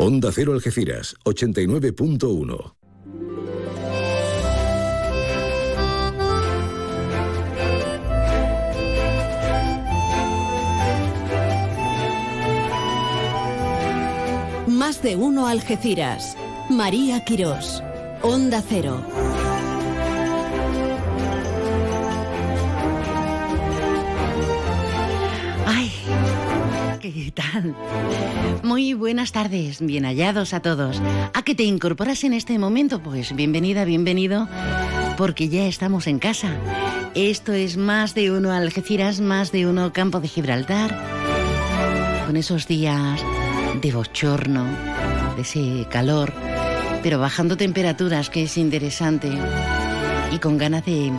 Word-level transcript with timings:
Onda 0.00 0.30
Cero 0.30 0.52
Algeciras, 0.52 1.16
89.1. 1.24 2.72
Más 14.68 15.02
de 15.02 15.16
uno 15.16 15.48
Algeciras. 15.48 16.36
María 16.70 17.24
Quirós. 17.24 17.82
Onda 18.22 18.62
Cero. 18.62 19.17
¿Qué 27.12 27.32
tal? 27.32 27.74
Muy 28.62 28.92
buenas 28.92 29.32
tardes, 29.32 29.80
bien 29.80 30.04
hallados 30.04 30.52
a 30.52 30.60
todos. 30.60 31.00
¿A 31.32 31.42
que 31.42 31.54
te 31.54 31.62
incorporas 31.62 32.24
en 32.24 32.34
este 32.34 32.58
momento? 32.58 33.00
Pues 33.00 33.34
bienvenida, 33.34 33.84
bienvenido, 33.84 34.48
porque 35.16 35.48
ya 35.48 35.66
estamos 35.66 36.06
en 36.06 36.18
casa. 36.18 36.50
Esto 37.14 37.52
es 37.52 37.76
más 37.76 38.14
de 38.14 38.30
uno 38.30 38.52
Algeciras, 38.52 39.20
más 39.20 39.52
de 39.52 39.66
uno 39.66 39.92
Campo 39.92 40.20
de 40.20 40.28
Gibraltar. 40.28 40.98
Con 42.26 42.36
esos 42.36 42.68
días 42.68 43.20
de 43.80 43.92
bochorno, 43.92 44.66
de 45.36 45.42
ese 45.42 45.86
calor, 45.90 46.32
pero 47.02 47.18
bajando 47.18 47.56
temperaturas, 47.56 48.28
que 48.28 48.42
es 48.42 48.58
interesante, 48.58 49.30
y 50.30 50.38
con 50.38 50.58
ganas 50.58 50.84
de, 50.84 51.10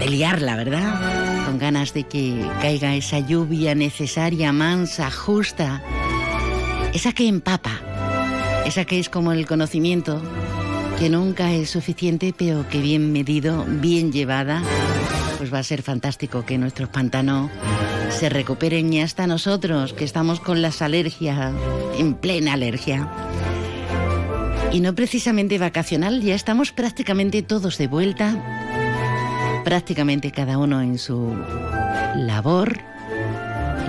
de 0.00 0.08
liarla, 0.08 0.56
¿verdad? 0.56 1.27
Con 1.48 1.58
ganas 1.58 1.94
de 1.94 2.04
que 2.04 2.46
caiga 2.60 2.94
esa 2.94 3.20
lluvia 3.20 3.74
necesaria, 3.74 4.52
mansa, 4.52 5.10
justa, 5.10 5.82
esa 6.92 7.14
que 7.14 7.26
empapa, 7.26 7.80
esa 8.66 8.84
que 8.84 8.98
es 8.98 9.08
como 9.08 9.32
el 9.32 9.46
conocimiento, 9.46 10.20
que 10.98 11.08
nunca 11.08 11.50
es 11.54 11.70
suficiente, 11.70 12.34
pero 12.36 12.68
que 12.68 12.82
bien 12.82 13.12
medido, 13.12 13.64
bien 13.66 14.12
llevada, 14.12 14.62
pues 15.38 15.50
va 15.50 15.60
a 15.60 15.62
ser 15.62 15.80
fantástico 15.80 16.44
que 16.44 16.58
nuestros 16.58 16.90
pantanos 16.90 17.50
se 18.10 18.28
recuperen 18.28 18.92
y 18.92 19.00
hasta 19.00 19.26
nosotros, 19.26 19.94
que 19.94 20.04
estamos 20.04 20.40
con 20.40 20.60
las 20.60 20.82
alergias, 20.82 21.54
en 21.96 22.12
plena 22.12 22.52
alergia. 22.52 23.08
Y 24.70 24.80
no 24.80 24.94
precisamente 24.94 25.56
vacacional, 25.56 26.20
ya 26.20 26.34
estamos 26.34 26.72
prácticamente 26.72 27.40
todos 27.40 27.78
de 27.78 27.86
vuelta, 27.86 28.67
prácticamente 29.64 30.30
cada 30.30 30.58
uno 30.58 30.80
en 30.80 30.98
su 30.98 31.34
labor, 32.16 32.78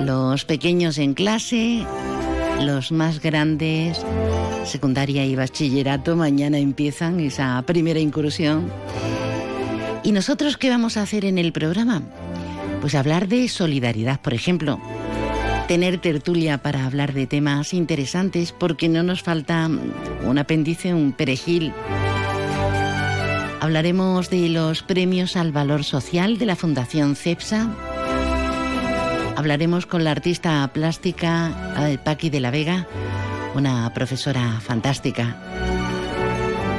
los 0.04 0.46
pequeños 0.46 0.98
en 0.98 1.14
clase, 1.14 1.86
los 2.62 2.92
más 2.92 3.22
grandes, 3.22 4.04
secundaria 4.66 5.26
y 5.26 5.36
bachillerato, 5.36 6.16
mañana 6.16 6.58
empiezan 6.58 7.20
esa 7.20 7.62
primera 7.66 8.00
incursión. 8.00 8.72
¿Y 10.04 10.12
nosotros 10.12 10.58
qué 10.58 10.70
vamos 10.70 10.98
a 10.98 11.04
hacer 11.04 11.26
en 11.26 11.38
el 11.38 11.52
programa? 11.52 12.02
Pues 12.82 12.96
hablar 12.96 13.28
de 13.28 13.48
solidaridad, 13.50 14.20
por 14.22 14.34
ejemplo. 14.34 14.80
Tener 15.68 16.00
tertulia 16.00 16.58
para 16.58 16.86
hablar 16.86 17.14
de 17.14 17.28
temas 17.28 17.74
interesantes 17.74 18.52
porque 18.52 18.90
no 18.90 19.04
nos 19.04 19.22
falta 19.22 19.70
un 20.26 20.38
apéndice, 20.38 20.94
un 20.94 21.12
perejil. 21.12 21.74
Hablaremos 23.62 24.30
de 24.30 24.50
los 24.50 24.84
premios 24.84 25.36
al 25.36 25.52
valor 25.52 25.84
social 25.84 26.38
de 26.38 26.46
la 26.46 26.56
Fundación 26.56 27.16
CEPSA. 27.16 27.70
Hablaremos 29.36 29.86
con 29.86 30.04
la 30.04 30.12
artista 30.12 30.70
plástica 30.74 31.52
Paqui 32.04 32.30
de 32.30 32.40
la 32.40 32.52
Vega, 32.52 32.88
una 33.56 33.94
profesora 33.94 34.60
fantástica. 34.62 35.38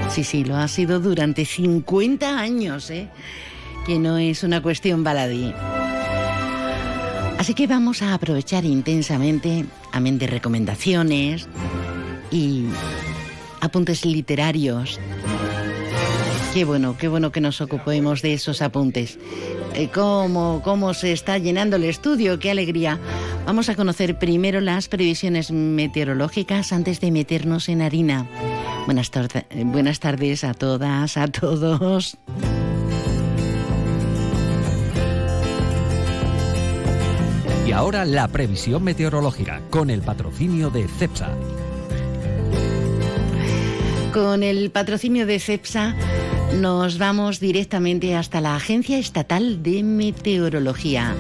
Sí, 0.09 0.25
sí, 0.25 0.43
lo 0.45 0.57
ha 0.57 0.69
sido 0.69 1.01
durante 1.01 1.45
50 1.45 2.39
años, 2.39 2.91
¿eh? 2.91 3.09
que 3.87 3.99
no 3.99 4.19
es 4.19 4.43
una 4.43 4.63
cuestión 4.63 5.05
baladí. 5.05 5.53
Así 7.39 7.55
que 7.55 7.67
vamos 7.67 8.03
a 8.03 8.15
aprovechar 8.15 8.65
intensamente, 8.65 9.67
amén 9.93 10.19
de 10.19 10.27
recomendaciones 10.27 11.47
y 12.31 12.67
apuntes 13.61 14.05
literarios. 14.05 14.99
Qué 16.53 16.65
bueno, 16.65 16.97
qué 16.99 17.07
bueno 17.07 17.31
que 17.31 17.41
nos 17.41 17.61
ocupemos 17.61 18.23
de 18.23 18.35
esos 18.35 18.61
apuntes. 18.61 19.19
Eh, 19.75 19.89
¿Cómo, 19.95 20.61
¿Cómo 20.65 20.95
se 20.95 21.13
está 21.13 21.39
llenando 21.39 21.77
el 21.77 21.85
estudio? 21.85 22.41
¡Qué 22.41 22.51
alegría! 22.51 22.99
Vamos 23.47 23.69
a 23.69 23.77
conocer 23.77 24.19
primero 24.19 24.61
las 24.61 24.89
previsiones 24.89 25.53
meteorológicas 25.53 26.73
antes 26.73 27.01
de 27.01 27.13
meternos 27.13 27.69
en 27.69 27.83
harina. 27.83 28.27
Buenas, 28.87 29.13
buenas 29.65 30.01
tardes 30.01 30.43
a 30.43 30.53
todas, 30.53 31.17
a 31.17 31.29
todos. 31.29 32.19
Y 37.65 37.71
ahora 37.71 38.05
la 38.05 38.27
previsión 38.27 38.83
meteorológica 38.83 39.63
con 39.71 39.89
el 39.89 40.03
patrocinio 40.03 40.71
de 40.71 40.89
CEPSA. 40.89 41.31
Con 44.13 44.43
el 44.43 44.73
patrocinio 44.73 45.25
de 45.25 45.39
CEPSA 45.39 45.95
nos 46.59 46.99
vamos 46.99 47.41
directamente 47.41 48.17
hasta 48.17 48.41
la 48.41 48.57
Agencia 48.57 48.99
Estatal 48.99 49.63
de 49.63 49.83
Meteorología. 49.83 51.15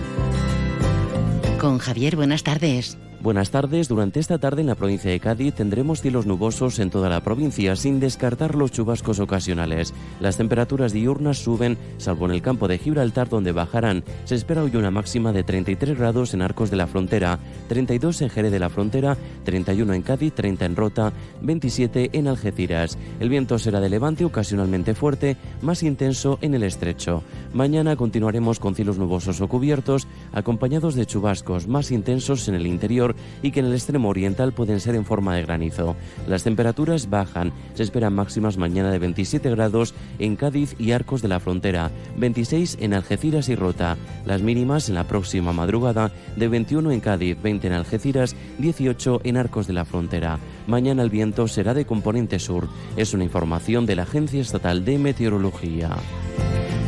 Con 1.58 1.78
Javier, 1.78 2.16
buenas 2.16 2.42
tardes. 2.42 2.98
Buenas 3.22 3.50
tardes. 3.50 3.86
Durante 3.86 4.18
esta 4.18 4.38
tarde 4.38 4.62
en 4.62 4.66
la 4.66 4.74
provincia 4.74 5.10
de 5.10 5.20
Cádiz 5.20 5.52
tendremos 5.52 6.00
cielos 6.00 6.24
nubosos 6.24 6.78
en 6.78 6.88
toda 6.88 7.10
la 7.10 7.20
provincia, 7.20 7.76
sin 7.76 8.00
descartar 8.00 8.54
los 8.54 8.72
chubascos 8.72 9.20
ocasionales. 9.20 9.92
Las 10.20 10.38
temperaturas 10.38 10.94
diurnas 10.94 11.36
suben, 11.36 11.76
salvo 11.98 12.24
en 12.24 12.32
el 12.32 12.40
campo 12.40 12.66
de 12.66 12.78
Gibraltar, 12.78 13.28
donde 13.28 13.52
bajarán. 13.52 14.04
Se 14.24 14.36
espera 14.36 14.62
hoy 14.62 14.74
una 14.74 14.90
máxima 14.90 15.34
de 15.34 15.44
33 15.44 15.98
grados 15.98 16.32
en 16.32 16.40
Arcos 16.40 16.70
de 16.70 16.78
la 16.78 16.86
Frontera, 16.86 17.38
32 17.68 18.22
en 18.22 18.30
Jerez 18.30 18.52
de 18.52 18.58
la 18.58 18.70
Frontera, 18.70 19.18
31 19.44 19.92
en 19.92 20.00
Cádiz, 20.00 20.32
30 20.32 20.64
en 20.64 20.76
Rota, 20.76 21.12
27 21.42 22.08
en 22.14 22.26
Algeciras. 22.26 22.96
El 23.20 23.28
viento 23.28 23.58
será 23.58 23.80
de 23.80 23.90
levante 23.90 24.24
ocasionalmente 24.24 24.94
fuerte, 24.94 25.36
más 25.60 25.82
intenso 25.82 26.38
en 26.40 26.54
el 26.54 26.62
estrecho. 26.62 27.22
Mañana 27.52 27.96
continuaremos 27.96 28.60
con 28.60 28.74
cielos 28.74 28.96
nubosos 28.96 29.42
o 29.42 29.48
cubiertos, 29.48 30.08
acompañados 30.32 30.94
de 30.94 31.04
chubascos 31.04 31.66
más 31.66 31.90
intensos 31.90 32.48
en 32.48 32.54
el 32.54 32.66
interior 32.66 33.09
y 33.42 33.50
que 33.50 33.60
en 33.60 33.66
el 33.66 33.74
extremo 33.74 34.08
oriental 34.08 34.52
pueden 34.52 34.80
ser 34.80 34.94
en 34.94 35.04
forma 35.04 35.34
de 35.34 35.42
granizo. 35.42 35.96
Las 36.26 36.44
temperaturas 36.44 37.10
bajan, 37.10 37.52
se 37.74 37.82
esperan 37.82 38.14
máximas 38.14 38.56
mañana 38.56 38.90
de 38.90 38.98
27 38.98 39.50
grados 39.50 39.94
en 40.18 40.36
Cádiz 40.36 40.74
y 40.78 40.92
Arcos 40.92 41.22
de 41.22 41.28
la 41.28 41.40
Frontera, 41.40 41.90
26 42.16 42.78
en 42.80 42.94
Algeciras 42.94 43.48
y 43.48 43.54
Rota, 43.54 43.96
las 44.24 44.42
mínimas 44.42 44.88
en 44.88 44.94
la 44.94 45.04
próxima 45.04 45.52
madrugada 45.52 46.12
de 46.36 46.48
21 46.48 46.92
en 46.92 47.00
Cádiz, 47.00 47.40
20 47.40 47.66
en 47.66 47.72
Algeciras, 47.72 48.36
18 48.58 49.20
en 49.24 49.36
Arcos 49.36 49.66
de 49.66 49.72
la 49.72 49.84
Frontera. 49.84 50.38
Mañana 50.66 51.02
el 51.02 51.10
viento 51.10 51.48
será 51.48 51.74
de 51.74 51.84
componente 51.86 52.38
sur. 52.38 52.68
Es 52.96 53.14
una 53.14 53.24
información 53.24 53.86
de 53.86 53.96
la 53.96 54.02
Agencia 54.02 54.40
Estatal 54.40 54.84
de 54.84 54.98
Meteorología. 54.98 55.90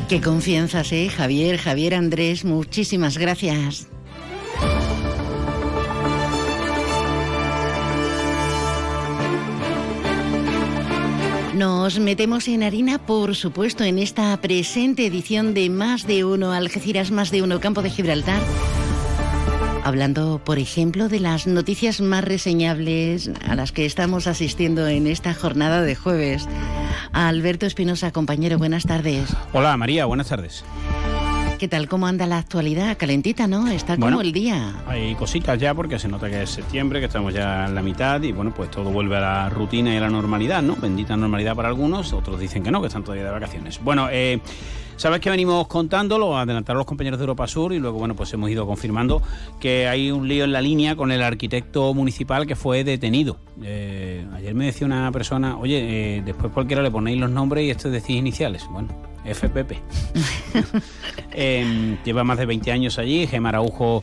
Qué 0.09 0.21
confianza, 0.21 0.83
¿eh? 0.91 1.09
Javier, 1.09 1.57
Javier 1.57 1.95
Andrés, 1.95 2.45
muchísimas 2.45 3.17
gracias. 3.19 3.89
Nos 11.63 12.01
metemos 12.01 12.49
en 12.49 12.65
harina, 12.65 12.99
por 12.99 13.37
supuesto, 13.37 13.85
en 13.85 14.01
esta 14.01 14.37
presente 14.41 15.07
edición 15.07 15.55
de 15.55 15.71
Más 15.71 16.09
de 16.09 16.25
Uno 16.25 16.51
Algeciras, 16.51 17.13
Más 17.13 17.31
de 17.31 17.41
Uno 17.41 17.61
Campo 17.61 17.83
de 17.83 17.91
Gibraltar. 17.91 18.43
Hablando, 19.85 20.41
por 20.45 20.59
ejemplo, 20.59 21.09
de 21.09 21.21
las 21.21 21.47
noticias 21.47 22.01
más 22.01 22.25
reseñables 22.25 23.31
a 23.49 23.55
las 23.55 23.71
que 23.71 23.87
estamos 23.87 24.27
asistiendo 24.27 24.89
en 24.89 25.07
esta 25.07 25.35
jornada 25.35 25.83
de 25.83 25.95
jueves. 25.95 26.49
Alberto 27.13 27.65
Espinosa, 27.65 28.11
compañero, 28.11 28.59
buenas 28.59 28.83
tardes. 28.83 29.29
Hola 29.53 29.77
María, 29.77 30.05
buenas 30.07 30.31
tardes. 30.31 30.65
¿Qué 31.63 31.69
tal? 31.69 31.89
¿Cómo 31.89 32.09
anda 32.09 32.27
la 32.27 32.39
actualidad? 32.39 32.97
Calentita, 32.99 33.47
¿no? 33.47 33.69
Está 33.69 33.97
como 33.97 34.21
el 34.21 34.33
día. 34.33 34.83
Hay 34.85 35.15
cositas 35.15 35.57
ya 35.61 35.73
porque 35.75 35.97
se 35.97 36.09
nota 36.09 36.29
que 36.29 36.43
es 36.43 36.51
septiembre, 36.51 36.99
que 36.99 37.07
estamos 37.07 37.33
ya 37.33 37.67
en 37.67 37.77
la 37.77 37.83
mitad 37.83 38.21
y 38.21 38.33
bueno, 38.33 38.53
pues 38.53 38.69
todo 38.69 38.91
vuelve 38.91 39.17
a 39.19 39.21
la 39.21 39.49
rutina 39.49 39.95
y 39.95 39.97
a 39.97 40.01
la 40.01 40.11
normalidad, 40.11 40.61
¿no? 40.61 40.75
Bendita 40.75 41.17
normalidad 41.17 41.55
para 41.55 41.69
algunos, 41.69 42.13
otros 42.15 42.41
dicen 42.41 42.65
que 42.65 42.73
no, 42.73 42.81
que 42.81 42.89
están 42.89 43.05
todavía 43.05 43.27
de 43.27 43.31
vacaciones. 43.31 43.81
Bueno, 43.81 44.09
eh, 44.11 44.41
Sabes 44.97 45.21
que 45.21 45.31
venimos 45.31 45.67
contando, 45.69 46.19
lo 46.19 46.37
adelantaron 46.37 46.79
los 46.79 46.87
compañeros 46.87 47.19
de 47.19 47.25
Europa 47.25 47.47
Sur 47.47 47.73
y 47.73 47.79
luego, 47.79 47.99
bueno, 47.99 48.15
pues 48.15 48.33
hemos 48.35 48.51
ido 48.51 48.67
confirmando 48.67 49.23
que 49.59 49.89
hay 49.89 50.11
un 50.11 50.29
lío 50.29 50.45
en 50.45 50.53
la 50.53 50.61
línea 50.61 50.97
con 50.97 51.11
el 51.11 51.23
arquitecto 51.23 51.95
municipal 51.95 52.47
que 52.47 52.55
fue 52.55 52.85
detenido. 52.85 53.39
Eh, 53.63 54.25
ayer 54.35 54.55
me 54.55 54.67
decía 54.67 54.87
una 54.87 55.11
persona, 55.11 55.57
oye, 55.57 56.19
eh, 56.19 56.23
después 56.25 56.53
cualquiera 56.53 56.83
le 56.83 56.91
ponéis 56.91 57.19
los 57.19 57.31
nombres 57.31 57.65
y 57.65 57.71
esto 57.71 57.91
decís 57.91 58.17
iniciales. 58.17 58.65
Bueno, 58.71 58.89
FPP. 59.25 59.73
eh, 61.33 61.99
lleva 62.05 62.25
más 62.25 62.39
de 62.39 62.47
20 62.47 62.73
años 62.73 62.99
allí, 62.99 63.27
Gemma 63.27 63.51
Araujo 63.51 64.03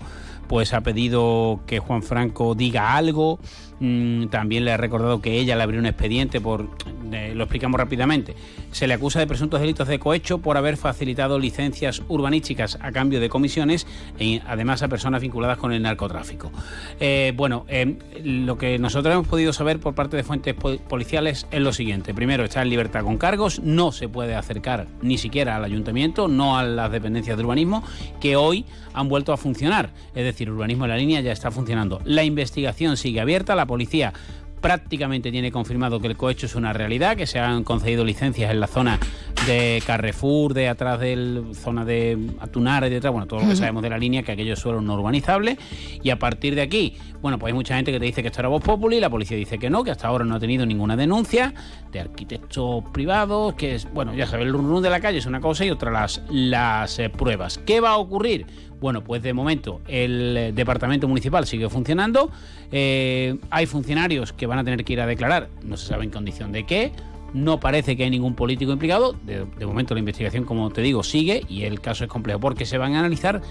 pues 0.50 0.74
ha 0.74 0.82
pedido 0.82 1.60
que 1.68 1.78
Juan 1.80 2.02
Franco 2.02 2.56
diga 2.56 2.96
algo. 2.96 3.40
Mm, 3.80 4.28
también 4.28 4.66
le 4.66 4.72
ha 4.72 4.78
recordado 4.78 5.22
que 5.22 5.40
ella 5.40 5.56
le 5.56 5.64
abrió 5.64 5.80
un 5.80 5.86
expediente 5.86 6.42
por, 6.42 6.68
eh, 7.12 7.34
lo 7.34 7.46
explicamos 7.46 7.80
rápidamente, 7.80 8.36
se 8.72 8.88
le 8.88 8.94
acusa 8.94 9.20
de 9.20 9.28
presuntos 9.28 9.62
delitos 9.62 9.88
de 9.88 10.00
cohecho 10.00 10.40
por 10.40 10.58
haber 10.58 10.76
facilitado 10.76 11.40
licencias 11.40 12.02
urbanísticas 12.10 12.78
a 12.82 12.92
cambio 12.92 13.20
de 13.20 13.30
comisiones 13.30 13.88
y 14.20 14.42
además 14.46 14.84
a 14.84 14.90
personas 14.90 15.22
vinculadas 15.22 15.58
con 15.58 15.72
el 15.72 15.82
narcotráfico. 15.82 16.52
Eh, 17.00 17.34
bueno, 17.36 17.66
eh, 17.70 17.98
lo 18.24 18.58
que 18.58 18.78
nosotros 18.80 19.14
hemos 19.14 19.28
podido 19.28 19.54
saber 19.54 19.80
por 19.80 19.96
parte 19.96 20.18
de 20.18 20.24
fuentes 20.24 20.56
policiales 20.56 21.48
es 21.52 21.62
lo 21.62 21.72
siguiente. 21.72 22.14
Primero, 22.14 22.44
está 22.44 22.62
en 22.62 22.70
libertad 22.70 23.04
con 23.04 23.18
cargos, 23.18 23.62
no 23.62 23.92
se 23.92 24.10
puede 24.10 24.36
acercar 24.36 24.88
ni 25.02 25.18
siquiera 25.18 25.56
al 25.56 25.64
ayuntamiento, 25.64 26.28
no 26.28 26.58
a 26.58 26.64
las 26.64 26.92
dependencias 26.92 27.38
de 27.38 27.44
urbanismo, 27.44 27.84
que 28.20 28.36
hoy 28.36 28.66
han 28.94 29.08
vuelto 29.08 29.32
a 29.32 29.38
funcionar. 29.38 29.92
Es 30.14 30.24
decir, 30.24 30.50
urbanismo 30.50 30.86
en 30.86 30.92
la 30.92 30.98
línea 30.98 31.22
ya 31.22 31.32
está 31.32 31.52
funcionando. 31.52 32.02
La 32.04 32.24
investigación 32.24 32.98
sigue 32.98 33.22
abierta, 33.22 33.56
la 33.56 33.66
policía 33.70 34.12
prácticamente 34.60 35.32
tiene 35.32 35.52
confirmado 35.52 36.00
que 36.00 36.08
el 36.08 36.18
cohecho 36.18 36.46
es 36.46 36.56
una 36.56 36.74
realidad, 36.74 37.16
que 37.16 37.28
se 37.28 37.40
han 37.40 37.64
concedido 37.64 38.04
licencias 38.04 38.52
en 38.52 38.60
la 38.60 38.68
zona 38.68 39.00
de 39.48 39.82
Carrefour, 39.86 40.54
de 40.54 40.68
atrás 40.68 41.00
de 41.00 41.44
zona 41.54 41.86
de 41.86 42.18
Atunar 42.40 42.86
y 42.86 42.90
detrás, 42.90 43.14
bueno, 43.14 43.28
todo 43.28 43.42
lo 43.42 43.48
que 43.48 43.56
sabemos 43.56 43.82
de 43.84 43.90
la 43.90 43.98
línea, 43.98 44.24
que 44.24 44.34
aquello 44.34 44.54
es 44.54 44.60
suelo 44.60 44.82
no 44.82 44.96
urbanizable. 44.96 45.58
Y 46.04 46.10
a 46.10 46.20
partir 46.20 46.56
de 46.56 46.62
aquí, 46.62 46.98
bueno, 47.22 47.40
pues 47.40 47.52
hay 47.52 47.56
mucha 47.56 47.76
gente 47.76 47.92
que 47.92 48.00
te 48.00 48.06
dice 48.06 48.22
que 48.22 48.28
esto 48.28 48.42
era 48.42 48.50
voz 48.50 48.64
populi, 48.64 49.00
la 49.00 49.10
policía 49.10 49.38
dice 49.38 49.58
que 49.58 49.70
no, 49.70 49.84
que 49.84 49.92
hasta 49.92 50.08
ahora 50.08 50.26
no 50.26 50.36
ha 50.36 50.40
tenido 50.40 50.66
ninguna 50.66 50.96
denuncia 50.98 51.54
de 51.92 52.02
arquitectos 52.02 52.84
privados, 52.94 53.54
que 53.54 53.76
es, 53.76 53.92
bueno, 53.94 54.14
ya 54.14 54.28
sabes, 54.28 54.46
el 54.46 54.54
run, 54.54 54.82
de 54.82 54.90
la 54.90 55.00
calle 55.00 55.20
es 55.20 55.26
una 55.26 55.40
cosa 55.40 55.66
y 55.66 55.72
otra 55.72 55.92
las, 55.92 56.22
las 56.30 57.00
eh, 57.00 57.10
pruebas. 57.10 57.58
¿Qué 57.60 57.80
va 57.80 57.92
a 57.92 57.98
ocurrir? 57.98 58.46
Bueno, 58.80 59.04
pues 59.04 59.22
de 59.22 59.34
momento 59.34 59.82
el 59.88 60.38
eh, 60.38 60.52
departamento 60.54 61.08
municipal 61.08 61.46
sigue 61.46 61.70
funcionando. 61.70 62.32
Eh, 62.72 63.38
hay 63.50 63.66
funcionarios 63.66 64.34
que 64.34 64.46
van 64.46 64.60
a 64.60 64.64
tener 64.64 64.86
que 64.86 64.94
ir 64.94 65.02
a 65.02 65.06
declarar, 65.06 65.50
no 65.64 65.78
se 65.78 65.88
sabe 65.88 66.06
en 66.06 66.12
condición 66.12 66.52
de 66.52 66.66
qué. 66.66 66.92
No 67.34 67.60
parece 67.60 67.96
que 67.96 68.04
hay 68.04 68.10
ningún 68.10 68.36
político 68.36 68.72
implicado. 68.72 69.14
De, 69.26 69.46
de 69.46 69.66
momento 69.66 69.94
la 69.94 70.00
investigación, 70.00 70.46
como 70.46 70.70
te 70.70 70.82
digo, 70.82 71.04
sigue 71.04 71.44
y 71.48 71.64
el 71.64 71.82
caso 71.82 72.04
es 72.04 72.10
complejo 72.10 72.40
porque 72.40 72.66
se 72.66 72.78
van 72.78 72.96
a 72.96 73.00
analizar 73.00 73.42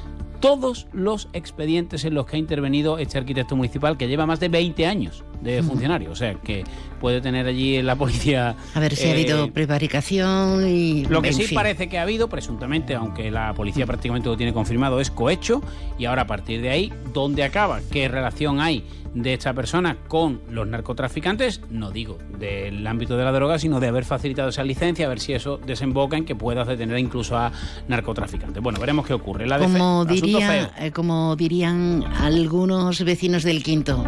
todos 0.41 0.87
los 0.93 1.29
expedientes 1.33 2.05
en 2.05 2.15
los 2.15 2.27
que 2.27 2.37
ha 2.37 2.39
intervenido 2.39 2.99
este 2.99 3.19
arquitecto 3.19 3.57
municipal 3.57 3.97
que 3.97 4.09
lleva 4.09 4.27
más 4.27 4.41
de 4.41 4.49
20 4.49 4.87
años 4.87 5.25
de 5.41 5.63
funcionario. 5.63 6.11
O 6.11 6.17
sea, 6.17 6.35
que 6.35 6.65
puede 7.01 7.21
tener 7.21 7.47
allí 7.47 7.81
la 7.83 7.97
policía. 7.97 8.57
A 8.75 8.81
ver 8.81 8.95
si 8.95 9.09
ha 9.09 9.13
habido 9.13 9.45
eh, 9.45 9.51
prevaricación 9.53 10.67
y. 10.69 11.05
Lo 11.07 11.23
que 11.23 11.33
sí 11.33 11.53
parece 11.55 11.89
que 11.89 11.99
ha 11.99 12.03
habido, 12.03 12.29
presuntamente, 12.29 12.95
aunque 12.95 13.31
la 13.31 13.55
policía 13.55 13.87
prácticamente 13.87 14.29
lo 14.29 14.37
tiene 14.37 14.53
confirmado, 14.53 15.01
es 15.01 15.11
cohecho. 15.11 15.63
Y 15.99 16.05
ahora, 16.05 16.23
a 16.23 16.27
partir 16.27 16.61
de 16.61 16.71
ahí, 16.71 16.93
¿dónde 17.13 17.45
acaba? 17.45 17.81
¿Qué 17.91 18.09
relación 18.09 18.61
hay 18.61 18.85
de 19.15 19.35
esta 19.35 19.55
persona 19.55 19.99
con 20.09 20.41
los 20.51 20.67
narcotraficantes? 20.67 21.61
No 21.71 21.91
digo 21.91 22.19
del 22.39 22.87
ámbito 22.87 23.17
de 23.17 23.25
la 23.25 23.33
droga, 23.33 23.59
sino 23.59 23.81
de 23.81 23.89
haber 23.89 24.05
facilitado 24.05 24.49
esa 24.51 24.65
licencia, 24.65 25.07
a 25.07 25.09
ver 25.09 25.21
si 25.21 25.33
eso 25.33 25.59
desemboca 25.59 26.17
en 26.17 26.25
que 26.25 26.35
pueda 26.35 26.65
detener 26.65 26.99
incluso 26.99 27.37
a 27.37 27.53
narcotraficantes. 27.89 28.63
Bueno, 28.63 28.81
veremos 28.81 29.07
qué 29.07 29.15
ocurre. 29.15 29.47
La 29.47 29.59
como, 29.59 30.05
diría, 30.05 30.73
eh, 30.79 30.93
como 30.93 31.37
dirían 31.37 32.05
algunos 32.21 33.05
vecinos 33.05 33.43
del 33.43 33.63
Quinto 33.63 34.05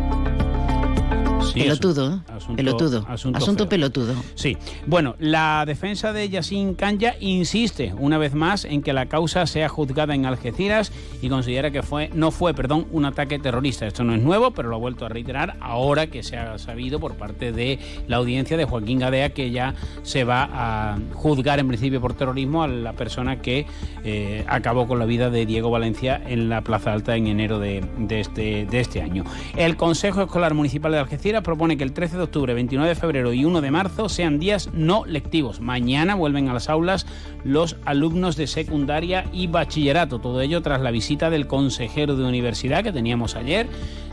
pelotudo, 1.53 2.23
asunto, 2.29 2.57
pelotudo. 2.57 3.07
Asunto, 3.09 3.69
pelotudo. 3.69 4.15
Sí. 4.35 4.57
Bueno, 4.87 5.17
la 5.19 5.65
defensa 5.67 6.13
de 6.13 6.29
Yassin 6.29 6.75
Kanya 6.75 7.15
insiste 7.21 7.95
una 7.99 8.19
vez 8.19 8.35
más 8.35 8.65
en 8.65 8.83
que 8.83 8.93
la 8.93 9.07
causa 9.07 9.47
sea 9.47 9.69
juzgada 9.69 10.15
en 10.15 10.27
Algeciras 10.27 10.93
y 11.23 11.29
considera 11.29 11.71
que 11.71 11.83
fue 11.83 12.11
no 12.15 12.31
fue, 12.31 12.55
perdón, 12.55 12.87
un 12.91 13.05
ataque 13.05 13.39
terrorista. 13.39 13.87
Esto 13.87 14.05
no 14.05 14.15
es 14.15 14.23
nuevo, 14.23 14.51
pero 14.53 14.69
lo 14.69 14.77
ha 14.77 14.79
vuelto 14.79 15.07
a 15.07 15.09
reiterar 15.09 15.57
ahora 15.61 16.09
que 16.09 16.23
se 16.23 16.37
ha 16.37 16.59
sabido 16.59 17.01
por 17.01 17.15
parte 17.15 17.53
de 17.53 17.79
la 18.07 18.17
audiencia 18.17 18.57
de 18.57 18.65
Joaquín 18.65 18.99
Gadea 18.99 19.31
que 19.31 19.51
ya 19.51 19.75
se 20.03 20.25
va 20.25 20.49
a 20.53 20.99
juzgar 21.15 21.59
en 21.59 21.69
principio 21.69 22.01
por 22.01 22.15
terrorismo 22.15 22.63
a 22.63 22.69
la 22.69 22.93
persona 22.93 23.41
que 23.41 23.67
eh, 24.05 24.45
acabó 24.49 24.87
con 24.87 24.99
la 24.99 25.05
vida 25.05 25.31
de 25.31 25.47
Diego 25.47 25.71
Valencia 25.71 26.21
en 26.27 26.49
la 26.49 26.63
Plaza 26.63 26.93
Alta 26.93 27.17
en 27.17 27.27
enero 27.27 27.59
de, 27.59 27.85
este, 28.11 28.67
de 28.67 28.81
este 28.81 29.03
año. 29.03 29.25
El 29.57 29.77
Consejo 29.77 30.23
Escolar 30.23 30.55
Municipal 30.55 30.93
de 30.93 30.99
Algeciras 30.99 31.40
propone 31.43 31.77
que 31.77 31.85
el 31.85 31.93
13 31.93 32.17
de 32.17 32.23
octubre, 32.23 32.55
29 32.55 32.89
de 32.89 32.95
febrero 32.95 33.33
y 33.33 33.45
1 33.45 33.61
de 33.61 33.71
marzo 33.71 34.09
sean 34.09 34.39
días 34.39 34.71
no 34.73 35.05
lectivos. 35.07 35.61
Mañana 35.61 36.15
vuelven 36.15 36.49
a 36.49 36.55
las 36.55 36.69
aulas 36.69 37.07
los 37.45 37.77
alumnos 37.85 38.37
de 38.37 38.47
secundaria 38.47 39.25
y 39.33 39.47
bachillerato. 39.47 40.19
Todo 40.19 40.41
ello 40.41 40.63
tras 40.63 40.81
la 40.81 40.91
visita 40.91 41.31
del 41.31 41.47
consejero 41.47 42.17
de 42.17 42.25
universidad 42.25 42.83
que 42.83 42.93
teníamos 42.93 43.37
ayer. 43.37 43.69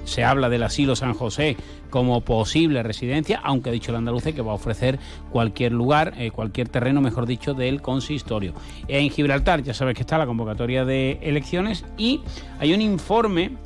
Se 0.06 0.24
habla 0.24 0.48
del 0.48 0.64
asilo 0.64 0.96
San 0.96 1.14
José 1.14 1.58
como 1.90 2.22
posible 2.22 2.82
residencia, 2.84 3.42
aunque 3.44 3.70
ha 3.70 3.74
dicho 3.74 3.92
el 3.92 3.98
andaluce 3.98 4.34
que 4.34 4.42
va 4.42 4.52
a 4.52 4.56
ofrecer 4.56 5.00
cualquier 5.32 5.74
lugar, 5.74 6.14
eh, 6.18 6.32
cualquier 6.32 6.70
terreno, 6.70 7.02
mejor 7.02 7.26
dicho, 7.26 7.54
del 7.54 7.82
consistorio. 7.82 8.54
En 8.88 9.10
Gibraltar 9.10 9.64
ya 9.64 9.74
sabes 9.74 9.96
que 9.96 10.02
está 10.02 10.18
la 10.18 10.26
convocatoria 10.26 10.86
de 10.86 11.20
elecciones 11.22 11.86
y 11.98 12.22
hay 12.60 12.74
un 12.74 12.82
informe 12.82 13.58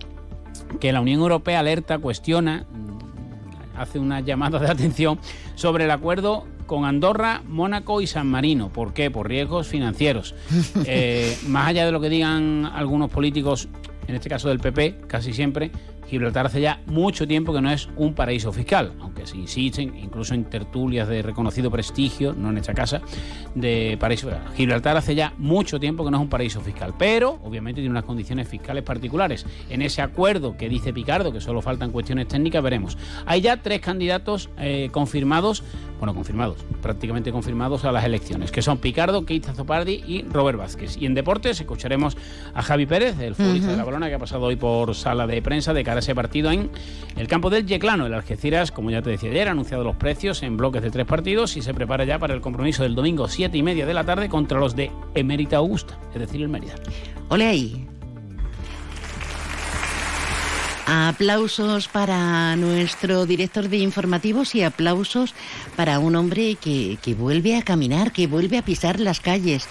que 0.79 0.91
la 0.91 1.01
Unión 1.01 1.21
Europea 1.21 1.59
alerta, 1.59 1.99
cuestiona 1.99 2.65
hace 3.77 3.99
una 3.99 4.19
llamada 4.19 4.59
de 4.59 4.67
atención 4.67 5.19
sobre 5.55 5.85
el 5.85 5.91
acuerdo 5.91 6.45
con 6.65 6.85
Andorra, 6.85 7.41
Mónaco 7.47 8.01
y 8.01 8.07
San 8.07 8.27
Marino. 8.27 8.69
¿Por 8.69 8.93
qué? 8.93 9.11
Por 9.11 9.27
riesgos 9.27 9.67
financieros. 9.67 10.35
Eh, 10.85 11.37
más 11.47 11.67
allá 11.67 11.85
de 11.85 11.91
lo 11.91 12.01
que 12.01 12.09
digan 12.09 12.65
algunos 12.65 13.09
políticos, 13.09 13.67
en 14.07 14.15
este 14.15 14.29
caso 14.29 14.49
del 14.49 14.59
PP, 14.59 15.01
casi 15.07 15.33
siempre, 15.33 15.71
Gibraltar 16.11 16.47
hace 16.47 16.59
ya 16.59 16.81
mucho 16.87 17.25
tiempo 17.25 17.53
que 17.53 17.61
no 17.61 17.71
es 17.71 17.87
un 17.95 18.13
paraíso 18.13 18.51
fiscal, 18.51 18.91
aunque 18.99 19.25
se 19.25 19.37
insisten, 19.37 19.97
incluso 19.97 20.33
en 20.33 20.43
tertulias 20.43 21.07
de 21.07 21.21
reconocido 21.21 21.71
prestigio, 21.71 22.33
no 22.33 22.49
en 22.49 22.57
esta 22.57 22.73
casa, 22.73 23.01
de 23.55 23.95
paraíso 23.97 24.27
fiscal. 24.27 24.45
Gibraltar 24.53 24.97
hace 24.97 25.15
ya 25.15 25.33
mucho 25.37 25.79
tiempo 25.79 26.03
que 26.03 26.11
no 26.11 26.17
es 26.17 26.23
un 26.23 26.27
paraíso 26.27 26.59
fiscal, 26.59 26.93
pero 26.99 27.39
obviamente 27.45 27.79
tiene 27.79 27.91
unas 27.91 28.03
condiciones 28.03 28.49
fiscales 28.49 28.83
particulares. 28.83 29.45
En 29.69 29.81
ese 29.81 30.01
acuerdo 30.01 30.57
que 30.57 30.67
dice 30.67 30.91
Picardo, 30.91 31.31
que 31.31 31.39
solo 31.39 31.61
faltan 31.61 31.91
cuestiones 31.91 32.27
técnicas, 32.27 32.61
veremos. 32.61 32.97
Hay 33.25 33.39
ya 33.39 33.61
tres 33.61 33.79
candidatos 33.79 34.49
eh, 34.57 34.89
confirmados, 34.91 35.63
bueno, 35.97 36.13
confirmados, 36.13 36.57
prácticamente 36.81 37.31
confirmados 37.31 37.85
a 37.85 37.91
las 37.93 38.03
elecciones, 38.03 38.51
que 38.51 38.61
son 38.61 38.79
Picardo, 38.79 39.25
Keita 39.25 39.53
Zopardi 39.53 40.03
y 40.05 40.23
Robert 40.23 40.57
Vázquez. 40.57 40.97
Y 40.97 41.05
en 41.05 41.13
deportes 41.13 41.61
escucharemos 41.61 42.17
a 42.53 42.61
Javi 42.61 42.85
Pérez, 42.85 43.17
el 43.19 43.33
futbolista 43.33 43.71
de 43.71 43.77
la 43.77 43.85
Bolona, 43.85 44.09
que 44.09 44.15
ha 44.15 44.19
pasado 44.19 44.43
hoy 44.43 44.57
por 44.57 44.93
sala 44.93 45.25
de 45.25 45.41
prensa 45.41 45.73
de 45.73 45.85
cara 45.85 46.00
ese 46.01 46.13
partido 46.13 46.51
en 46.51 46.69
el 47.15 47.27
campo 47.27 47.49
del 47.49 47.65
Yeclano. 47.65 48.05
El 48.05 48.13
Algeciras, 48.13 48.71
como 48.71 48.91
ya 48.91 49.01
te 49.01 49.09
decía 49.09 49.31
ayer, 49.31 49.47
ha 49.47 49.51
anunciado 49.51 49.83
los 49.83 49.95
precios 49.95 50.43
en 50.43 50.57
bloques 50.57 50.81
de 50.81 50.91
tres 50.91 51.05
partidos 51.05 51.57
y 51.57 51.61
se 51.61 51.73
prepara 51.73 52.03
ya 52.03 52.19
para 52.19 52.33
el 52.33 52.41
compromiso 52.41 52.83
del 52.83 52.95
domingo 52.95 53.27
7 53.27 53.57
y 53.57 53.63
media 53.63 53.85
de 53.85 53.93
la 53.93 54.03
tarde 54.03 54.29
contra 54.29 54.59
los 54.59 54.75
de 54.75 54.91
Emérita 55.15 55.57
Augusta, 55.57 55.97
es 56.13 56.19
decir, 56.19 56.41
el 56.41 56.49
Mérida. 56.49 56.75
Ole 57.29 57.47
ahí. 57.47 57.87
Aplausos 60.85 61.87
para 61.87 62.55
nuestro 62.57 63.25
director 63.25 63.69
de 63.69 63.77
informativos 63.77 64.55
y 64.55 64.63
aplausos 64.63 65.33
para 65.77 65.99
un 65.99 66.15
hombre 66.17 66.55
que, 66.55 66.97
que 67.01 67.13
vuelve 67.13 67.55
a 67.55 67.61
caminar, 67.61 68.11
que 68.11 68.27
vuelve 68.27 68.57
a 68.57 68.65
pisar 68.65 68.99
las 68.99 69.21
calles. 69.21 69.67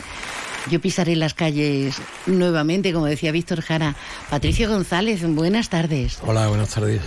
Yo 0.68 0.80
pisaré 0.80 1.16
las 1.16 1.32
calles 1.34 1.96
nuevamente, 2.26 2.92
como 2.92 3.06
decía 3.06 3.32
Víctor 3.32 3.62
Jara. 3.62 3.96
Patricio 4.28 4.68
González, 4.68 5.22
buenas 5.26 5.70
tardes. 5.70 6.18
Hola, 6.26 6.48
buenas 6.48 6.70
tardes. 6.70 7.00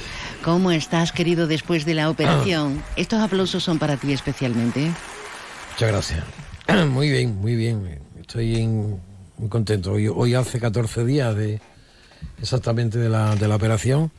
¿Cómo 0.43 0.71
estás, 0.71 1.11
querido, 1.11 1.45
después 1.45 1.85
de 1.85 1.93
la 1.93 2.09
operación? 2.09 2.83
Estos 2.95 3.21
aplausos 3.21 3.63
son 3.63 3.77
para 3.77 3.97
ti 3.97 4.11
especialmente. 4.11 4.91
Muchas 5.71 5.89
gracias. 5.89 6.23
Muy 6.89 7.09
bien, 7.09 7.39
muy 7.41 7.55
bien. 7.55 7.99
Estoy 8.19 8.65
muy 8.65 9.49
contento. 9.49 9.91
Hoy, 9.91 10.33
hace 10.33 10.59
14 10.59 11.03
días 11.03 11.35
de 11.35 11.61
exactamente 12.41 12.97
de 12.97 13.09
la, 13.09 13.35
de 13.35 13.47
la 13.47 13.55
operación. 13.55 14.11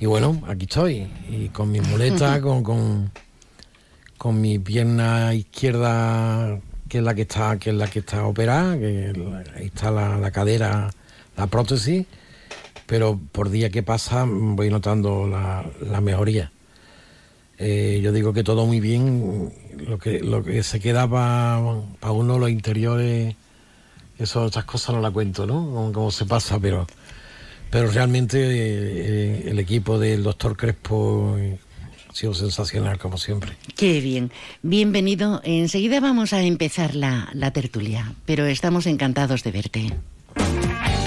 Y 0.00 0.06
bueno, 0.06 0.40
aquí 0.46 0.64
estoy. 0.64 1.10
Y 1.28 1.48
con 1.48 1.70
mi 1.70 1.80
muleta, 1.80 2.40
con, 2.42 2.62
con, 2.62 3.10
con 4.16 4.40
mi 4.40 4.58
pierna 4.60 5.34
izquierda 5.34 6.60
que 6.88 6.98
es 6.98 7.04
la 7.04 7.14
que 7.14 7.22
está, 7.22 7.58
que 7.58 7.70
es 7.70 7.76
la 7.76 7.88
que 7.88 8.00
está 8.00 8.26
operada, 8.26 8.78
que 8.78 9.12
está 9.60 9.90
la, 9.90 10.30
cadera, 10.30 10.90
la 11.36 11.46
prótesis, 11.46 12.06
pero 12.86 13.20
por 13.32 13.50
día 13.50 13.70
que 13.70 13.82
pasa 13.82 14.24
voy 14.26 14.70
notando 14.70 15.26
la, 15.26 16.00
mejoría. 16.00 16.50
Eh, 17.58 18.00
yo 18.02 18.12
digo 18.12 18.32
que 18.32 18.44
todo 18.44 18.66
muy 18.66 18.80
bien, 18.80 19.52
lo 19.76 19.98
que, 19.98 20.20
lo 20.20 20.44
que 20.44 20.62
se 20.62 20.80
queda 20.80 21.08
para 21.08 22.12
uno 22.12 22.38
los 22.38 22.50
interiores, 22.50 23.34
eso, 24.18 24.42
otras 24.42 24.64
cosas 24.64 24.94
no 24.94 25.00
la 25.00 25.10
cuento, 25.10 25.46
¿no? 25.46 25.90
Cómo, 25.92 26.10
se 26.10 26.24
pasa, 26.24 26.58
pero, 26.58 26.86
pero 27.70 27.90
realmente 27.90 28.38
eh, 28.40 29.50
el 29.50 29.58
equipo 29.58 29.98
del 29.98 30.22
doctor 30.22 30.56
Crespo 30.56 31.36
sido 32.12 32.34
sensacional 32.34 32.98
como 32.98 33.18
siempre. 33.18 33.52
Qué 33.76 34.00
bien. 34.00 34.30
Bienvenido. 34.62 35.40
Enseguida 35.44 36.00
vamos 36.00 36.32
a 36.32 36.42
empezar 36.42 36.94
la, 36.94 37.28
la 37.32 37.50
tertulia, 37.52 38.12
pero 38.26 38.46
estamos 38.46 38.86
encantados 38.86 39.44
de 39.44 39.50
verte. 39.50 39.92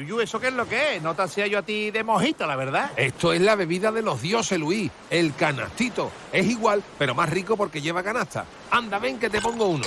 Yuyu, 0.00 0.20
¿eso 0.20 0.40
qué 0.40 0.48
es 0.48 0.54
lo 0.54 0.66
que 0.66 0.96
es? 0.96 1.02
No 1.02 1.14
te 1.14 1.22
hacía 1.22 1.46
yo 1.46 1.58
a 1.58 1.62
ti 1.62 1.90
de 1.90 2.02
mojito, 2.02 2.46
la 2.46 2.56
verdad. 2.56 2.90
Esto 2.96 3.32
es 3.34 3.40
la 3.40 3.54
bebida 3.54 3.92
de 3.92 4.00
los 4.00 4.22
dioses, 4.22 4.58
Luis. 4.58 4.90
El 5.10 5.34
canastito. 5.34 6.10
Es 6.32 6.46
igual, 6.46 6.82
pero 6.98 7.14
más 7.14 7.28
rico 7.28 7.56
porque 7.56 7.82
lleva 7.82 8.02
canasta. 8.02 8.46
Anda, 8.70 8.98
ven 8.98 9.18
que 9.18 9.28
te 9.28 9.40
pongo 9.40 9.66
uno. 9.66 9.86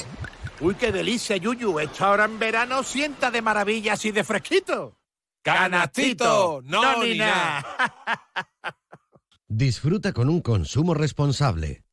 Uy, 0.59 0.75
qué 0.75 0.91
delicia, 0.91 1.35
Yuyu. 1.37 1.79
Esto 1.79 2.05
ahora 2.05 2.25
en 2.25 2.37
verano 2.37 2.83
sienta 2.83 3.31
de 3.31 3.41
maravilla 3.41 3.93
así 3.93 4.11
de 4.11 4.23
fresquito. 4.23 4.97
¡Canastito! 5.41 6.61
¡No, 6.63 7.03
ni 7.03 7.17
nada! 7.17 7.65
Disfruta 9.47 10.13
con 10.13 10.29
un 10.29 10.41
consumo 10.41 10.93
responsable. 10.93 11.83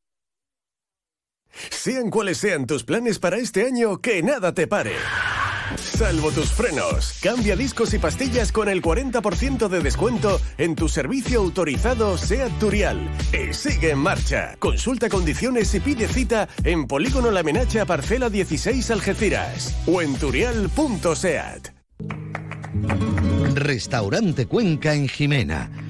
Sean 1.71 2.11
cuales 2.11 2.39
sean 2.39 2.67
tus 2.67 2.85
planes 2.85 3.19
para 3.19 3.39
este 3.39 3.67
año, 3.67 4.00
que 4.00 4.23
nada 4.23 4.55
te 4.55 4.67
pare. 4.67 4.93
Salvo 6.00 6.30
tus 6.30 6.50
frenos. 6.50 7.19
Cambia 7.23 7.54
discos 7.57 7.92
y 7.92 7.99
pastillas 7.99 8.52
con 8.52 8.71
el 8.71 8.80
40% 8.80 9.69
de 9.69 9.80
descuento 9.80 10.40
en 10.57 10.75
tu 10.75 10.88
servicio 10.88 11.40
autorizado 11.40 12.16
SEAT 12.16 12.59
Turial. 12.59 13.11
Y 13.35 13.52
sigue 13.52 13.90
en 13.90 13.99
marcha. 13.99 14.57
Consulta 14.59 15.11
condiciones 15.11 15.75
y 15.75 15.80
pide 15.80 16.09
cita 16.09 16.49
en 16.64 16.87
Polígono 16.87 17.30
La 17.30 17.42
Menacha 17.42 17.85
Parcela 17.85 18.30
16 18.30 18.90
Algeciras 18.92 19.76
o 19.87 20.00
en 20.00 20.16
turial.seat. 20.16 21.69
Restaurante 23.54 24.47
Cuenca 24.47 24.95
en 24.95 25.07
Jimena. 25.07 25.89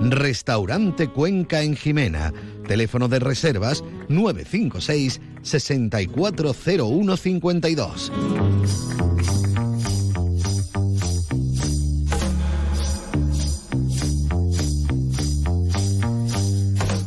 Restaurante 0.00 1.08
Cuenca 1.08 1.62
en 1.62 1.76
Jimena. 1.76 2.32
Teléfono 2.66 3.08
de 3.08 3.18
reservas 3.18 3.84
956 4.08 5.20
640152. 5.42 8.12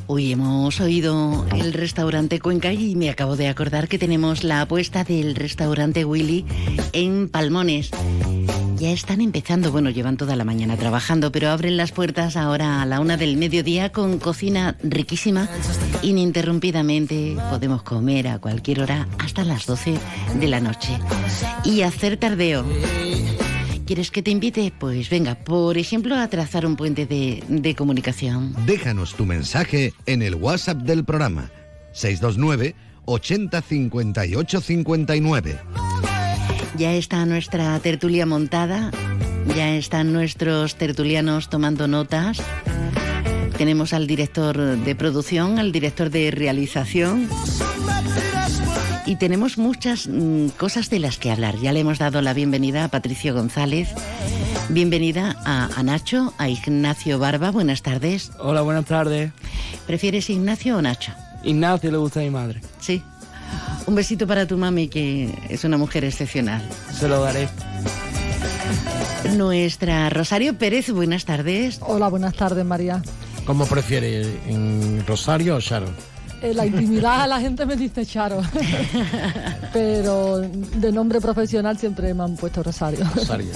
Hoy 0.10 0.32
hemos 0.32 0.80
oído 0.82 1.46
el 1.56 1.74
restaurante 1.74 2.40
Cuenca 2.40 2.74
y 2.74 2.96
me 2.96 3.12
acabo 3.12 3.36
de 3.36 3.50
acordar 3.50 3.88
que 3.88 4.00
tenemos 4.00 4.44
la 4.44 4.62
apuesta 4.62 5.04
del 5.04 5.36
restaurante 5.36 6.06
Willy 6.06 6.44
en 6.94 7.30
Palmones. 7.30 7.92
Ya 8.80 8.92
están 8.92 9.22
empezando, 9.22 9.72
bueno, 9.72 9.90
llevan 9.90 10.18
toda 10.18 10.36
la 10.36 10.44
mañana 10.44 10.78
trabajando, 10.78 11.32
pero 11.32 11.50
abren 11.50 11.78
las 11.78 11.92
puertas 11.92 12.38
ahora 12.38 12.84
a 12.84 12.86
la 12.86 13.00
una 13.00 13.18
del 13.18 13.36
mediodía 13.36 13.92
con 13.92 14.20
cocina 14.20 14.78
riquísima, 14.84 15.50
ininterrumpidamente. 16.04 17.36
Podemos 17.50 17.82
comer 17.82 18.28
a 18.28 18.38
cualquier 18.38 18.82
hora 18.82 19.08
hasta 19.18 19.44
las 19.44 19.66
12 19.66 19.98
de 20.40 20.48
la 20.48 20.60
noche 20.60 21.00
y 21.64 21.82
hacer 21.82 22.18
tardeo. 22.18 22.66
¿Quieres 23.88 24.12
que 24.12 24.22
te 24.22 24.30
invite? 24.30 24.72
Pues 24.78 25.10
venga, 25.10 25.34
por 25.34 25.78
ejemplo, 25.80 26.16
a 26.16 26.28
trazar 26.28 26.64
un 26.66 26.76
puente 26.76 27.08
de, 27.08 27.44
de 27.48 27.74
comunicación. 27.74 28.54
Déjanos 28.68 29.16
tu 29.16 29.26
mensaje 29.26 29.94
en 30.06 30.22
el 30.22 30.36
WhatsApp 30.36 30.78
del 30.84 31.04
programa 31.04 31.50
629 31.94 32.76
80 33.06 33.62
58 33.62 34.62
59. 34.62 35.87
Ya 36.78 36.94
está 36.94 37.26
nuestra 37.26 37.80
tertulia 37.80 38.28
montada, 38.28 38.92
ya 39.56 39.76
están 39.76 40.14
nuestros 40.14 40.76
tertulianos 40.76 41.50
tomando 41.50 41.88
notas. 41.88 42.40
Tenemos 43.58 43.94
al 43.94 44.06
director 44.06 44.56
de 44.56 44.96
producción, 44.96 45.58
al 45.58 45.72
director 45.72 46.12
de 46.12 46.30
realización. 46.30 47.28
Y 49.08 49.16
tenemos 49.16 49.58
muchas 49.58 50.08
mm, 50.08 50.50
cosas 50.50 50.92
de 50.92 51.00
las 51.00 51.18
que 51.18 51.32
hablar. 51.32 51.58
Ya 51.58 51.72
le 51.72 51.80
hemos 51.80 51.98
dado 51.98 52.22
la 52.22 52.36
bienvenida 52.36 52.84
a 52.84 52.90
Patricio 52.90 53.34
González. 53.34 53.90
Bienvenida 54.70 55.36
a, 55.46 55.70
a 55.76 55.82
Nacho, 55.82 56.36
a 56.38 56.48
Ignacio 56.48 57.18
Barba. 57.18 57.50
Buenas 57.50 57.82
tardes. 57.82 58.32
Hola, 58.38 58.62
buenas 58.62 58.86
tardes. 58.86 59.32
¿Prefieres 59.88 60.30
Ignacio 60.30 60.78
o 60.78 60.82
Nacho? 60.84 61.12
Ignacio 61.44 61.90
le 61.90 61.98
gusta 61.98 62.20
a 62.20 62.24
mi 62.24 62.30
madre. 62.30 62.62
Sí. 62.80 63.02
Un 63.86 63.96
besito 63.96 64.28
para 64.28 64.46
tu 64.46 64.58
mami, 64.58 64.88
que 64.88 65.34
es 65.50 65.64
una 65.64 65.78
mujer 65.78 66.04
excepcional. 66.04 66.62
Se 66.92 67.08
lo 67.08 67.22
daré. 67.22 67.48
Nuestra 69.36 70.10
Rosario 70.10 70.58
Pérez, 70.58 70.92
buenas 70.92 71.26
tardes. 71.26 71.80
Hola, 71.82 72.08
buenas 72.08 72.36
tardes, 72.36 72.66
María. 72.66 73.02
¿Cómo 73.46 73.66
prefiere? 73.66 74.22
¿En 74.48 75.06
Rosario 75.08 75.56
o 75.56 75.60
Sharon? 75.60 75.94
En 76.42 76.56
la 76.56 76.66
intimidad 76.66 77.28
la 77.28 77.40
gente 77.40 77.66
me 77.66 77.76
dice 77.76 78.06
Charo, 78.06 78.42
pero 79.74 80.40
de 80.40 80.92
nombre 80.92 81.20
profesional 81.20 81.78
siempre 81.78 82.14
me 82.14 82.24
han 82.24 82.36
puesto 82.36 82.62
Rosario. 82.62 83.06
Rosario. 83.16 83.48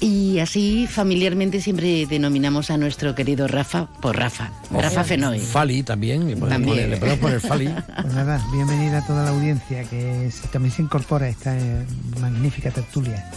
Y 0.00 0.38
así 0.38 0.86
familiarmente 0.86 1.60
siempre 1.60 2.06
denominamos 2.06 2.70
a 2.70 2.76
nuestro 2.76 3.14
querido 3.16 3.48
Rafa 3.48 3.86
por 4.00 4.16
Rafa. 4.16 4.52
Rafa 4.70 5.02
Fenoy. 5.02 5.40
Fali 5.40 5.82
también, 5.82 6.28
le 6.28 6.36
podemos 6.36 6.50
También. 6.50 6.76
poner, 6.76 6.88
le 6.90 6.96
podemos 6.98 7.18
poner 7.18 7.40
Fali. 7.40 7.68
Pues 8.02 8.14
nada, 8.14 8.40
bienvenida 8.52 8.98
a 8.98 9.06
toda 9.06 9.24
la 9.24 9.30
audiencia 9.30 9.82
que 9.84 10.30
se- 10.30 10.46
también 10.48 10.72
se 10.72 10.82
incorpora 10.82 11.26
a 11.26 11.28
esta 11.30 11.58
eh, 11.58 11.84
magnífica 12.20 12.70
tertulia. 12.70 13.28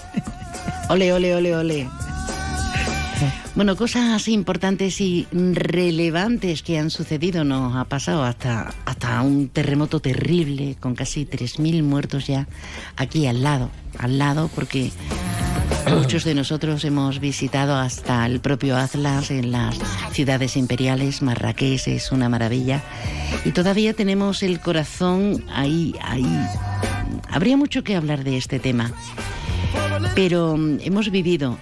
Ole, 0.90 1.12
ole, 1.14 1.34
ole, 1.36 1.56
ole. 1.56 1.90
Bueno, 3.56 3.76
cosas 3.76 4.28
importantes 4.28 5.00
y 5.02 5.28
relevantes 5.32 6.64
que 6.64 6.78
han 6.80 6.90
sucedido 6.90 7.44
nos 7.44 7.76
ha 7.76 7.86
pasado 7.86 8.24
hasta, 8.24 8.74
hasta 8.86 9.22
un 9.22 9.48
terremoto 9.50 10.00
terrible 10.00 10.76
con 10.80 10.96
casi 10.96 11.26
3.000 11.26 11.82
muertos 11.84 12.28
ya 12.28 12.48
aquí 12.98 13.28
al 13.28 13.42
lado, 13.44 13.70
al 14.00 14.18
lado 14.18 14.50
porque 14.54 14.92
muchos 15.90 16.24
de 16.24 16.36
nosotros 16.36 16.84
hemos 16.86 17.20
visitado 17.20 17.76
hasta 17.76 18.26
el 18.26 18.40
propio 18.40 18.78
Atlas 18.78 19.32
en 19.32 19.52
las 19.52 19.78
ciudades 20.12 20.58
imperiales, 20.58 21.22
Marrakech 21.22 21.88
es 21.88 22.12
una 22.12 22.30
maravilla 22.30 22.82
y 23.46 23.52
todavía 23.52 23.94
tenemos 23.94 24.44
el 24.44 24.60
corazón 24.60 25.44
ahí, 25.54 25.96
ahí. 26.02 26.28
Habría 27.30 27.58
mucho 27.58 27.84
que 27.84 27.96
hablar 27.96 28.24
de 28.24 28.38
este 28.38 28.60
tema 28.60 28.94
pero 30.16 30.58
mm, 30.58 30.80
hemos 30.82 31.10
vivido 31.10 31.58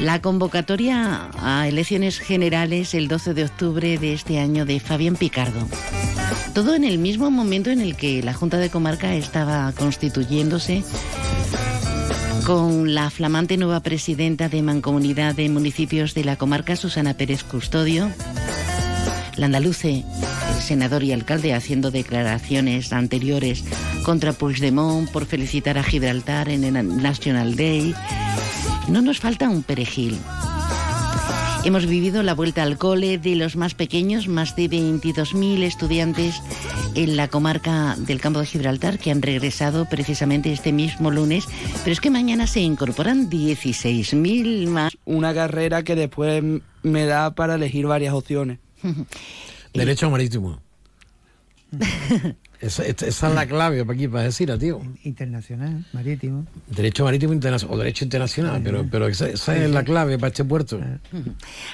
la 0.00 0.20
convocatoria 0.20 1.30
a 1.42 1.68
elecciones 1.68 2.18
generales 2.18 2.94
el 2.94 3.08
12 3.08 3.34
de 3.34 3.44
octubre 3.44 3.98
de 3.98 4.12
este 4.12 4.38
año 4.38 4.64
de 4.64 4.80
Fabián 4.80 5.16
Picardo. 5.16 5.66
Todo 6.54 6.74
en 6.74 6.84
el 6.84 6.98
mismo 6.98 7.30
momento 7.30 7.70
en 7.70 7.80
el 7.80 7.96
que 7.96 8.22
la 8.22 8.34
Junta 8.34 8.58
de 8.58 8.70
Comarca 8.70 9.14
estaba 9.14 9.72
constituyéndose 9.72 10.82
con 12.46 12.94
la 12.94 13.10
flamante 13.10 13.56
nueva 13.56 13.80
presidenta 13.80 14.48
de 14.48 14.62
Mancomunidad 14.62 15.34
de 15.34 15.48
Municipios 15.48 16.14
de 16.14 16.24
la 16.24 16.36
Comarca, 16.36 16.76
Susana 16.76 17.14
Pérez 17.14 17.42
Custodio, 17.44 18.10
la 19.36 19.46
andaluce, 19.46 20.04
el 20.54 20.62
senador 20.62 21.02
y 21.02 21.12
alcalde 21.12 21.54
haciendo 21.54 21.90
declaraciones 21.90 22.92
anteriores 22.92 23.64
contra 24.04 24.32
Puigdemont 24.32 25.10
por 25.10 25.26
felicitar 25.26 25.78
a 25.78 25.82
Gibraltar 25.82 26.48
en 26.48 26.64
el 26.64 27.02
National 27.02 27.56
Day. 27.56 27.94
No 28.88 29.02
nos 29.02 29.18
falta 29.18 29.48
un 29.48 29.62
perejil. 29.62 30.18
Hemos 31.64 31.86
vivido 31.86 32.22
la 32.22 32.34
vuelta 32.34 32.62
al 32.62 32.78
cole 32.78 33.18
de 33.18 33.36
los 33.36 33.56
más 33.56 33.74
pequeños, 33.74 34.28
más 34.28 34.56
de 34.56 34.70
22.000 34.70 35.62
estudiantes 35.62 36.40
en 36.94 37.16
la 37.16 37.28
comarca 37.28 37.96
del 37.98 38.20
campo 38.20 38.40
de 38.40 38.46
Gibraltar 38.46 38.98
que 38.98 39.10
han 39.10 39.22
regresado 39.22 39.86
precisamente 39.86 40.52
este 40.52 40.72
mismo 40.72 41.10
lunes, 41.10 41.46
pero 41.84 41.92
es 41.92 42.00
que 42.00 42.10
mañana 42.10 42.46
se 42.46 42.60
incorporan 42.60 43.30
16.000 43.30 44.66
más. 44.68 44.96
Una 45.04 45.34
carrera 45.34 45.82
que 45.82 45.94
después 45.94 46.42
me 46.82 47.04
da 47.04 47.34
para 47.34 47.54
elegir 47.54 47.86
varias 47.86 48.14
opciones. 48.14 48.58
Derecho 49.74 50.10
marítimo. 50.10 50.60
Esa, 52.60 52.84
es 52.84 53.22
la 53.22 53.46
clave 53.46 53.84
para 53.86 53.94
aquí, 53.96 54.06
para 54.06 54.24
decir, 54.24 54.54
tío. 54.58 54.82
Internacional, 55.04 55.86
marítimo. 55.94 56.44
Derecho 56.68 57.04
marítimo 57.04 57.32
internacional 57.32 57.74
o 57.74 57.78
derecho 57.78 58.04
internacional, 58.04 58.60
pero, 58.62 58.86
pero 58.90 59.06
esa, 59.08 59.30
esa 59.30 59.56
es 59.56 59.70
la 59.70 59.82
clave 59.82 60.18
para 60.18 60.28
este 60.28 60.44
puerto. 60.44 60.78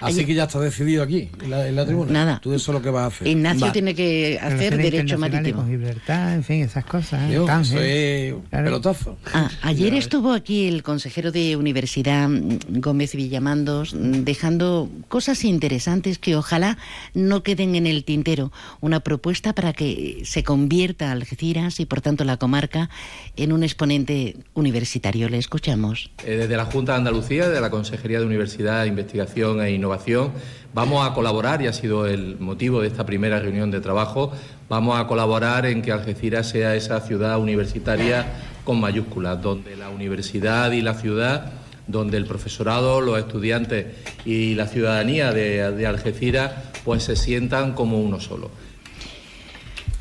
Así 0.01 0.25
que 0.25 0.35
ya 0.35 0.45
está 0.45 0.61
decidido 0.61 1.03
aquí, 1.03 1.29
en 1.43 1.51
la, 1.51 1.67
en 1.67 1.75
la 1.75 1.85
tribuna. 1.87 2.13
Nada. 2.13 2.41
Tú 2.41 2.55
eso 2.55 2.71
es 2.71 2.75
lo 2.77 2.83
que 2.83 2.91
vas 2.91 3.03
a 3.03 3.07
hacer. 3.07 3.27
Ignacio 3.27 3.67
Va. 3.67 3.73
tiene 3.73 3.97
que 3.97 4.39
hacer 4.41 4.77
derecho 4.77 5.19
marítimo. 5.19 5.63
Con 5.63 5.71
Gibraltar, 5.71 6.35
en 6.35 6.45
fin, 6.45 6.63
esas 6.63 6.85
cosas. 6.85 7.31
¿eh? 7.31 7.35
Yo, 7.35 7.49
eso 7.49 7.81
es 7.81 8.35
Claro. 8.51 8.65
pelotazo. 8.67 9.19
Ah, 9.35 9.51
ayer 9.63 9.93
estuvo 9.95 10.33
aquí 10.33 10.69
el 10.69 10.85
consejero 10.85 11.33
de 11.33 11.57
Universidad 11.57 12.29
mm, 12.29 12.79
Gómez 12.81 13.17
Villamandos 13.17 13.93
mm, 13.93 14.23
dejando 14.23 14.89
cosas 15.09 15.43
interesantes 15.45 16.19
que 16.19 16.37
ojalá 16.37 16.79
no 17.13 17.43
queden 17.43 17.75
en 17.75 17.89
el 17.89 18.05
tintero. 18.05 18.53
Una 18.81 19.01
propuesta 19.01 19.53
para 19.53 19.73
que 19.73 20.23
se 20.25 20.45
convierta 20.45 20.76
Algeciras 20.85 21.81
y 21.81 21.87
por 21.87 22.03
tanto 22.03 22.25
la 22.25 22.37
comarca 22.37 22.91
en 23.37 23.53
un 23.53 23.63
exponente 23.63 24.37
universitario. 24.55 25.29
Le 25.29 25.39
escuchamos. 25.39 26.11
Eh, 26.25 26.37
Desde 26.37 26.57
la 26.57 26.67
Junta 26.67 26.93
de 26.93 26.99
Andalucía, 26.99 27.49
de 27.49 27.61
la 27.61 27.71
Consejería 27.71 28.21
de 28.21 28.27
Universidad, 28.27 28.85
Investigación 28.85 29.63
e 29.63 29.71
Innovación, 29.71 30.33
vamos 30.75 31.09
a 31.09 31.15
colaborar, 31.15 31.63
y 31.63 31.67
ha 31.67 31.73
sido 31.73 32.07
el 32.07 32.39
motivo 32.39 32.83
de 32.83 32.89
esta 32.89 33.07
primera 33.07 33.41
reunión 33.41 33.71
de 33.71 33.81
trabajo, 33.81 34.33
vamos 34.69 35.01
a 35.01 35.07
colaborar 35.07 35.65
en 35.65 35.81
que 35.81 35.93
Algeciras 35.93 36.49
sea 36.51 36.75
esa 36.75 37.01
ciudad 37.01 37.39
universitaria 37.39 38.27
con 38.65 38.79
mayúsculas, 38.79 39.41
donde 39.41 39.77
la 39.77 39.89
universidad 39.89 40.73
y 40.73 40.83
la 40.83 40.95
ciudad, 40.95 41.53
donde 41.87 42.19
el 42.19 42.27
profesorado, 42.27 43.01
los 43.01 43.19
estudiantes 43.19 43.87
y 44.27 44.55
la 44.55 44.67
ciudadanía 44.67 45.33
de, 45.33 45.73
de 45.73 45.87
Algeciras 45.87 46.53
pues 46.85 47.05
se 47.05 47.17
sientan 47.17 47.73
como 47.73 47.99
uno 47.99 48.21
solo. 48.21 48.51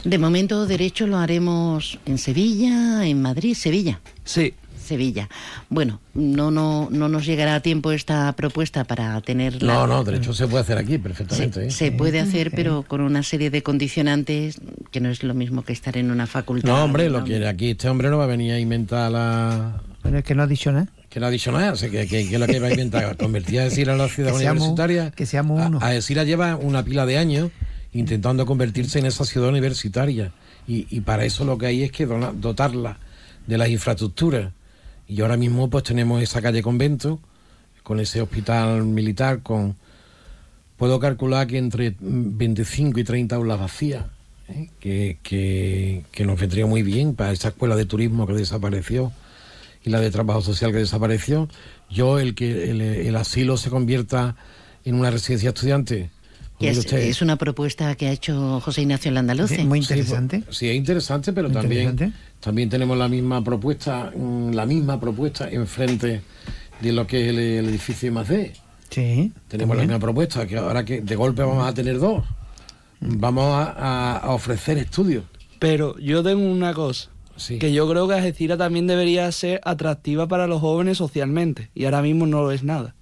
De 0.06 0.18
momento, 0.20 0.66
derecho 0.68 1.08
lo 1.08 1.18
haremos 1.18 2.00
en 2.06 2.18
Sevilla, 2.20 3.06
en 3.08 3.22
Madrid, 3.22 3.56
Sevilla. 3.56 4.00
Sí. 4.24 4.54
Sevilla. 4.82 5.28
Bueno, 5.70 6.00
no, 6.14 6.52
no, 6.52 6.90
no 6.92 7.10
nos 7.10 7.26
llegará 7.26 7.56
a 7.56 7.60
tiempo 7.62 7.92
esta 7.92 8.32
propuesta 8.34 8.84
para 8.84 9.20
tenerla. 9.22 9.74
No, 9.74 9.88
no, 9.88 10.04
derecho 10.04 10.32
se 10.32 10.48
puede 10.48 10.62
hacer 10.62 10.78
aquí 10.78 11.00
perfectamente. 11.00 11.66
¿eh? 11.66 11.72
Se 11.72 11.92
puede 11.92 12.20
hacer, 12.20 12.52
pero 12.52 12.84
con 12.84 13.02
una 13.02 13.24
serie 13.24 13.50
de 13.50 13.64
condicionantes 13.64 14.62
que 14.92 15.00
no 15.00 15.10
es 15.10 15.24
lo 15.24 15.34
mismo 15.34 15.64
que 15.64 15.74
estar 15.74 15.98
en 15.98 16.12
una 16.12 16.28
facultad. 16.28 16.70
No, 16.70 16.84
hombre, 16.84 17.10
lo 17.10 17.24
que 17.24 17.48
aquí 17.48 17.72
este 17.72 17.90
hombre 17.90 18.12
no 18.12 18.20
va 18.20 18.26
a 18.26 18.28
venir 18.28 18.54
a 18.54 18.60
inventar 18.60 19.12
la. 19.12 19.82
Bueno, 20.04 20.20
es 20.20 20.24
que 20.24 20.36
no 20.36 20.44
ha 20.44 20.48
dicho 20.48 20.72
nada. 20.72 20.88
Que 21.10 21.20
no 21.20 21.26
ha 21.26 21.30
dicho 21.32 21.52
nada, 21.52 21.72
o 21.72 21.76
sea, 21.78 21.90
que, 21.90 22.06
que, 22.06 22.28
que 22.30 22.36
es 22.36 22.40
lo 22.40 22.46
que 22.46 22.60
va 22.60 22.68
a 22.68 22.72
inventar. 22.72 23.18
Convertir 23.18 23.62
a 23.62 23.64
decir 23.64 23.90
a 23.90 23.96
la 23.96 24.08
ciudad 24.08 24.32
Que 24.34 24.38
seamos- 24.38 24.68
universitaria. 24.68 25.10
que 25.10 25.26
seamos 25.26 25.66
uno. 25.66 25.80
A, 25.82 25.88
a 25.88 25.90
Decira 25.92 26.24
lleva 26.26 26.58
una 26.58 26.84
pila 26.86 27.08
de 27.08 27.18
años 27.18 27.50
intentando 27.96 28.46
convertirse 28.46 29.00
en 29.00 29.06
esa 29.06 29.26
ciudad 29.26 29.50
universitaria. 29.50 30.32
Y, 30.68 30.86
y 30.96 31.02
para 31.02 31.26
eso 31.26 31.46
lo 31.46 31.58
que 31.58 31.68
hay 31.68 31.84
es 31.84 31.92
que 31.92 32.06
dotarla 32.06 33.00
de 33.48 33.58
las 33.58 33.70
infraestructuras. 33.70 34.52
Y 35.08 35.22
ahora 35.22 35.38
mismo 35.38 35.70
pues 35.70 35.86
tenemos 35.86 36.22
esa 36.22 36.42
calle 36.42 36.62
convento, 36.62 37.20
con 37.84 38.00
ese 38.00 38.22
hospital 38.22 38.84
militar, 38.84 39.42
con 39.44 39.76
puedo 40.78 41.00
calcular 41.00 41.48
que 41.48 41.58
entre 41.58 41.92
mm, 41.92 42.38
25 42.38 43.00
y 43.00 43.04
30 43.04 43.36
aulas 43.36 43.60
vacías, 43.60 44.06
¿eh? 44.50 44.70
que, 44.80 45.18
que, 46.12 46.26
nos 46.26 46.40
vendría 46.40 46.66
muy 46.66 46.84
bien 46.84 47.16
para 47.16 47.32
esa 47.32 47.50
escuela 47.50 47.76
de 47.76 47.86
turismo 47.86 48.28
que 48.28 48.34
desapareció 48.34 49.14
y 49.86 49.90
la 49.90 50.02
de 50.02 50.12
trabajo 50.12 50.42
social 50.42 50.72
que 50.72 50.80
desapareció. 50.80 51.48
Yo, 51.90 52.20
el 52.20 52.36
que 52.36 52.72
el, 52.72 52.82
el 52.82 53.16
asilo 53.16 53.56
se 53.56 53.70
convierta 53.70 54.36
en 54.84 54.96
una 54.96 55.12
residencia 55.12 55.50
estudiante. 55.50 56.10
Que 56.10 56.15
mire 56.60 57.10
es, 57.10 57.22
una 57.22 57.36
propuesta 57.38 57.94
que 57.96 58.08
ha 58.08 58.12
hecho 58.12 58.60
José 58.62 58.82
Ignacio 58.82 59.12
Landaluce. 59.12 59.64
muy 59.66 59.82
Sí, 59.84 59.94
interesante. 59.94 60.40
pues, 60.46 60.58
Sí, 60.58 60.70
es 60.70 60.76
interesante, 60.76 61.34
pero 61.34 61.50
Muy 61.50 61.54
también, 61.62 61.90
interesante. 61.90 62.20
también 62.40 62.70
tenemos 62.70 62.98
la 62.98 63.08
misma 63.08 63.44
propuesta, 63.44 64.12
mm, 64.16 64.52
la 64.54 64.66
misma 64.66 65.00
propuesta 65.00 65.50
enfrente 65.50 66.22
de 66.82 66.92
lo 66.94 67.06
que 67.08 67.24
es 67.24 67.30
el, 67.30 67.40
el 67.40 67.70
edificio 67.70 68.12
I+D. 68.12 68.54
Sí. 68.90 69.32
Tenemos 69.48 69.76
la 69.76 69.84
misma 69.84 70.00
propuesta, 70.00 70.46
que 70.48 70.58
ahora 70.58 70.86
que 70.86 71.02
de 71.02 71.16
golpe 71.16 71.42
vamos 71.44 71.68
a 71.68 71.74
tener 71.74 72.00
dos. 72.00 72.24
Vamos 73.02 73.44
a, 73.54 73.72
a- 73.72 74.18
a 74.18 74.32
ofrecer 74.32 74.78
estudios. 74.78 75.26
Pero 75.60 75.98
yo 76.00 76.24
tengo 76.24 76.46
una 76.50 76.74
cosa. 76.74 77.10
Que 77.60 77.74
yo 77.74 77.90
creo 77.90 78.08
que 78.08 78.14
Algeciras 78.14 78.58
también 78.58 78.88
debería 78.88 79.30
ser 79.34 79.60
atractiva 79.66 80.26
para 80.28 80.48
los 80.48 80.62
jóvenes 80.62 80.98
socialmente. 81.00 81.70
Y 81.76 81.84
ahora 81.84 82.02
mismo 82.02 82.26
no 82.26 82.42
lo 82.42 82.52
es 82.54 82.64
nada. 82.64 82.95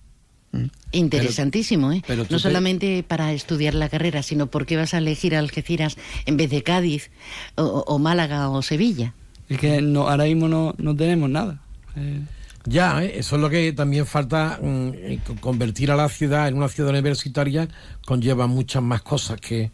Interesantísimo, 0.92 1.92
¿eh? 1.92 2.04
pero 2.06 2.24
no 2.24 2.28
te- 2.30 2.40
solamente 2.40 3.04
para 3.08 3.34
estudiar 3.34 3.74
la 3.74 3.90
carrera, 3.90 4.22
sino 4.22 4.48
por 4.48 4.66
qué 4.66 4.78
vas 4.78 4.94
a 4.94 5.00
elegir 5.00 5.36
Algeciras 5.36 5.98
en 6.26 6.38
vez 6.38 6.50
de 6.52 6.62
Cádiz 6.62 7.10
o, 7.56 7.64
o 7.88 8.00
Málaga 8.00 8.50
o 8.50 8.62
Sevilla. 8.62 9.14
Es 9.50 9.60
que 9.60 9.82
no, 9.82 10.08
ahora 10.10 10.26
mismo 10.26 10.48
no, 10.48 10.76
no 10.78 10.96
tenemos 10.96 11.30
nada. 11.30 11.60
Eh, 11.96 12.20
Ya, 12.66 13.04
¿eh? 13.04 13.14
eso 13.18 13.36
es 13.36 13.42
lo 13.42 13.50
que 13.50 13.74
también 13.74 14.06
falta, 14.06 14.60
mm, 14.62 14.90
eh, 14.96 15.20
co- 15.26 15.36
convertir 15.40 15.90
a 15.92 15.96
la 15.96 16.08
ciudad 16.10 16.48
en 16.48 16.56
una 16.56 16.70
ciudad 16.70 16.92
universitaria 16.92 17.68
conlleva 18.06 18.48
muchas 18.48 18.82
más 18.84 19.02
cosas 19.02 19.42
que, 19.42 19.72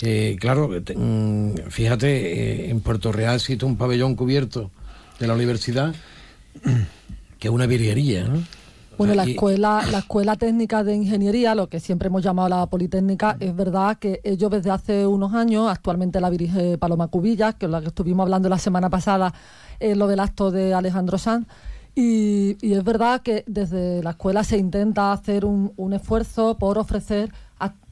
eh, 0.00 0.36
claro, 0.40 0.82
te- 0.82 0.96
mm, 0.96 1.68
fíjate, 1.70 2.66
eh, 2.66 2.70
en 2.70 2.80
Puerto 2.80 3.12
Real 3.12 3.36
existe 3.36 3.64
un 3.66 3.76
pabellón 3.76 4.14
cubierto 4.16 4.70
de 5.20 5.26
la 5.26 5.34
universidad 5.34 5.94
que 7.38 7.48
es 7.48 7.52
una 7.52 7.66
virguería, 7.66 8.24
¿no? 8.24 8.42
Bueno, 8.98 9.12
la 9.12 9.24
escuela, 9.24 9.82
la 9.92 9.98
escuela 9.98 10.36
técnica 10.36 10.82
de 10.82 10.94
ingeniería, 10.94 11.54
lo 11.54 11.68
que 11.68 11.80
siempre 11.80 12.08
hemos 12.08 12.22
llamado 12.22 12.48
la 12.48 12.66
Politécnica, 12.66 13.36
es 13.40 13.54
verdad 13.54 13.98
que 13.98 14.22
ellos 14.24 14.50
desde 14.50 14.70
hace 14.70 15.06
unos 15.06 15.34
años, 15.34 15.68
actualmente 15.70 16.18
la 16.18 16.30
dirige 16.30 16.78
Paloma 16.78 17.08
Cubillas, 17.08 17.56
que 17.56 17.66
es 17.66 17.72
la 17.72 17.82
que 17.82 17.88
estuvimos 17.88 18.24
hablando 18.24 18.48
la 18.48 18.58
semana 18.58 18.88
pasada, 18.88 19.34
en 19.80 19.98
lo 19.98 20.06
del 20.06 20.20
acto 20.20 20.50
de 20.50 20.72
Alejandro 20.72 21.18
Sanz. 21.18 21.46
Y, 21.94 22.56
y 22.66 22.72
es 22.72 22.84
verdad 22.84 23.20
que 23.20 23.44
desde 23.46 24.02
la 24.02 24.10
escuela 24.10 24.44
se 24.44 24.56
intenta 24.56 25.12
hacer 25.12 25.44
un, 25.44 25.72
un 25.76 25.92
esfuerzo 25.92 26.56
por 26.58 26.78
ofrecer 26.78 27.30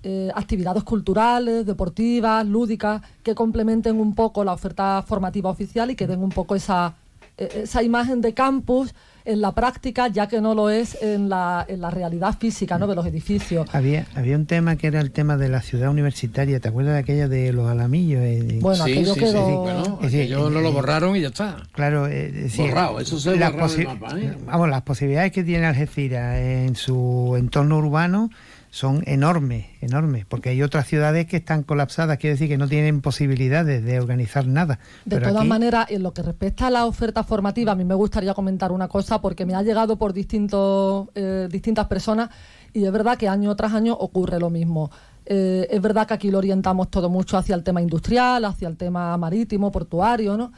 eh, 0.02 0.30
actividades 0.34 0.84
culturales, 0.84 1.66
deportivas, 1.66 2.46
lúdicas, 2.46 3.02
que 3.22 3.34
complementen 3.34 4.00
un 4.00 4.14
poco 4.14 4.42
la 4.42 4.54
oferta 4.54 5.02
formativa 5.06 5.50
oficial 5.50 5.90
y 5.90 5.96
que 5.96 6.06
den 6.06 6.22
un 6.22 6.30
poco 6.30 6.54
esa, 6.54 6.94
eh, 7.36 7.62
esa 7.64 7.82
imagen 7.82 8.22
de 8.22 8.32
campus 8.32 8.94
en 9.26 9.40
la 9.40 9.52
práctica, 9.52 10.08
ya 10.08 10.28
que 10.28 10.40
no 10.40 10.54
lo 10.54 10.68
es 10.70 11.00
en 11.02 11.28
la, 11.28 11.64
en 11.68 11.80
la 11.80 11.90
realidad 11.90 12.36
física 12.38 12.78
¿no? 12.78 12.86
de 12.86 12.94
los 12.94 13.06
edificios. 13.06 13.66
Había, 13.74 14.06
había 14.14 14.36
un 14.36 14.44
tema 14.46 14.76
que 14.76 14.86
era 14.88 15.00
el 15.00 15.10
tema 15.12 15.36
de 15.36 15.48
la 15.48 15.62
ciudad 15.62 15.88
universitaria. 15.90 16.60
¿Te 16.60 16.68
acuerdas 16.68 16.94
de 16.94 17.00
aquello 17.00 17.28
de 17.28 17.52
los 17.52 17.68
alamillos? 17.70 18.20
Eh, 18.22 18.58
Bueno, 18.60 18.84
sí, 18.84 18.92
aquello 18.92 19.14
sí, 19.14 19.20
quedó- 19.20 19.46
sí, 19.46 19.52
bueno, 19.54 19.98
aquello 20.02 20.50
no 20.50 20.60
lo 20.60 20.68
eh, 20.68 20.72
borraron 20.72 21.16
y 21.16 21.22
ya 21.22 21.28
está. 21.28 21.56
Claro, 21.72 22.06
eh, 22.06 22.30
decir, 22.32 22.66
Borrado, 22.68 23.00
eso 23.00 23.18
se 23.18 23.36
las 23.36 23.52
del 23.52 23.60
posi- 23.62 23.84
mapa, 23.86 24.18
¿eh? 24.18 24.36
Vamos, 24.44 24.68
las 24.68 24.82
posibilidades 24.82 25.32
que 25.32 25.42
tiene 25.42 25.66
Algeciras 25.66 26.38
en 26.38 26.76
su 26.76 27.34
entorno 27.38 27.78
urbano 27.78 28.30
son 28.74 29.04
enormes, 29.06 29.66
enormes, 29.80 30.24
porque 30.26 30.48
hay 30.48 30.60
otras 30.60 30.88
ciudades 30.88 31.26
que 31.26 31.36
están 31.36 31.62
colapsadas, 31.62 32.18
quiere 32.18 32.34
decir 32.34 32.48
que 32.48 32.58
no 32.58 32.66
tienen 32.66 33.02
posibilidades 33.02 33.84
de 33.84 34.00
organizar 34.00 34.48
nada. 34.48 34.80
De 35.04 35.14
Pero 35.18 35.28
todas 35.28 35.42
aquí- 35.42 35.48
maneras, 35.48 35.86
en 35.90 36.02
lo 36.02 36.12
que 36.12 36.22
respecta 36.22 36.66
a 36.66 36.70
la 36.70 36.84
oferta 36.86 37.22
formativa, 37.22 37.70
a 37.70 37.74
mí 37.76 37.84
me 37.84 37.94
gustaría 37.94 38.34
comentar 38.34 38.72
una 38.72 38.88
cosa 38.88 39.20
porque 39.20 39.46
me 39.46 39.54
ha 39.54 39.62
llegado 39.62 39.96
por 39.96 40.12
distintos, 40.12 41.06
eh, 41.14 41.46
distintas 41.48 41.86
personas 41.86 42.30
y 42.72 42.84
es 42.84 42.90
verdad 42.90 43.16
que 43.16 43.28
año 43.28 43.54
tras 43.54 43.74
año 43.74 43.94
ocurre 43.94 44.40
lo 44.40 44.50
mismo. 44.50 44.90
Eh, 45.24 45.68
es 45.70 45.80
verdad 45.80 46.08
que 46.08 46.14
aquí 46.14 46.32
lo 46.32 46.38
orientamos 46.38 46.90
todo 46.90 47.08
mucho 47.08 47.38
hacia 47.38 47.54
el 47.54 47.62
tema 47.62 47.80
industrial, 47.80 48.44
hacia 48.44 48.66
el 48.66 48.76
tema 48.76 49.16
marítimo, 49.16 49.70
portuario, 49.70 50.36
¿no? 50.36 50.50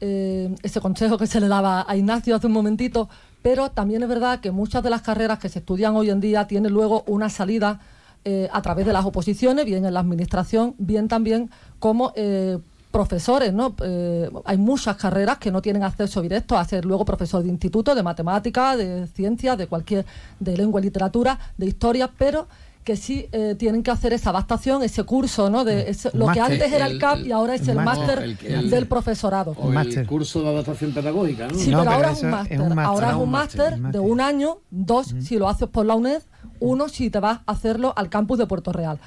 Eh, 0.00 0.54
ese 0.62 0.80
consejo 0.80 1.18
que 1.18 1.26
se 1.26 1.40
le 1.40 1.48
daba 1.48 1.84
a 1.88 1.96
Ignacio 1.96 2.36
hace 2.36 2.46
un 2.46 2.52
momentito, 2.52 3.08
pero 3.44 3.70
también 3.70 4.02
es 4.02 4.08
verdad 4.08 4.40
que 4.40 4.52
muchas 4.52 4.82
de 4.82 4.88
las 4.88 5.02
carreras 5.02 5.38
que 5.38 5.50
se 5.50 5.58
estudian 5.58 5.94
hoy 5.96 6.08
en 6.08 6.18
día 6.18 6.46
tienen 6.46 6.72
luego 6.72 7.04
una 7.06 7.28
salida 7.28 7.78
eh, 8.24 8.48
a 8.50 8.62
través 8.62 8.86
de 8.86 8.94
las 8.94 9.04
oposiciones, 9.04 9.66
bien 9.66 9.84
en 9.84 9.92
la 9.92 10.00
administración, 10.00 10.74
bien 10.78 11.08
también 11.08 11.50
como 11.78 12.14
eh, 12.16 12.56
profesores, 12.90 13.52
¿no? 13.52 13.74
Eh, 13.84 14.30
hay 14.46 14.56
muchas 14.56 14.96
carreras 14.96 15.36
que 15.36 15.52
no 15.52 15.60
tienen 15.60 15.82
acceso 15.82 16.22
directo 16.22 16.56
a 16.56 16.64
ser 16.64 16.86
luego 16.86 17.04
profesor 17.04 17.42
de 17.42 17.50
instituto, 17.50 17.94
de 17.94 18.02
matemáticas, 18.02 18.78
de 18.78 19.06
ciencias, 19.08 19.58
de 19.58 19.66
cualquier, 19.66 20.06
de 20.40 20.56
lengua 20.56 20.80
y 20.80 20.84
literatura, 20.84 21.38
de 21.58 21.66
historia, 21.66 22.10
pero 22.16 22.48
que 22.84 22.96
sí 22.96 23.28
eh, 23.32 23.54
tienen 23.58 23.82
que 23.82 23.90
hacer 23.90 24.12
esa 24.12 24.30
adaptación, 24.30 24.82
ese 24.82 25.04
curso, 25.04 25.48
¿no? 25.48 25.64
De 25.64 25.88
ese- 25.90 26.10
lo 26.12 26.28
que 26.28 26.40
antes 26.40 26.70
era 26.70 26.86
el 26.86 26.92
El- 26.92 26.98
CAP 27.00 27.16
el- 27.18 27.26
y 27.28 27.32
ahora 27.32 27.54
es 27.54 27.66
el 27.66 27.76
máster. 27.76 28.18
máster 28.20 28.22
El- 28.50 28.54
el- 28.64 28.70
del 28.70 28.86
profesorado. 28.86 29.52
O 29.58 29.72
el 29.72 30.06
curso 30.06 30.42
de 30.42 30.48
adaptación 30.50 30.92
pedagógica, 30.92 31.48
¿no? 31.48 31.54
Sí, 31.58 31.66
pero, 31.74 31.90
ahora 31.90 32.10
es 32.12 32.22
un 32.22 32.30
máster. 32.30 32.60
Ahora 32.80 33.10
es 33.10 33.16
un 33.16 33.30
máster 33.30 33.78
de 33.80 33.98
un 33.98 34.20
año, 34.20 34.58
dos 34.70 35.14
si 35.20 35.38
lo 35.38 35.48
haces 35.48 35.68
por 35.68 35.86
la 35.86 35.94
UNED, 35.94 36.22
uno 36.60 36.88
si 36.88 37.08
te 37.10 37.20
vas 37.20 37.40
a 37.46 37.52
hacerlo 37.52 37.94
al 37.96 38.08
campus 38.10 38.38
de 38.38 38.46
Puerto 38.46 38.70
Real. 38.72 38.98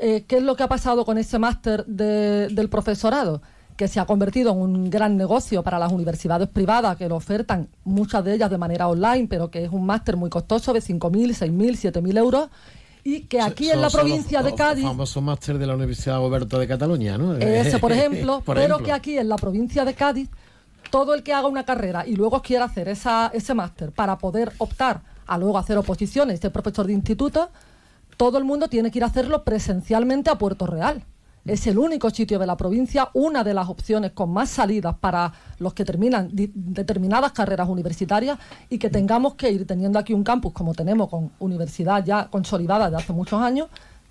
Eh, 0.00 0.24
¿Qué 0.26 0.38
es 0.38 0.42
lo 0.42 0.56
que 0.56 0.62
ha 0.64 0.68
pasado 0.68 1.04
con 1.04 1.16
ese 1.16 1.38
máster 1.38 1.86
de- 1.86 2.48
del 2.48 2.68
profesorado? 2.68 3.40
que 3.76 3.88
se 3.88 3.98
ha 3.98 4.04
convertido 4.04 4.52
en 4.52 4.58
un 4.58 4.90
gran 4.90 5.16
negocio 5.16 5.62
para 5.62 5.78
las 5.78 5.90
universidades 5.90 6.48
privadas 6.50 6.98
que 6.98 7.08
lo 7.08 7.16
ofertan, 7.16 7.66
muchas 7.82 8.22
de 8.22 8.34
ellas 8.34 8.50
de 8.50 8.58
manera 8.58 8.88
online, 8.88 9.26
pero 9.26 9.50
que 9.50 9.64
es 9.64 9.70
un 9.72 9.86
máster 9.86 10.18
muy 10.18 10.28
costoso 10.28 10.74
de 10.74 10.82
5.000, 10.82 11.32
6.000, 11.34 11.76
7.000 11.78 12.18
euros 12.18 12.50
y 13.04 13.22
que 13.22 13.40
aquí 13.40 13.70
en 13.70 13.80
la 13.80 13.90
provincia 13.90 14.42
de 14.42 14.54
Cádiz 14.54 14.84
famosos 14.84 15.22
máster 15.22 15.58
de 15.58 15.66
la 15.66 15.74
Universidad 15.74 16.20
de 16.20 16.68
Cataluña, 16.68 17.16
¿no? 17.18 17.34
Ese, 17.34 17.78
por 17.78 17.92
ejemplo, 17.92 18.42
Por 18.44 18.56
pero 18.56 18.74
ejemplo. 18.74 18.84
que 18.86 18.92
aquí 18.92 19.18
en 19.18 19.28
la 19.28 19.36
provincia 19.36 19.84
de 19.84 19.94
Cádiz, 19.94 20.28
todo 20.90 21.14
el 21.14 21.22
que 21.22 21.32
haga 21.32 21.48
una 21.48 21.64
carrera 21.64 22.06
y 22.06 22.16
luego 22.16 22.42
quiera 22.42 22.64
hacer 22.64 22.88
esa, 22.88 23.30
ese 23.32 23.54
máster 23.54 23.92
para 23.92 24.18
poder 24.18 24.52
optar 24.58 25.02
a 25.26 25.38
luego 25.38 25.58
hacer 25.58 25.78
oposiciones, 25.78 26.40
ser 26.40 26.50
profesor 26.52 26.86
de 26.86 26.92
instituto, 26.92 27.50
todo 28.16 28.36
el 28.36 28.44
mundo 28.44 28.68
tiene 28.68 28.90
que 28.90 28.98
ir 28.98 29.04
a 29.04 29.06
hacerlo 29.06 29.44
presencialmente 29.44 30.28
a 30.28 30.36
Puerto 30.36 30.66
Real. 30.66 31.04
Es 31.44 31.66
el 31.66 31.78
único 31.78 32.10
sitio 32.10 32.38
de 32.38 32.46
la 32.46 32.56
provincia, 32.56 33.08
una 33.14 33.42
de 33.42 33.54
las 33.54 33.68
opciones 33.68 34.12
con 34.12 34.30
más 34.30 34.50
salidas 34.50 34.96
para 34.98 35.32
los 35.58 35.74
que 35.74 35.84
terminan 35.84 36.28
determinadas 36.32 37.32
carreras 37.32 37.68
universitarias 37.68 38.38
y 38.68 38.78
que 38.78 38.90
tengamos 38.90 39.34
que 39.34 39.50
ir 39.50 39.66
teniendo 39.66 39.98
aquí 39.98 40.12
un 40.12 40.24
campus 40.24 40.52
como 40.52 40.74
tenemos 40.74 41.08
con 41.08 41.30
universidad 41.38 42.04
ya 42.04 42.28
consolidada 42.28 42.90
de 42.90 42.96
hace 42.96 43.12
muchos 43.12 43.40
años, 43.40 43.68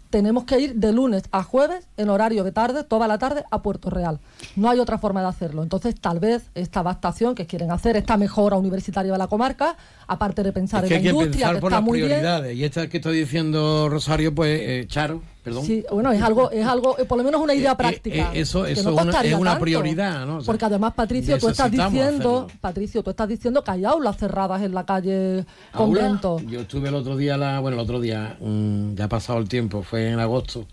tenemos 0.10 0.46
que 0.46 0.60
ir 0.60 0.76
de 0.76 0.92
lunes 0.92 1.24
a 1.32 1.44
jueves 1.44 1.88
en 1.98 2.10
horario 2.10 2.44
de 2.44 2.52
tarde, 2.52 2.84
toda 2.84 3.08
la 3.08 3.18
tarde, 3.18 3.44
a 3.52 3.62
Puerto 3.62 3.90
Real. 3.90 4.20
No 4.56 4.70
hay 4.70 4.80
otra 4.80 4.98
forma 4.98 5.22
de 5.22 5.28
hacerlo. 5.28 5.62
Entonces, 5.62 5.96
tal 6.00 6.20
vez 6.20 6.50
esta 6.56 6.80
adaptación 6.80 7.36
que 7.36 7.46
quieren 7.46 7.72
hacer, 7.72 7.96
esta 7.96 8.18
mejora 8.18 8.58
universitaria 8.58 9.12
de 9.12 9.18
la 9.18 9.28
comarca, 9.28 9.78
aparte 10.08 10.42
de 10.42 10.52
pensar 10.52 10.84
Es 10.84 10.90
que 10.90 10.96
hay 10.96 11.08
en 11.08 11.16
la 11.16 11.24
industria, 11.24 11.52
que 11.52 11.58
está 11.58 11.82
muy 11.82 12.02
bien. 12.02 12.24
Y 12.56 12.64
esta 12.64 12.88
que 12.88 12.98
está 12.98 13.12
diciendo 13.12 13.88
Rosario, 13.90 14.34
pues, 14.34 14.60
eh, 14.62 14.86
Charo, 14.88 15.22
perdón. 15.50 15.66
Sí, 15.66 15.84
bueno, 15.92 16.12
es 16.12 16.22
algo, 16.22 16.50
es 16.52 16.66
algo, 16.66 16.98
eh, 16.98 17.06
por 17.06 17.18
lo 17.18 17.24
menos 17.24 17.42
una 17.42 17.54
idea 17.54 17.76
práctica. 17.76 18.32
eh, 18.34 18.42
eso- 18.42 18.64
que 18.64 18.72
eso 18.72 18.84
no 18.84 18.90
es 18.90 18.94
una- 18.96 19.04
costaría 19.04 19.32
es 19.34 19.38
una 19.40 19.52
tanto. 19.52 19.62
prioridad, 19.64 20.26
¿no? 20.26 20.38
O 20.38 20.42
sea, 20.42 20.46
Porque 20.46 20.66
además, 20.66 20.94
Patricio, 20.96 21.38
tú 21.38 21.50
estás 21.50 21.72
diciendo, 21.72 22.38
hacerlo. 22.46 22.48
Patricio, 22.62 23.04
tú 23.04 23.10
estás 23.10 23.28
diciendo 23.30 23.64
que 23.64 23.72
hay 23.72 23.86
aulas 23.86 24.18
cerradas 24.18 24.62
en 24.62 24.74
la 24.74 24.86
calle. 24.86 25.46
Convento. 25.74 26.40
Yo 26.48 26.62
estuve 26.62 26.90
el 26.90 26.96
otro 26.96 27.18
día, 27.18 27.38
la, 27.38 27.60
bueno, 27.60 27.76
el 27.78 27.82
otro 27.84 28.00
día, 28.00 28.38
mm, 28.40 28.96
ya 28.96 29.06
ha 29.06 29.10
pasado 29.10 29.40
el 29.40 29.48
tiempo, 29.50 29.84
fue 29.84 30.10
en 30.10 30.20
agosto, 30.20 30.66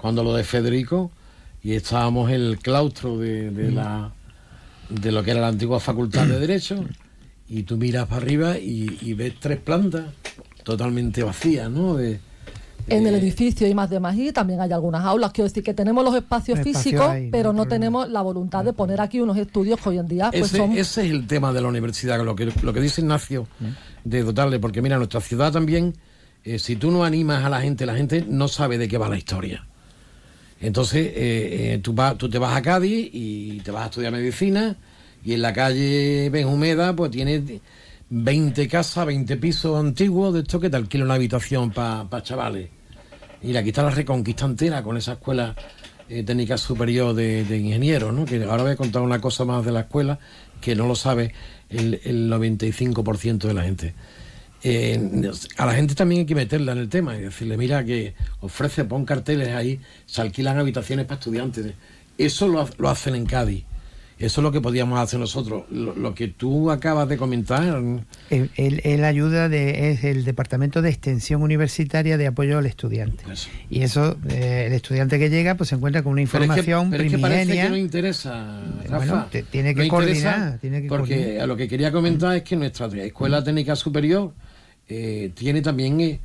cuando 0.00 0.22
lo 0.22 0.34
de 0.34 0.44
Federico, 0.44 1.10
y 1.62 1.72
estábamos 1.74 2.28
en 2.30 2.36
el 2.42 2.58
claustro 2.58 3.18
de, 3.18 3.50
de 3.50 3.70
la 3.72 4.12
de 4.88 5.10
lo 5.10 5.24
que 5.24 5.32
era 5.32 5.40
la 5.40 5.48
antigua 5.48 5.80
facultad 5.80 6.26
de 6.26 6.38
Derecho, 6.38 6.84
y 7.48 7.64
tú 7.64 7.76
miras 7.76 8.06
para 8.06 8.22
arriba 8.22 8.56
y, 8.58 8.98
y 9.02 9.14
ves 9.14 9.34
tres 9.40 9.58
plantas 9.58 10.04
totalmente 10.62 11.22
vacías, 11.24 11.70
¿no? 11.70 11.94
De, 11.96 12.20
En 12.88 13.06
el 13.06 13.14
edificio 13.16 13.66
y 13.66 13.74
más 13.74 13.90
de 13.90 14.00
más 14.00 14.16
y 14.16 14.32
también 14.32 14.60
hay 14.60 14.72
algunas 14.72 15.04
aulas. 15.04 15.32
Quiero 15.32 15.48
decir 15.48 15.62
que 15.62 15.74
tenemos 15.74 16.04
los 16.04 16.14
espacios 16.14 16.58
Espacio 16.58 16.80
físicos, 16.80 17.10
pero 17.32 17.52
no 17.52 17.66
tenemos 17.66 18.08
la 18.08 18.22
voluntad 18.22 18.64
de 18.64 18.72
poner 18.72 19.00
aquí 19.00 19.20
unos 19.20 19.36
estudios 19.36 19.80
que 19.80 19.88
hoy 19.88 19.98
en 19.98 20.06
día 20.06 20.30
pues 20.30 20.44
ese, 20.44 20.56
son 20.56 20.72
ese 20.72 21.04
es 21.04 21.10
el 21.10 21.26
tema 21.26 21.52
de 21.52 21.60
la 21.60 21.68
universidad, 21.68 22.22
lo 22.24 22.36
que, 22.36 22.52
lo 22.62 22.72
que 22.72 22.80
dice 22.80 23.00
Ignacio, 23.00 23.46
de 24.04 24.22
dotarle, 24.22 24.58
porque 24.58 24.82
mira, 24.82 24.96
nuestra 24.98 25.20
ciudad 25.20 25.52
también, 25.52 25.94
eh, 26.44 26.58
si 26.58 26.76
tú 26.76 26.90
no 26.90 27.04
animas 27.04 27.44
a 27.44 27.50
la 27.50 27.60
gente, 27.60 27.86
la 27.86 27.96
gente 27.96 28.24
no 28.28 28.48
sabe 28.48 28.78
de 28.78 28.88
qué 28.88 28.98
va 28.98 29.08
la 29.08 29.18
historia. 29.18 29.66
Entonces, 30.60 31.08
eh, 31.08 31.74
eh, 31.74 31.80
tú, 31.82 31.94
te 32.30 32.38
vas 32.38 32.56
a 32.56 32.62
Cádiz 32.62 33.10
y 33.12 33.60
te 33.60 33.70
vas 33.70 33.82
a 33.82 33.86
estudiar 33.86 34.12
medicina 34.12 34.76
y 35.24 35.34
en 35.34 35.42
la 35.42 35.52
calle 35.52 36.30
Benjumeda 36.30 36.94
pues 36.94 37.10
tienes 37.10 37.42
20 38.08 38.68
casas, 38.68 39.06
20 39.06 39.36
pisos 39.36 39.78
antiguos 39.78 40.32
de 40.32 40.40
esto 40.40 40.60
que 40.60 40.70
te 40.70 40.76
alquilan 40.76 41.06
una 41.06 41.14
habitación 41.14 41.72
para 41.72 42.22
chavales. 42.22 42.75
Y 43.46 43.52
la 43.52 43.62
reconquista 43.90 44.44
entera 44.44 44.82
con 44.82 44.96
esa 44.96 45.12
escuela 45.12 45.54
eh, 46.08 46.24
técnica 46.24 46.58
superior 46.58 47.14
de, 47.14 47.42
ingenieros, 47.56 48.12
¿no? 48.12 48.24
Que 48.24 48.42
ahora 48.42 48.64
voy 48.64 48.72
a 48.72 48.76
contar 48.76 49.02
una 49.02 49.20
cosa 49.20 49.44
más 49.44 49.64
de 49.64 49.72
la 49.72 49.80
escuela 49.80 50.18
que 50.60 50.74
no 50.74 50.88
lo 50.88 50.96
sabe 50.96 51.32
el, 51.68 52.00
el 52.04 52.30
95% 52.30 53.38
de 53.38 53.54
la 53.54 53.62
gente. 53.62 53.94
Eh, 54.64 55.30
a 55.58 55.66
la 55.66 55.74
gente 55.74 55.94
también 55.94 56.20
hay 56.20 56.26
que 56.26 56.34
meterla 56.34 56.72
en 56.72 56.78
el 56.78 56.88
tema 56.88 57.16
y 57.16 57.20
decirle, 57.20 57.56
mira 57.56 57.84
que 57.84 58.14
ofrece, 58.40 58.84
pon 58.84 59.04
carteles 59.04 59.48
ahí, 59.54 59.80
se 60.06 60.22
alquilan 60.22 60.58
habitaciones 60.58 61.06
para 61.06 61.20
estudiantes. 61.20 61.74
Eso 62.18 62.48
lo, 62.48 62.68
lo 62.78 62.88
hacen 62.88 63.14
en 63.14 63.26
Cádiz. 63.26 63.64
Eso 64.18 64.40
es 64.40 64.42
lo 64.42 64.50
que 64.50 64.62
podíamos 64.62 64.98
hacer 64.98 65.20
nosotros. 65.20 65.64
Lo, 65.70 65.94
lo 65.94 66.14
que 66.14 66.28
tú 66.28 66.70
acabas 66.70 67.06
de 67.06 67.18
comentar, 67.18 67.82
él- 68.30 68.50
él 68.56 69.04
ayuda 69.04 69.50
de, 69.50 69.90
es 69.90 70.04
el 70.04 70.24
Departamento 70.24 70.80
de 70.80 70.88
Extensión 70.88 71.42
Universitaria 71.42 72.16
de 72.16 72.26
Apoyo 72.26 72.56
al 72.56 72.64
Estudiante. 72.64 73.24
Y 73.68 73.82
eso, 73.82 74.16
eh, 74.30 74.64
el 74.68 74.72
estudiante 74.72 75.18
que 75.18 75.28
llega, 75.28 75.54
pues 75.56 75.68
se 75.68 75.74
encuentra 75.74 76.02
con 76.02 76.12
una 76.12 76.22
Pero 76.22 76.44
es 76.44 76.50
que- 76.50 76.60
información 76.60 76.90
pero 76.90 77.04
es 77.04 77.10
que 77.12 77.18
parece 77.18 77.40
primigenia. 77.42 77.64
que 77.64 77.70
no 77.70 77.76
interesa, 77.76 78.60
Rafa. 78.84 78.96
Bueno, 78.96 79.26
te- 79.30 79.42
tiene 79.42 79.74
que 79.74 79.82
No 79.84 79.88
coordinar, 79.90 80.58
tiene 80.60 80.80
que 80.80 80.88
porque 80.88 81.14
coordinar. 81.16 81.40
a 81.42 81.46
lo 81.46 81.56
que 81.58 81.68
quería 81.68 81.92
comentar 81.92 82.34
es 82.36 82.42
que 82.42 82.56
nuestra 82.56 82.86
Escuela 82.86 83.44
Técnica 83.44 83.76
Superior 83.76 84.32
eh, 84.88 85.30
tiene 85.34 85.60
también 85.60 86.00
eh, 86.00 86.20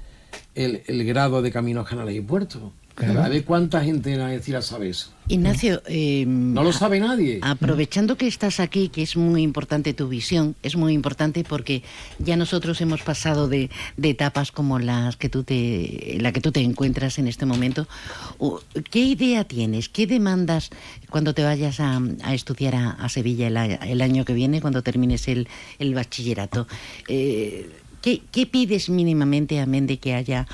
el, 0.55 0.81
el 0.87 1.03
grado 1.03 1.41
de 1.41 1.51
Caminos, 1.51 1.85
Canales 1.89 2.15
y 2.15 2.21
Puertos. 2.21 2.61
Claro. 2.95 3.23
A 3.23 3.29
ver 3.29 3.45
cuánta 3.45 3.83
gente 3.83 4.13
en 4.13 4.21
Algeciras 4.21 4.65
sabe 4.65 4.89
eso. 4.89 5.11
Ignacio, 5.27 5.81
eh, 5.85 6.25
No 6.27 6.63
lo 6.63 6.73
sabe 6.73 6.99
nadie. 6.99 7.39
Aprovechando 7.41 8.17
que 8.17 8.27
estás 8.27 8.59
aquí, 8.59 8.89
que 8.89 9.01
es 9.01 9.15
muy 9.15 9.43
importante 9.43 9.93
tu 9.93 10.09
visión, 10.09 10.55
es 10.61 10.75
muy 10.75 10.93
importante 10.93 11.45
porque 11.45 11.83
ya 12.19 12.35
nosotros 12.35 12.81
hemos 12.81 13.01
pasado 13.01 13.47
de, 13.47 13.69
de 13.95 14.09
etapas 14.09 14.51
como 14.51 14.77
las 14.79 15.15
que 15.15 15.29
tú 15.29 15.43
te, 15.43 16.17
la 16.19 16.33
que 16.33 16.41
tú 16.41 16.51
te 16.51 16.59
encuentras 16.59 17.17
en 17.17 17.27
este 17.27 17.45
momento. 17.45 17.87
¿Qué 18.89 18.99
idea 18.99 19.45
tienes? 19.45 19.87
¿Qué 19.87 20.05
demandas 20.05 20.69
cuando 21.09 21.33
te 21.33 21.43
vayas 21.43 21.79
a, 21.79 22.01
a 22.23 22.33
estudiar 22.33 22.75
a, 22.75 22.91
a 22.91 23.07
Sevilla 23.07 23.47
el 23.47 24.01
año 24.01 24.25
que 24.25 24.33
viene, 24.33 24.59
cuando 24.59 24.83
termines 24.83 25.29
el, 25.29 25.47
el 25.79 25.93
bachillerato? 25.93 26.67
Eh, 27.07 27.69
¿qué, 28.01 28.21
qué 28.31 28.45
pides 28.45 28.89
mínimamente, 28.89 29.59
amén 29.61 29.87
de 29.87 29.97
que 29.97 30.13
haya 30.13 30.45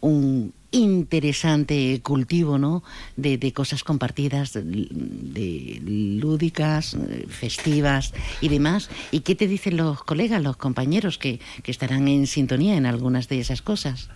un 0.00 0.52
interesante 0.74 2.00
cultivo 2.02 2.58
¿no? 2.58 2.82
de, 3.16 3.38
de 3.38 3.52
cosas 3.52 3.84
compartidas, 3.84 4.52
de, 4.52 4.62
de 4.62 5.80
lúdicas, 5.84 6.96
festivas 7.28 8.12
y 8.40 8.48
demás. 8.48 8.90
¿Y 9.10 9.20
qué 9.20 9.34
te 9.34 9.46
dicen 9.46 9.76
los 9.76 10.02
colegas, 10.02 10.42
los 10.42 10.56
compañeros 10.56 11.18
que, 11.18 11.40
que 11.62 11.70
estarán 11.70 12.08
en 12.08 12.26
sintonía 12.26 12.76
en 12.76 12.86
algunas 12.86 13.28
de 13.28 13.40
esas 13.40 13.62
cosas? 13.62 14.08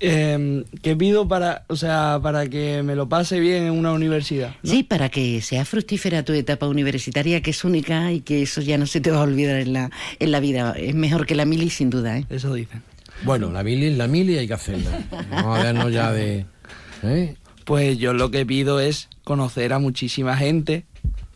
Eh, 0.00 0.64
¿Qué 0.82 0.94
pido 0.94 1.26
para, 1.26 1.64
o 1.66 1.76
sea, 1.76 2.20
para 2.22 2.48
que 2.48 2.82
me 2.82 2.94
lo 2.94 3.08
pase 3.08 3.40
bien 3.40 3.64
en 3.64 3.72
una 3.72 3.92
universidad? 3.92 4.54
Sí, 4.62 4.82
para 4.84 5.08
que 5.08 5.40
sea 5.42 5.64
fructífera 5.64 6.24
tu 6.24 6.32
etapa 6.32 6.68
universitaria, 6.68 7.42
que 7.42 7.50
es 7.50 7.64
única 7.64 8.12
y 8.12 8.20
que 8.20 8.42
eso 8.42 8.60
ya 8.60 8.78
no 8.78 8.86
se 8.86 9.00
te 9.00 9.10
va 9.10 9.18
a 9.18 9.22
olvidar 9.22 9.56
en 9.56 9.72
la, 9.72 9.90
en 10.20 10.30
la 10.30 10.40
vida. 10.40 10.74
Es 10.78 10.94
mejor 10.94 11.26
que 11.26 11.34
la 11.34 11.44
mili, 11.44 11.70
sin 11.70 11.90
duda. 11.90 12.18
¿eh? 12.18 12.26
Eso 12.30 12.54
dicen. 12.54 12.82
Bueno, 13.24 13.50
la 13.50 13.62
mili 13.62 13.94
la 13.94 14.06
mili 14.06 14.34
y 14.34 14.38
hay 14.38 14.46
que 14.48 14.54
hacerla. 14.54 14.90
Vamos 15.30 15.58
a 15.58 15.62
vernos 15.62 15.92
ya 15.92 16.12
de... 16.12 16.46
¿eh? 17.02 17.36
Pues 17.64 17.98
yo 17.98 18.12
lo 18.12 18.30
que 18.30 18.46
pido 18.46 18.80
es 18.80 19.08
conocer 19.24 19.72
a 19.72 19.78
muchísima 19.78 20.36
gente 20.36 20.86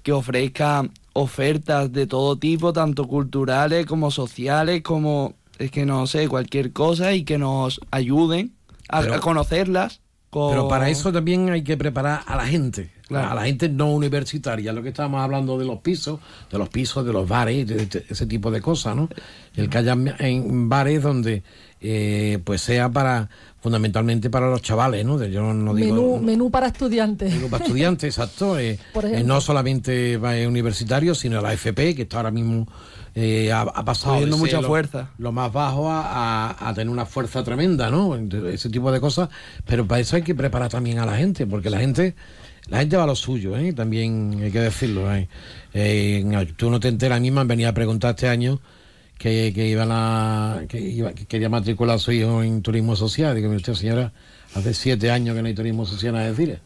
que 0.03 0.13
ofrezca 0.13 0.89
ofertas 1.13 1.93
de 1.93 2.07
todo 2.07 2.37
tipo, 2.37 2.73
tanto 2.73 3.07
culturales 3.07 3.85
como 3.87 4.11
sociales, 4.11 4.83
como 4.83 5.35
es 5.59 5.71
que 5.71 5.85
no 5.85 6.07
sé, 6.07 6.29
cualquier 6.29 6.73
cosa 6.73 7.13
y 7.15 7.25
que 7.25 7.39
nos 7.39 7.81
ayuden 7.91 8.53
a, 8.89 9.01
Pero- 9.03 9.15
a 9.15 9.21
conocerlas. 9.21 10.01
con- 10.31 10.51
Pero 10.51 10.69
para 10.69 10.89
eso 10.89 11.13
también 11.13 11.51
hay 11.51 11.63
que 11.63 11.77
preparar 11.77 12.23
a 12.27 12.37
la 12.37 12.47
gente, 12.47 12.91
Claro. 13.21 13.31
a 13.33 13.35
la 13.35 13.45
gente 13.45 13.69
no 13.69 13.93
universitaria, 13.93 14.73
lo 14.73 14.83
que 14.83 14.89
estábamos 14.91 15.21
hablando 15.23 15.59
de 15.59 15.65
los 15.65 15.79
pisos, 15.81 16.21
de 16.51 16.59
los 16.59 16.69
pisos, 16.69 17.05
de 17.05 17.13
los 17.13 17.29
bares, 17.29 17.67
de, 17.67 17.87
de 17.87 18.05
ese 18.09 18.27
tipo 18.27 18.51
de 18.51 18.61
cosas, 18.61 18.97
¿no? 18.97 19.09
El 19.57 19.69
que 19.69 19.79
haya 19.79 19.97
en 20.19 20.69
bares 20.69 21.03
donde 21.03 21.43
eh, 21.81 22.39
pues 22.45 22.61
sea 22.63 22.89
para 22.91 23.29
fundamentalmente 23.61 24.29
para 24.31 24.49
los 24.51 24.61
chavales, 24.63 25.05
¿no? 25.05 25.19
De- 25.19 25.31
Yo 25.31 25.53
no 25.53 25.75
digo 25.75 25.95
menú, 25.95 26.19
menú 26.21 26.51
para 26.51 26.67
estudiantes. 26.69 27.33
digo 27.33 27.49
para 27.49 27.65
estudiantes, 27.65 28.05
exacto. 28.17 28.59
eh, 28.59 28.79
Por 28.93 29.05
eh, 29.07 29.23
no 29.23 29.41
solamente 29.41 30.17
universitarios, 30.47 31.19
sino 31.19 31.41
la 31.41 31.53
FP, 31.53 31.95
que 31.95 32.03
está 32.03 32.19
ahora 32.19 32.31
mismo 32.31 32.67
eh, 33.15 33.53
ha, 33.53 33.61
ha 33.61 33.85
pasado 33.85 34.21
de 34.21 34.27
mucha 34.27 34.61
lo- 34.61 34.69
fuerza. 34.69 35.11
lo 35.19 35.33
más 35.33 35.53
bajo 35.53 35.91
a, 35.91 36.49
a- 36.51 36.69
a 36.69 36.75
tener 36.75 36.89
una 36.89 37.05
fuerza 37.07 37.45
tremenda, 37.45 37.91
¿no? 37.91 38.17
Ese 38.17 38.69
tipo 38.71 38.91
de 38.91 39.01
cosas. 39.01 39.29
Pero 39.67 39.87
para 39.87 40.01
eso 40.01 40.17
hay 40.17 40.23
que 40.23 40.35
preparar 40.35 40.71
también 40.71 40.99
a 40.99 41.07
la 41.07 41.17
gente, 41.17 41.47
porque 41.47 41.69
la 41.71 41.79
gente 41.81 42.15
la 42.69 42.79
gente 42.79 42.97
va 42.97 43.05
a 43.05 43.07
lo 43.07 43.17
suyo, 43.17 43.57
¿eh? 43.57 43.73
También 43.73 44.41
hay 44.43 44.51
que 44.51 44.61
decirlo. 44.61 45.15
¿eh? 45.15 45.29
Eh, 45.75 46.25
tú 46.57 46.71
no 46.71 46.79
te 46.81 46.89
enteras, 46.89 47.19
a 47.19 47.21
mí 47.21 47.31
me 47.31 47.41
han 47.41 47.49
venido 47.49 47.69
a 47.69 47.73
preguntar 47.73 48.11
este 48.11 48.29
año 48.29 48.61
que, 49.19 49.53
que 49.55 49.69
iban 49.69 49.89
a 49.93 50.63
que, 50.69 50.81
iba- 50.81 51.13
que 51.13 51.27
quería 51.27 51.49
matricular 51.49 51.97
a 51.97 51.99
su 51.99 52.13
hijo 52.13 52.43
en 52.43 52.63
turismo 52.63 52.97
social. 52.97 53.35
Digo, 53.37 53.51
usted, 53.51 53.75
señora, 53.75 54.13
hace 54.55 54.75
siete 54.75 55.11
años 55.11 55.35
que 55.37 55.43
no 55.43 55.49
hay 55.49 55.55
turismo 55.55 55.85
social 55.87 56.17
a 56.17 56.21
decir. 56.31 56.59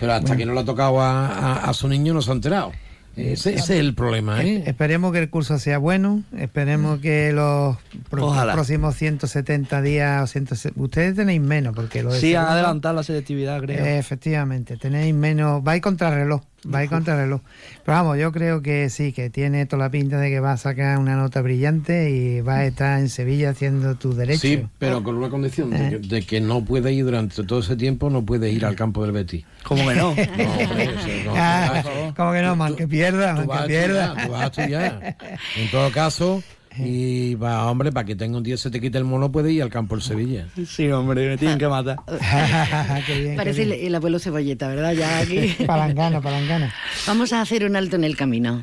Pero 0.00 0.12
hasta 0.12 0.26
Bueno. 0.28 0.38
que 0.38 0.46
no 0.46 0.52
le 0.54 0.60
ha 0.60 0.64
tocado 0.64 1.00
a, 1.00 1.26
a- 1.28 1.70
a 1.70 1.72
su 1.74 1.88
niño 1.88 2.12
no 2.14 2.22
se 2.22 2.30
ha 2.30 2.34
enterado. 2.34 2.72
Ese, 3.16 3.54
ese 3.54 3.74
es 3.74 3.80
el 3.80 3.94
problema, 3.94 4.42
¿eh? 4.42 4.58
Es- 4.58 4.68
Esperemos 4.68 5.10
que 5.12 5.18
el 5.20 5.30
curso 5.30 5.58
sea 5.58 5.78
bueno, 5.78 6.22
esperemos 6.36 7.00
que 7.00 7.32
los 7.32 7.76
Ojalá. 8.10 8.52
próximos 8.52 8.94
170 8.96 9.80
días, 9.82 10.22
o 10.22 10.26
160 10.26 10.80
ustedes 10.80 11.16
tenéis 11.16 11.40
menos, 11.40 11.74
porque 11.74 12.02
lo 12.02 12.12
Sí, 12.12 12.34
han 12.34 12.46
adelantado 12.46 12.94
la 12.94 13.02
selectividad, 13.02 13.60
creo. 13.62 13.84
Eh, 13.84 13.98
efectivamente, 13.98 14.76
tenéis 14.76 15.14
menos, 15.14 15.62
vais 15.64 15.80
contra 15.80 16.10
reloj, 16.14 16.42
va 16.72 16.78
a 16.80 16.84
ir 16.84 16.90
contra 16.90 17.16
reloj. 17.16 17.40
Pero 17.84 17.98
vamos, 17.98 18.18
yo 18.18 18.32
creo 18.32 18.62
que 18.62 18.90
sí, 18.90 19.12
que 19.12 19.30
tiene 19.30 19.66
toda 19.66 19.84
la 19.84 19.90
pinta 19.90 20.18
de 20.18 20.28
que 20.30 20.40
va 20.40 20.52
a 20.52 20.56
sacar 20.56 20.98
una 20.98 21.16
nota 21.16 21.40
brillante 21.42 22.10
y 22.10 22.40
va 22.40 22.56
a 22.56 22.64
estar 22.66 22.98
en 22.98 23.08
Sevilla 23.08 23.50
haciendo 23.50 23.94
tu 23.94 24.14
derecho. 24.14 24.40
Sí, 24.40 24.64
pero 24.78 25.02
con 25.02 25.16
una 25.16 25.28
condición, 25.28 25.70
de, 25.70 25.88
que, 25.90 25.98
de 25.98 26.22
que 26.22 26.40
no 26.40 26.64
puede 26.64 26.92
ir 26.92 27.04
durante 27.04 27.42
todo 27.44 27.60
ese 27.60 27.76
tiempo, 27.76 28.10
no 28.10 28.24
puede 28.24 28.50
ir 28.50 28.64
al 28.64 28.74
campo 28.76 29.02
del 29.02 29.12
Betis. 29.12 29.44
¿Cómo 29.62 29.88
que 29.88 29.94
no? 29.94 30.14
No, 30.36 30.52
hombre, 30.52 30.90
no, 31.24 31.32
Ah, 31.36 31.82
no, 31.84 32.14
¿Cómo 32.14 32.32
que 32.32 32.42
no, 32.42 32.56
man? 32.56 32.74
Que 32.76 32.86
pierda, 32.88 33.30
tú 33.32 33.38
man, 33.38 33.46
vas 33.48 33.58
que 33.58 33.64
a 33.64 33.66
pierda. 33.66 34.04
estudiar, 34.06 34.26
tú 34.26 34.32
vas 34.32 34.42
a 34.42 34.46
estudiar. 34.46 35.16
En 35.56 35.70
todo 35.70 35.90
caso, 35.92 36.42
y 36.78 37.34
va, 37.34 37.70
hombre, 37.70 37.92
para 37.92 38.04
que 38.04 38.16
tenga 38.16 38.36
un 38.36 38.42
día 38.42 38.56
se 38.56 38.70
te 38.70 38.80
quite 38.80 38.98
el 38.98 39.04
mono, 39.04 39.30
puede 39.30 39.52
ir 39.52 39.62
al 39.62 39.70
campo 39.70 39.94
del 39.94 40.02
Sevilla. 40.02 40.46
Sí, 40.66 40.90
hombre, 40.90 41.28
me 41.28 41.36
tienen 41.38 41.58
que 41.58 41.68
matar. 41.68 41.98
Qué 43.06 43.20
bien, 43.20 43.36
Parece 43.36 43.64
qué 43.66 43.74
el, 43.74 43.86
el 43.86 43.94
abuelo 43.94 44.18
Cebolleta, 44.18 44.68
¿verdad? 44.68 44.92
Ya 44.92 45.18
aquí. 45.18 45.54
Palangana, 45.66 46.20
palangana. 46.20 46.74
Vamos 47.06 47.32
a 47.32 47.40
hacer 47.40 47.64
un 47.64 47.76
alto 47.76 47.96
en 47.96 48.04
el 48.04 48.16
camino. 48.16 48.62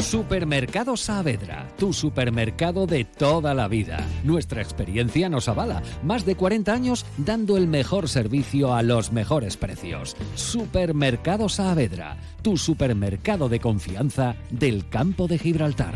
Supermercado 0.00 0.96
Saavedra, 0.96 1.68
tu 1.78 1.92
supermercado 1.92 2.86
de 2.86 3.04
toda 3.04 3.52
la 3.52 3.68
vida. 3.68 3.98
Nuestra 4.24 4.62
experiencia 4.62 5.28
nos 5.28 5.46
avala. 5.48 5.82
Más 6.02 6.24
de 6.24 6.36
40 6.36 6.72
años 6.72 7.04
dando 7.18 7.56
el 7.56 7.66
mejor 7.66 8.08
servicio 8.08 8.74
a 8.74 8.82
los 8.82 9.12
mejores 9.12 9.56
precios. 9.56 10.16
Supermercado 10.34 11.48
Saavedra, 11.48 12.16
tu 12.42 12.56
supermercado 12.56 13.48
de 13.48 13.60
confianza 13.60 14.36
del 14.50 14.88
campo 14.88 15.28
de 15.28 15.38
Gibraltar. 15.38 15.94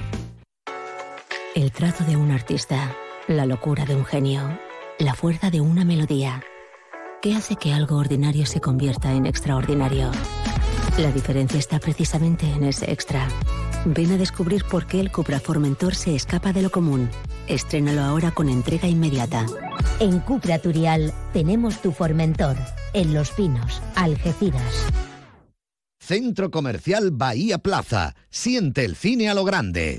El 1.55 1.71
trazo 1.71 2.03
de 2.03 2.17
un 2.17 2.33
artista, 2.33 2.97
la 3.29 3.47
locura 3.47 3.85
de 3.85 3.95
un 3.95 4.05
genio, 4.05 4.59
la 4.99 5.15
fuerza 5.15 5.51
de 5.51 5.61
una 5.61 5.85
melodía. 5.85 6.43
¿Qué 7.23 7.37
hace 7.37 7.55
que 7.55 7.73
algo 7.73 7.97
ordinario 7.97 8.45
se 8.45 8.61
convierta 8.61 9.13
en 9.13 9.25
extraordinario? 9.25 10.11
La 10.99 11.13
diferencia 11.13 11.57
está 11.61 11.79
precisamente 11.79 12.45
en 12.51 12.65
ese 12.65 12.91
extra. 12.91 13.29
Ven 13.85 14.11
a 14.11 14.17
descubrir 14.17 14.65
por 14.65 14.89
qué 14.89 14.99
el 14.99 15.13
Cupra 15.13 15.39
Formentor 15.39 15.95
se 15.95 16.17
escapa 16.17 16.53
de 16.53 16.63
lo 16.63 16.73
común. 16.73 17.09
Estrénalo 17.47 18.03
ahora 18.03 18.33
con 18.33 18.49
entrega 18.49 18.89
inmediata. 18.89 19.47
En 20.01 20.19
Cupra 20.19 20.59
Turial 20.59 21.15
tenemos 21.33 21.81
tu 21.81 21.93
Formentor, 21.93 22.57
en 22.95 23.15
Los 23.15 23.31
Pinos, 23.31 23.81
Algeciras. 23.95 24.87
Centro 26.01 26.51
Comercial 26.51 27.13
Bahía 27.13 27.59
Plaza. 27.59 28.17
Siente 28.29 28.85
el 28.85 28.97
cine 28.97 29.29
a 29.29 29.35
lo 29.35 29.45
grande. 29.45 29.99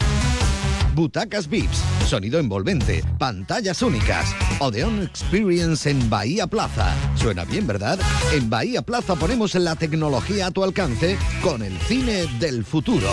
Butacas 0.95 1.49
VIPs, 1.49 1.84
sonido 2.08 2.39
envolvente, 2.39 3.03
pantallas 3.19 3.81
únicas. 3.81 4.34
Odeon 4.60 5.03
Experience 5.03 5.89
en 5.89 6.10
Bahía 6.10 6.47
Plaza. 6.47 6.95
Suena 7.15 7.43
bien, 7.43 7.67
¿verdad? 7.67 7.99
En 8.31 8.49
Bahía 8.49 8.81
Plaza 8.81 9.15
ponemos 9.15 9.53
la 9.55 9.75
tecnología 9.75 10.47
a 10.47 10.51
tu 10.51 10.63
alcance 10.63 11.17
con 11.43 11.62
el 11.63 11.77
cine 11.79 12.27
del 12.39 12.63
futuro. 12.63 13.10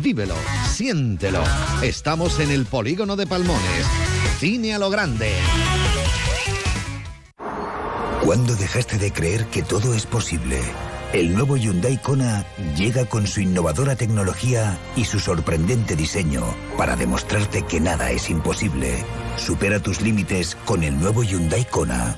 Vívelo, 0.00 0.34
siéntelo. 0.66 1.44
Estamos 1.82 2.40
en 2.40 2.50
el 2.50 2.64
polígono 2.64 3.16
de 3.16 3.26
Palmones. 3.26 3.86
Cine 4.38 4.74
a 4.74 4.78
lo 4.78 4.88
grande. 4.88 5.30
¿Cuándo 8.24 8.54
dejaste 8.54 8.96
de 8.96 9.12
creer 9.12 9.44
que 9.46 9.62
todo 9.62 9.92
es 9.92 10.06
posible? 10.06 10.58
El 11.12 11.34
nuevo 11.34 11.56
Hyundai 11.56 11.98
Kona 11.98 12.46
llega 12.76 13.04
con 13.04 13.26
su 13.26 13.40
innovadora 13.40 13.96
tecnología 13.96 14.78
y 14.94 15.04
su 15.04 15.18
sorprendente 15.18 15.96
diseño 15.96 16.44
para 16.78 16.94
demostrarte 16.94 17.62
que 17.62 17.80
nada 17.80 18.12
es 18.12 18.30
imposible. 18.30 19.04
Supera 19.36 19.80
tus 19.80 20.00
límites 20.02 20.54
con 20.64 20.84
el 20.84 20.96
nuevo 21.00 21.24
Hyundai 21.24 21.64
Kona. 21.64 22.16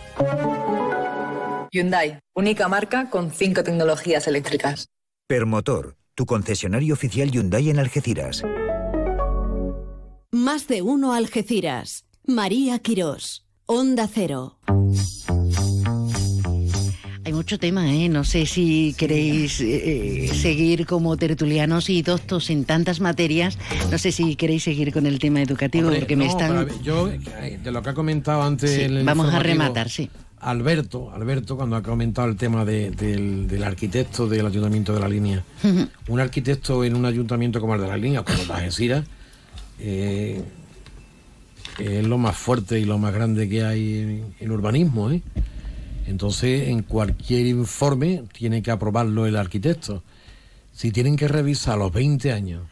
Hyundai, 1.70 2.20
única 2.34 2.68
marca 2.68 3.08
con 3.08 3.30
cinco 3.30 3.64
tecnologías 3.64 4.26
eléctricas. 4.28 4.88
Permotor, 5.26 5.96
tu 6.14 6.26
concesionario 6.26 6.92
oficial 6.92 7.30
Hyundai 7.30 7.70
en 7.70 7.78
Algeciras. 7.78 8.42
Más 10.30 10.68
de 10.68 10.82
uno 10.82 11.14
Algeciras. 11.14 12.04
María 12.26 12.78
Quirós. 12.80 13.46
Onda 13.64 14.06
Cero. 14.06 14.58
Hay 17.32 17.36
mucho 17.36 17.58
tema, 17.58 17.90
¿eh? 17.90 18.10
No 18.10 18.24
sé 18.24 18.44
si 18.44 18.94
queréis 18.98 19.58
eh, 19.62 20.26
eh, 20.26 20.34
seguir 20.34 20.84
como 20.84 21.16
tertulianos 21.16 21.88
y 21.88 22.02
doctos 22.02 22.50
en 22.50 22.66
tantas 22.66 23.00
materias. 23.00 23.56
No 23.90 23.96
sé 23.96 24.12
si 24.12 24.36
queréis 24.36 24.64
seguir 24.64 24.92
con 24.92 25.06
el 25.06 25.18
tema 25.18 25.40
educativo, 25.40 25.86
Hombre, 25.86 26.00
porque 26.00 26.14
me 26.14 26.26
están... 26.26 26.66
pero 26.66 26.82
Yo, 26.82 27.08
eh, 27.08 27.58
de 27.64 27.70
lo 27.72 27.80
que 27.82 27.88
ha 27.88 27.94
comentado 27.94 28.42
antes. 28.42 28.72
Sí, 28.74 28.82
el 28.82 29.02
vamos 29.04 29.32
a 29.32 29.38
rematar, 29.38 29.88
sí. 29.88 30.10
Alberto, 30.40 31.10
Alberto, 31.10 31.56
cuando 31.56 31.76
ha 31.76 31.82
comentado 31.82 32.28
el 32.28 32.36
tema 32.36 32.66
de- 32.66 32.90
del, 32.90 33.48
del 33.48 33.64
arquitecto 33.64 34.28
del 34.28 34.44
ayuntamiento 34.44 34.92
de 34.92 35.00
la 35.00 35.08
línea. 35.08 35.42
Un 36.08 36.20
arquitecto 36.20 36.84
en 36.84 36.94
un 36.94 37.06
ayuntamiento 37.06 37.62
como 37.62 37.74
el 37.76 37.80
de 37.80 37.88
la 37.88 37.96
línea, 37.96 38.22
como 38.24 38.52
Algeciras, 38.52 39.06
eh, 39.80 40.42
es 41.78 42.06
lo 42.06 42.18
más 42.18 42.36
fuerte 42.36 42.78
y 42.78 42.84
lo 42.84 42.98
más 42.98 43.14
grande 43.14 43.48
que 43.48 43.64
hay 43.64 43.98
en, 44.00 44.24
en 44.38 44.50
urbanismo. 44.50 45.10
¿eh? 45.10 45.22
Entonces, 46.06 46.68
en 46.68 46.82
cualquier 46.82 47.46
informe 47.46 48.24
tiene 48.36 48.62
que 48.62 48.70
aprobarlo 48.70 49.26
el 49.26 49.36
arquitecto. 49.36 50.02
Si 50.72 50.90
tienen 50.90 51.16
que 51.16 51.28
revisar 51.28 51.78
los 51.78 51.92
20 51.92 52.32
años 52.32 52.62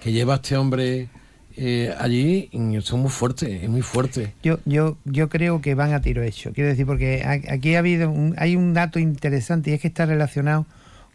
que 0.00 0.12
lleva 0.12 0.36
este 0.36 0.56
hombre 0.56 1.08
eh, 1.56 1.94
allí, 1.98 2.48
mm, 2.52 2.78
son 2.80 3.00
muy 3.00 3.10
fuertes, 3.10 3.62
es 3.62 3.68
muy 3.68 3.82
fuerte. 3.82 4.32
Yo, 4.42 4.58
yo, 4.64 4.96
yo 5.04 5.28
creo 5.28 5.60
que 5.60 5.74
van 5.74 5.92
a 5.92 6.00
tiro 6.00 6.22
hecho. 6.22 6.52
Quiero 6.52 6.70
decir, 6.70 6.86
porque 6.86 7.22
aquí 7.26 7.74
ha 7.74 7.80
habido 7.80 8.10
un- 8.10 8.34
hay 8.38 8.56
un 8.56 8.72
dato 8.72 8.98
interesante 8.98 9.70
y 9.70 9.74
es 9.74 9.80
que 9.80 9.88
está 9.88 10.06
relacionado 10.06 10.64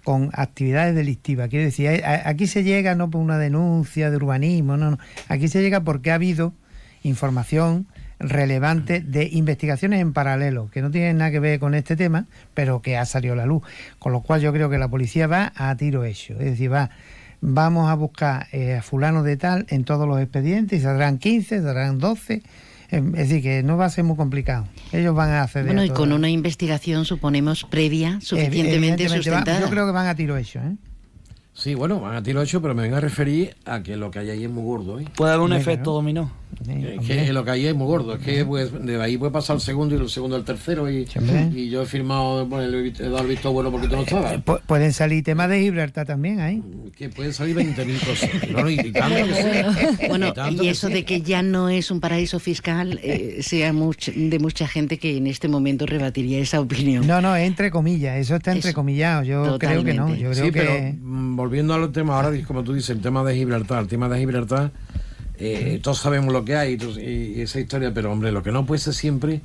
con 0.03 0.29
actividades 0.33 0.93
delictivas. 0.95 1.49
Quiero 1.49 1.65
decir, 1.65 1.88
hay- 1.88 2.01
a- 2.01 2.29
aquí 2.29 2.45
se 2.45 2.63
llega 2.63 2.93
no 2.93 3.10
por 3.10 3.19
una 3.21 3.38
denuncia 3.39 4.10
de 4.12 4.15
urbanismo, 4.17 4.77
no, 4.77 4.91
no. 4.91 4.99
Aquí 5.27 5.47
se 5.47 5.62
llega 5.62 5.81
porque 5.81 6.12
ha 6.12 6.15
habido 6.15 6.53
información 7.03 7.88
relevante 8.19 8.99
de 9.01 9.30
investigaciones 9.32 10.01
en 10.01 10.13
paralelo, 10.13 10.69
que 10.71 10.82
no 10.82 10.91
tienen 10.91 11.17
nada 11.17 11.32
que 11.32 11.39
ver 11.39 11.60
con 11.60 11.73
este 11.75 11.95
tema, 11.95 12.25
pero 12.53 12.82
que 12.82 12.97
ha 12.97 13.06
salido 13.06 13.34
a 13.34 13.38
la 13.38 13.45
luz. 13.45 13.63
Con 13.99 14.12
lo 14.12 14.21
cual 14.21 14.41
yo 14.41 14.51
creo 14.53 14.69
que 14.69 14.77
la 14.77 14.88
policía 14.89 15.27
va 15.27 15.53
a 15.56 15.75
tiro 15.75 16.03
hecho. 16.03 16.34
Es 16.34 16.45
decir, 16.45 16.71
va, 16.71 16.89
vamos 17.41 17.89
a 17.89 17.93
buscar 17.95 18.47
eh, 18.51 18.75
a 18.75 18.82
fulano 18.82 19.23
de 19.23 19.38
tal 19.38 19.65
en 19.69 19.84
todos 19.84 20.08
los 20.08 20.19
expedientes 20.19 20.80
y 20.80 20.84
saldrán 20.84 21.17
15, 21.19 21.62
saldrán 21.62 21.99
12. 21.99 22.41
Em, 22.89 23.08
Es 23.15 23.27
decir, 23.30 23.43
que 23.43 23.63
no 23.63 23.75
va 23.77 23.86
a 23.86 23.89
ser 23.89 24.03
muy 24.06 24.15
complicado. 24.15 24.65
Ellos 24.93 25.13
van 25.13 25.30
a 25.32 25.43
acceder 25.43 25.65
Bueno, 25.67 25.82
a 25.82 25.86
y 25.86 25.89
todo. 25.89 25.97
con 25.97 26.13
una 26.13 26.30
investigación, 26.30 27.03
suponemos, 27.06 27.65
previa, 27.65 28.19
suficientemente 28.21 29.08
va- 29.10 29.15
sustentada. 29.15 29.60
yo 29.60 29.69
creo 29.69 29.86
que 29.86 29.91
van 29.91 30.08
a 30.08 30.15
tiro 30.15 30.38
hecho, 30.38 30.60
¿eh? 30.60 30.75
Sí, 31.60 31.74
bueno, 31.74 32.00
van 32.00 32.15
a 32.15 32.22
tiro 32.22 32.39
hecho, 32.43 32.62
pero 32.62 32.76
me 32.76 32.84
vengo 32.84 32.98
a 32.98 33.02
referir 33.02 33.56
a 33.65 33.82
que 33.82 33.98
lo 33.98 34.12
que 34.12 34.20
hay 34.20 34.30
ahí 34.30 34.43
es 34.43 34.50
muy 34.50 34.63
gordo. 34.63 35.00
¿eh? 35.00 35.06
Puede 35.15 35.32
haber 35.34 35.43
un 35.43 35.50
Venga, 35.50 35.62
efecto 35.62 35.89
¿no? 35.89 35.96
dominó. 35.96 36.32
Es 36.67 37.06
que 37.06 37.34
lo 37.34 37.43
que 37.43 37.52
hay 37.52 37.65
es 37.65 37.76
muy 37.76 37.88
gordo, 37.88 38.13
es 38.15 38.20
que 38.22 38.46
pues, 38.46 38.72
de 38.86 39.02
ahí 39.02 39.17
puede 39.17 39.32
pasar 39.32 39.56
el 39.58 39.62
segundo 39.62 39.96
y 39.96 40.00
el 40.00 40.10
segundo 40.10 40.36
al 40.38 40.43
tercero 40.46 40.89
y, 40.89 41.06
y 41.54 41.70
yo 41.70 41.82
he 41.82 41.86
firmado, 41.86 42.46
bueno, 42.46 42.67
le 42.67 42.88
he 42.88 42.91
dado 42.91 43.20
el 43.20 43.28
visto 43.28 43.52
bueno 43.52 43.70
porque 43.72 43.88
tú 43.88 43.96
no 43.98 44.04
estabas. 44.04 44.38
Pu- 44.46 44.62
pueden 44.65 44.93
salir 44.93 45.24
temas 45.24 45.50
de 45.50 45.60
Gibraltar 45.62 46.06
también 46.08 46.39
ahí. 46.39 46.63
Que 46.96 47.10
pueden 47.10 47.34
salir 47.34 47.56
20.000 47.56 48.00
cosas. 48.06 48.30
Bueno, 48.54 48.70
y, 48.70 48.91
tanto 48.91 49.15
que. 49.98 50.08
Bueno, 50.08 50.34
tanto 50.34 50.63
y 50.63 50.65
que 50.67 50.70
eso 50.72 50.88
de 50.89 51.04
que 51.06 51.22
ya 51.22 51.41
no 51.41 51.70
es 51.70 51.91
un 51.91 52.00
paraíso 52.00 52.39
fiscal, 52.39 53.00
eh, 53.04 53.39
sea 53.41 53.74
much- 53.74 54.13
de 54.13 54.39
mucha 54.39 54.67
gente 54.67 54.98
que 55.00 55.17
en 55.17 55.28
este 55.28 55.48
momento 55.50 55.86
rebatiría 55.86 56.39
esa 56.39 56.62
opinión. 56.62 57.06
No, 57.06 57.20
no, 57.22 57.36
entre 57.36 57.72
comillas, 57.72 58.17
eso 58.17 58.36
está 58.36 58.54
entrecomillado. 58.54 59.24
Yo 59.24 59.58
creo 59.60 59.84
que 59.84 59.93
no. 59.96 60.15
Yo 60.15 60.32
creo 60.32 60.46
sí, 60.46 60.52
que. 60.52 60.60
pero 60.60 60.96
volviendo 61.47 61.73
al 61.73 61.91
tema 61.93 62.15
ahora, 62.19 62.38
como 62.45 62.63
tú 62.63 62.73
dices, 62.73 62.89
el 62.89 63.01
tema 63.01 63.23
de 63.23 63.33
Gibraltar, 63.36 63.79
el 63.81 63.88
tema 63.88 64.10
de 64.10 64.19
Gibraltar, 64.19 64.71
eh, 65.39 65.79
todos 65.81 65.99
sabemos 65.99 66.33
lo 66.33 66.43
que 66.43 66.55
hay 66.57 66.77
y, 66.99 67.41
esa 67.41 67.60
historia, 67.60 67.93
pero 67.93 68.12
hombre, 68.12 68.31
lo 68.33 68.43
que 68.43 68.51
no 68.51 68.65
puede 68.65 68.79
ser 68.79 68.93
siempre 68.93 69.39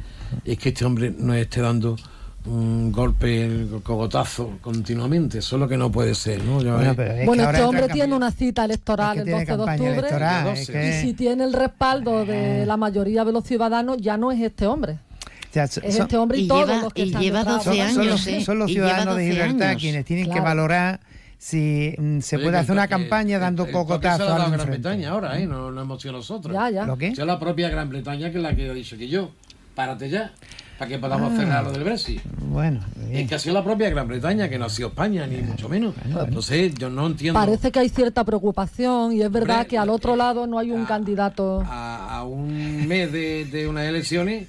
es 0.45 0.59
que 0.59 0.71
este 0.71 0.85
hombre 0.85 1.15
nos 1.17 1.37
esté 1.37 1.61
dando 1.61 1.97
un 2.45 2.91
golpe, 2.91 3.45
el 3.45 3.69
cogotazo 3.85 4.59
continuamente, 4.61 5.39
eso 5.39 5.55
es 5.57 5.61
lo 5.61 5.69
que 5.69 5.77
no 5.77 5.93
puede 5.93 6.17
ser, 6.17 6.43
¿no? 6.43 6.55
Bueno, 6.55 6.91
eh, 6.91 6.95
pero 6.97 7.13
es 7.13 7.27
Bueno, 7.27 7.43
que 7.43 7.47
ahora 7.47 7.59
este 7.59 7.69
hombre 7.69 7.89
tiene 7.89 8.15
una 8.17 8.33
cita 8.33 8.65
electoral 8.65 9.19
es 9.19 9.25
que 9.25 9.31
el 9.31 9.47
tiene 9.47 9.57
12 9.57 9.57
de 9.57 9.63
octubre. 9.73 9.99
electoral, 9.99 10.47
es 10.49 10.69
Y 10.71 11.07
si 11.07 11.13
tiene 11.15 11.45
el 11.45 11.53
respaldo 11.53 12.25
de 12.25 12.67
la 12.67 12.77
mayoría 12.77 13.25
de 13.25 13.31
los 13.31 13.45
ciudadanos, 13.45 13.99
ya 13.99 14.17
no 14.17 14.33
es 14.33 14.41
este 14.41 14.67
hombre. 14.67 14.95
O 14.95 15.53
sea, 15.53 15.69
son- 15.69 15.85
Es 15.85 16.01
este 16.01 16.17
hombre 16.17 16.39
y, 16.39 16.45
y 16.45 16.49
todos 16.49 16.67
lleva- 16.69 16.83
los 16.83 16.93
que 16.95 17.03
y 17.03 17.07
están 17.09 17.23
lleva 17.23 17.39
detrás. 17.41 17.65
12 17.65 17.69
son, 17.69 17.77
son 17.77 18.01
años, 18.01 18.07
los, 18.13 18.27
¿eh? 18.27 18.41
son 18.45 18.59
los 18.59 18.71
ciudadanos 18.73 19.17
de 19.17 19.23
12 19.23 19.31
Gibraltar 19.33 19.69
años. 19.69 19.83
quienes 19.83 20.05
tienen 20.05 20.31
que 20.33 20.41
valorar 20.41 21.01
si 21.45 21.93
mm, 21.99 22.21
se 22.21 22.37
Oye, 22.37 22.45
puede 22.45 22.59
hacer 22.59 22.71
una 22.73 22.87
campaña 22.87 23.41
dando 23.41 23.65
ha 23.65 23.67
dado 23.67 24.45
al 24.45 24.51
Gran 24.53 24.61
frente. 24.61 24.67
Bretaña 24.89 25.11
ahora, 25.11 25.41
¿eh? 25.41 25.47
No, 25.47 25.73
no 25.73 25.81
hemos 25.83 26.01
sido 26.01 26.15
nosotros. 26.15 26.55
Ya, 26.55 26.71
ya. 26.71 26.87
¿Lo 26.87 26.97
qué? 26.97 27.09
Es 27.09 27.19
la 27.19 27.41
propia 27.41 27.69
Gran 27.69 27.89
Bretaña 27.89 28.31
que 28.31 28.37
es 28.37 28.43
la 28.45 28.55
que 28.55 28.71
ha 28.71 28.73
dicho 28.73 28.97
que 28.97 29.09
yo, 29.09 29.33
párate 29.75 30.09
ya, 30.09 30.31
para 30.79 30.89
que 30.89 31.01
podamos 31.01 31.33
Ah. 31.33 31.37
cerrar 31.37 31.65
lo 31.65 31.73
del 31.73 31.83
Brexit. 31.83 32.23
Bueno, 32.49 32.79
Es 33.11 33.29
que 33.29 33.35
ha 33.35 33.41
sido 33.41 33.57
la 33.57 33.65
propia 33.65 33.91
Gran 33.91 34.07
Bretaña, 34.07 34.49
que 34.49 34.57
no 34.57 34.67
ha 34.67 34.71
sido 34.71 34.91
España, 34.91 35.27
ni 35.27 35.39
mucho 35.39 35.69
menos. 35.69 35.97
Entonces, 36.05 36.75
yo 36.77 36.89
no 36.91 37.09
entiendo 37.09 37.41
Parece 37.41 37.73
que 37.73 37.81
hay 37.81 37.89
cierta 37.89 38.23
preocupación 38.23 39.13
y 39.13 39.23
es 39.23 39.31
verdad 39.33 39.57
Hombre, 39.57 39.69
que 39.69 39.79
al 39.79 39.91
otro 39.91 40.15
lado 40.15 40.47
no 40.47 40.61
hay 40.61 40.71
un 40.71 40.85
candidato. 40.85 41.65
a, 41.67 42.19
a 42.19 42.23
un 42.25 42.87
mes 42.87 43.11
de, 43.11 43.47
de 43.47 43.67
unas 43.67 43.87
elecciones, 43.87 44.47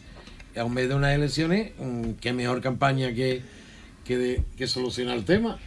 a 0.56 0.64
un 0.64 0.76
mes 0.76 0.88
de 0.90 0.94
unas 0.94 1.16
elecciones, 1.16 1.72
mm, 1.80 2.12
qué 2.22 2.34
mejor 2.34 2.62
campaña 2.62 3.12
que, 3.14 3.42
que, 4.06 4.16
de- 4.20 4.44
que 4.56 4.68
solucionar 4.68 5.18
el 5.18 5.26
tema. 5.26 5.58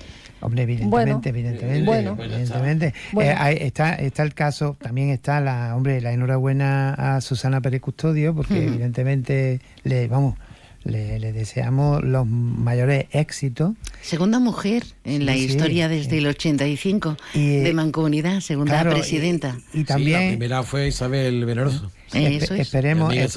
Hombre, 0.46 0.62
evidentemente, 0.62 1.28
evidentemente, 1.30 1.82
Bueno. 1.84 2.16
evidentemente. 2.22 2.94
Bueno. 3.12 3.32
Eh, 3.48 3.66
está, 3.66 3.94
está 3.94 4.22
el 4.22 4.32
caso, 4.32 4.76
también 4.80 5.10
está 5.10 5.40
la, 5.40 5.74
hombre, 5.74 6.00
la 6.00 6.12
enhorabuena 6.12 6.94
a 6.94 7.20
Susana 7.20 7.60
Pérez 7.60 7.80
Custodio, 7.80 8.32
porque 8.32 8.54
Mm. 8.54 8.68
evidentemente 8.68 9.60
le, 9.82 10.06
vamos, 10.06 10.36
le, 10.84 11.18
le 11.18 11.32
deseamos 11.32 12.04
los 12.04 12.28
mayores 12.28 13.06
éxitos. 13.10 13.72
Segunda 14.02 14.38
mujer 14.38 14.84
en 15.02 15.22
Sí, 15.22 15.24
la 15.24 15.32
sí, 15.32 15.44
historia 15.46 15.88
desde 15.88 16.18
el 16.18 16.28
85 16.28 17.16
Y, 17.34 17.38
eh, 17.56 17.60
de 17.62 17.74
Mancomunidad, 17.74 18.38
segunda 18.38 18.70
claro, 18.82 18.92
presidenta. 18.92 19.56
Y 19.74 19.82
también 19.82 20.18
Sí, 20.20 20.24
la 20.26 20.30
primera 20.30 20.62
fue 20.62 20.86
Isabel 20.86 21.44
Veneroso. 21.44 21.90
Eso 22.12 22.18
Espe- 22.18 22.54
es. 22.54 22.60
Esperemos, 22.60 23.12
es. 23.16 23.36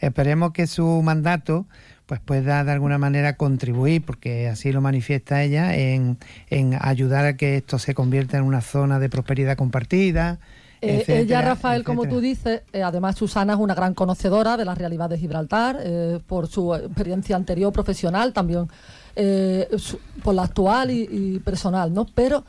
esperemos 0.00 0.52
que 0.52 0.66
su 0.66 1.00
mandato 1.02 1.66
pues 2.12 2.20
pueda 2.20 2.62
de 2.62 2.72
alguna 2.72 2.98
manera 2.98 3.38
contribuir, 3.38 4.04
porque 4.04 4.46
así 4.46 4.70
lo 4.70 4.82
manifiesta 4.82 5.42
ella, 5.42 5.74
en, 5.74 6.18
en 6.50 6.76
ayudar 6.78 7.24
a 7.24 7.36
que 7.38 7.56
esto 7.56 7.78
se 7.78 7.94
convierta 7.94 8.36
en 8.36 8.44
una 8.44 8.60
zona 8.60 8.98
de 8.98 9.08
prosperidad 9.08 9.56
compartida. 9.56 10.38
Eh, 10.82 10.96
etcétera, 10.96 11.20
ella, 11.20 11.40
Rafael, 11.40 11.84
como 11.84 12.04
tú 12.04 12.20
dices, 12.20 12.64
eh, 12.74 12.82
además 12.82 13.16
Susana 13.16 13.54
es 13.54 13.58
una 13.58 13.74
gran 13.74 13.94
conocedora 13.94 14.58
de 14.58 14.66
la 14.66 14.74
realidad 14.74 15.08
de 15.08 15.16
Gibraltar, 15.16 15.78
eh, 15.80 16.18
por 16.26 16.48
su 16.48 16.74
experiencia 16.74 17.34
anterior 17.34 17.72
profesional, 17.72 18.34
también 18.34 18.68
su- 19.78 19.98
por 20.22 20.34
la 20.34 20.42
actual 20.42 20.90
y, 20.90 21.08
y 21.10 21.38
personal, 21.38 21.94
¿no? 21.94 22.04
Pero 22.14 22.44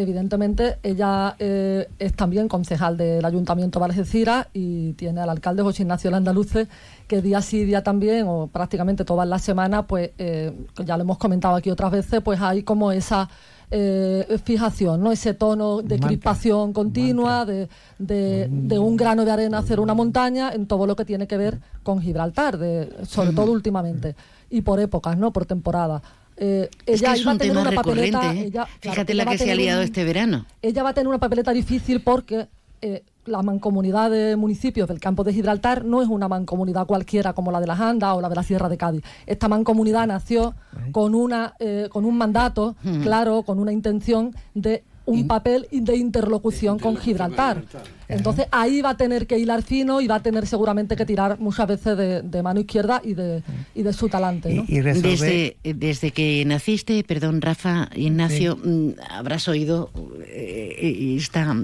evidentemente 0.00 0.78
ella 0.82 1.34
eh, 1.38 1.88
es 1.98 2.12
también 2.14 2.48
concejal 2.48 2.96
del 2.96 3.24
Ayuntamiento 3.24 3.78
de 3.78 3.84
Algeciras 3.86 4.46
y 4.52 4.92
tiene 4.92 5.20
al 5.20 5.30
alcalde 5.30 5.62
José 5.62 5.82
Ignacio 5.82 6.10
Landaluce 6.10 6.68
que 7.08 7.22
día 7.22 7.40
sí 7.42 7.64
día 7.64 7.82
también 7.82 8.26
o 8.28 8.46
prácticamente 8.48 9.04
todas 9.04 9.26
las 9.26 9.42
semanas 9.42 9.84
pues 9.88 10.10
eh, 10.18 10.52
ya 10.84 10.96
lo 10.96 11.02
hemos 11.04 11.18
comentado 11.18 11.54
aquí 11.56 11.70
otras 11.70 11.90
veces 11.92 12.20
pues 12.22 12.40
hay 12.40 12.62
como 12.62 12.92
esa 12.92 13.28
eh, 13.70 14.38
fijación 14.44 15.02
no 15.02 15.10
ese 15.10 15.34
tono 15.34 15.78
de 15.82 15.94
mantra. 15.94 16.08
crispación 16.08 16.72
continua 16.72 17.44
de, 17.44 17.68
de- 17.98 18.48
de 18.50 18.78
un 18.78 18.96
grano 18.96 19.24
de 19.24 19.30
arena 19.32 19.58
hacer 19.58 19.80
una 19.80 19.94
montaña 19.94 20.52
en 20.52 20.66
todo 20.66 20.86
lo 20.86 20.94
que 20.94 21.04
tiene 21.04 21.26
que 21.26 21.36
ver 21.36 21.58
con 21.82 22.00
Gibraltar 22.00 22.58
de, 22.58 22.92
sobre 23.06 23.32
todo 23.32 23.50
últimamente 23.50 24.14
y 24.50 24.60
por 24.60 24.78
épocas 24.78 25.16
no 25.18 25.32
por 25.32 25.46
temporada 25.46 26.00
Eh, 26.36 26.68
Es 26.84 27.00
que 27.00 27.06
ella 27.06 27.14
es 27.14 27.20
iba 27.22 27.30
a 27.30 27.34
un 27.34 27.38
tener 27.38 27.54
tema 27.56 27.68
una 27.68 27.76
papeleta. 27.82 28.34
¿eh? 28.34 28.44
ella- 28.46 28.66
Fíjate 28.80 29.14
la 29.14 29.24
va 29.24 29.30
a 29.30 29.32
que 29.32 29.38
se 29.38 29.44
ha 29.44 29.46
tener 29.46 29.56
liado 29.58 29.80
un- 29.80 29.84
este 29.86 30.04
verano. 30.04 30.44
ella 30.62 30.82
va 30.82 30.90
a 30.90 30.94
tener 30.94 31.08
una 31.08 31.18
papeleta 31.18 31.52
difícil 31.52 32.00
porque 32.02 32.48
eh, 32.82 33.02
la 33.24 33.42
mancomunidad 33.42 34.10
de 34.10 34.36
municipios 34.36 34.86
del 34.86 35.00
campo 35.00 35.24
de 35.24 35.32
Gibraltar 35.32 35.84
no 35.84 36.02
es 36.02 36.08
una 36.08 36.28
mancomunidad 36.28 36.86
cualquiera 36.86 37.32
como 37.32 37.50
la 37.50 37.58
de 37.58 37.66
las 37.66 37.80
Andas 37.80 38.14
o 38.14 38.20
la 38.20 38.28
de 38.28 38.34
la 38.36 38.42
Sierra 38.42 38.68
de 38.68 38.76
Cádiz. 38.76 39.02
Esta 39.24 39.48
mancomunidad 39.48 40.06
nació 40.06 40.54
con, 40.92 41.14
una, 41.14 41.54
eh, 41.58 41.88
con 41.90 42.04
un 42.04 42.16
mandato 42.18 42.76
Mm. 42.84 43.00
claro, 43.02 43.42
con 43.44 43.58
una 43.58 43.72
intención 43.72 44.34
de 44.54 44.84
un 45.06 45.26
papel 45.26 45.66
de 45.70 45.96
interlocución 45.96 46.78
con 46.78 46.96
Gibraltar. 46.96 47.64
Entonces 48.08 48.46
ahí 48.50 48.82
va 48.82 48.90
a 48.90 48.96
tener 48.96 49.26
que 49.26 49.38
hilar 49.38 49.62
fino 49.62 50.00
y 50.00 50.06
va 50.06 50.16
a 50.16 50.22
tener 50.22 50.46
seguramente 50.46 50.96
que 50.96 51.06
tirar 51.06 51.40
muchas 51.40 51.66
veces 51.66 51.96
de, 51.96 52.22
de 52.22 52.42
mano 52.42 52.60
izquierda 52.60 53.00
y 53.02 53.14
de, 53.14 53.42
y 53.74 53.82
de 53.82 53.92
su 53.92 54.08
talante. 54.08 54.52
¿no? 54.52 54.64
Desde, 54.68 55.56
desde 55.62 56.10
que 56.10 56.44
naciste, 56.44 57.02
perdón, 57.04 57.40
Rafa, 57.40 57.88
Ignacio, 57.94 58.58
mm, 58.62 58.90
habrás 59.10 59.48
oído 59.48 59.90
eh, 60.26 61.16
esta, 61.16 61.56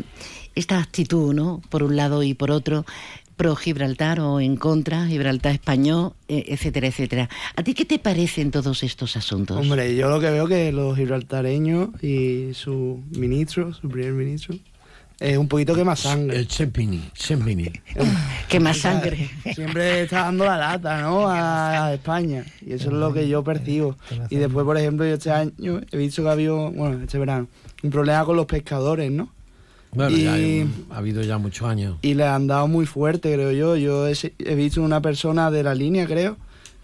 esta 0.54 0.78
actitud, 0.78 1.34
¿no? 1.34 1.60
Por 1.68 1.82
un 1.82 1.96
lado 1.96 2.22
y 2.22 2.34
por 2.34 2.50
otro, 2.50 2.84
pro 3.42 3.56
Gibraltar 3.56 4.20
o 4.20 4.38
en 4.38 4.54
contra, 4.54 5.04
Gibraltar 5.08 5.50
español, 5.50 6.12
eh, 6.28 6.44
etcétera, 6.46 6.86
etcétera. 6.86 7.28
¿A 7.56 7.64
ti 7.64 7.74
qué 7.74 7.84
te 7.84 7.98
parecen 7.98 8.52
todos 8.52 8.84
estos 8.84 9.16
asuntos? 9.16 9.56
Hombre, 9.58 9.96
yo 9.96 10.08
lo 10.08 10.20
que 10.20 10.30
veo 10.30 10.46
que 10.46 10.70
los 10.70 10.96
gibraltareños 10.96 11.88
y 12.00 12.54
su 12.54 13.02
ministro, 13.10 13.74
su 13.74 13.88
primer 13.88 14.12
ministro, 14.12 14.54
es 15.18 15.36
un 15.36 15.48
poquito 15.48 15.74
que 15.74 15.82
más 15.82 15.98
sangre. 15.98 16.38
El 16.38 16.46
Chempini, 16.46 17.02
Chempini. 17.14 17.68
Que 18.48 18.60
más 18.60 18.78
sangre. 18.78 19.28
Siempre 19.56 20.02
está 20.02 20.20
dando 20.20 20.44
la 20.44 20.56
lata, 20.56 21.00
¿no? 21.00 21.26
A, 21.26 21.86
a 21.86 21.94
España. 21.94 22.44
Y 22.64 22.74
eso 22.74 22.90
es 22.90 22.94
lo 22.94 23.12
que 23.12 23.26
yo 23.26 23.42
percibo. 23.42 23.96
Y 24.30 24.36
después, 24.36 24.64
por 24.64 24.78
ejemplo, 24.78 25.04
yo 25.04 25.14
este 25.14 25.32
año 25.32 25.80
he 25.90 25.96
visto 25.96 26.22
que 26.22 26.28
ha 26.28 26.32
habido, 26.32 26.70
bueno, 26.70 27.02
este 27.02 27.18
verano, 27.18 27.48
un 27.82 27.90
problema 27.90 28.24
con 28.24 28.36
los 28.36 28.46
pescadores, 28.46 29.10
¿no? 29.10 29.32
Bueno, 29.94 30.16
ya 30.16 30.38
Y- 30.38 30.60
hay- 30.60 30.68
ha 30.90 30.96
habido 30.98 31.22
ya 31.22 31.38
muchos 31.38 31.68
años. 31.68 31.96
y 32.02 32.14
le 32.14 32.24
han 32.24 32.46
dado 32.46 32.66
muy 32.68 32.86
fuerte, 32.86 33.32
creo 33.32 33.52
yo. 33.52 33.76
Yo 33.76 34.08
he, 34.08 34.14
he 34.38 34.54
visto 34.54 34.82
una 34.82 35.00
persona 35.02 35.50
de 35.50 35.62
la 35.62 35.74
línea, 35.74 36.06
creo, 36.06 36.36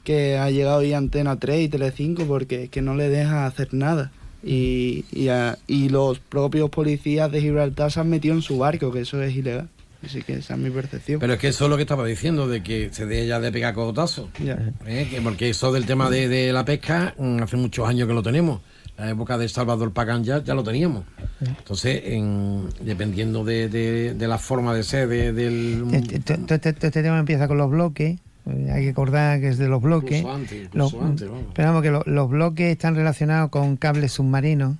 que 0.05 0.37
ha 0.39 0.51
llegado 0.51 0.79
ahí 0.81 0.93
a 0.93 0.99
Antena 0.99 1.37
3 1.39 1.63
y 1.65 1.69
Telecinco 1.69 2.25
porque 2.27 2.65
es 2.65 2.71
que 2.71 2.83
no 2.83 2.95
le 2.95 3.09
deja 3.09 3.47
hacer 3.47 3.73
nada. 3.73 4.11
Y, 4.45 5.05
y, 5.11 5.29
a- 5.29 5.59
y 5.67 5.89
los 5.89 6.19
propios 6.21 6.71
policías 6.71 7.31
de 7.33 7.41
Gibraltar 7.41 7.91
se 7.91 8.01
han 8.01 8.09
metido 8.11 8.35
en 8.35 8.43
su 8.43 8.59
barco, 8.59 8.93
que 8.93 9.01
eso 9.01 9.23
es 9.23 9.35
ilegal. 9.35 9.69
Así 10.05 10.23
que 10.23 10.35
esa 10.35 10.55
es 10.55 10.61
mi 10.61 10.71
percepción. 10.71 11.19
Pero 11.19 11.33
es 11.33 11.39
que 11.41 11.49
eso 11.49 11.65
es 11.65 11.71
lo 11.71 11.77
que 11.77 11.83
estaba 11.83 12.07
diciendo, 12.07 12.47
de 12.47 12.63
que 12.63 12.91
se 12.93 13.05
deje 13.05 13.27
ya 13.27 13.41
de 13.41 13.51
pegar 13.51 13.75
cogotazos. 13.75 14.29
Ya. 14.45 14.57
¿eh? 14.87 15.09
Que 15.11 15.21
porque 15.21 15.49
eso 15.49 15.73
del 15.73 15.87
tema 15.87 16.09
de, 16.09 16.29
de 16.29 16.53
la 16.53 16.65
pesca, 16.65 17.15
mm, 17.19 17.43
hace 17.43 17.57
muchos 17.57 17.89
años 17.89 18.07
que 18.07 18.15
lo 18.15 18.23
tenemos. 18.23 18.61
La 18.99 19.09
época 19.11 19.39
de 19.39 19.49
Salvador 19.49 19.93
Pagán 19.93 20.25
ya, 20.25 20.43
ya 20.43 20.55
lo 20.55 20.65
teníamos. 20.65 21.05
Entonces, 21.41 22.03
en- 22.05 22.69
dependiendo 22.81 23.45
de, 23.45 23.69
de- 23.69 24.15
de 24.15 24.29
la 24.29 24.39
forma 24.39 24.75
de 24.75 24.83
ser 24.83 25.07
de- 25.09 25.33
del... 25.33 25.85
Este, 25.93 26.17
este- 26.17 26.55
este- 26.55 26.69
este 26.89 27.03
tema 27.03 27.19
empieza 27.21 27.47
con 27.47 27.59
los 27.59 27.71
bloques. 27.71 28.19
eh, 28.47 28.71
Hay 28.73 28.83
que 28.85 28.91
acordar 28.91 29.41
que 29.41 29.49
es 29.49 29.59
de 29.59 29.69
los 29.69 29.81
bloques. 29.81 30.25
Antes, 30.25 30.69
Los- 30.75 30.95
antes, 30.95 31.29
vamos. 31.29 31.45
pero 31.55 31.69
vamos, 31.69 31.83
que 31.83 31.91
lo- 31.93 32.03
los 32.07 32.29
bloques 32.29 32.73
están 32.73 32.97
relacionados 32.97 33.51
con 33.51 33.77
cables 33.77 34.13
submarinos 34.13 34.77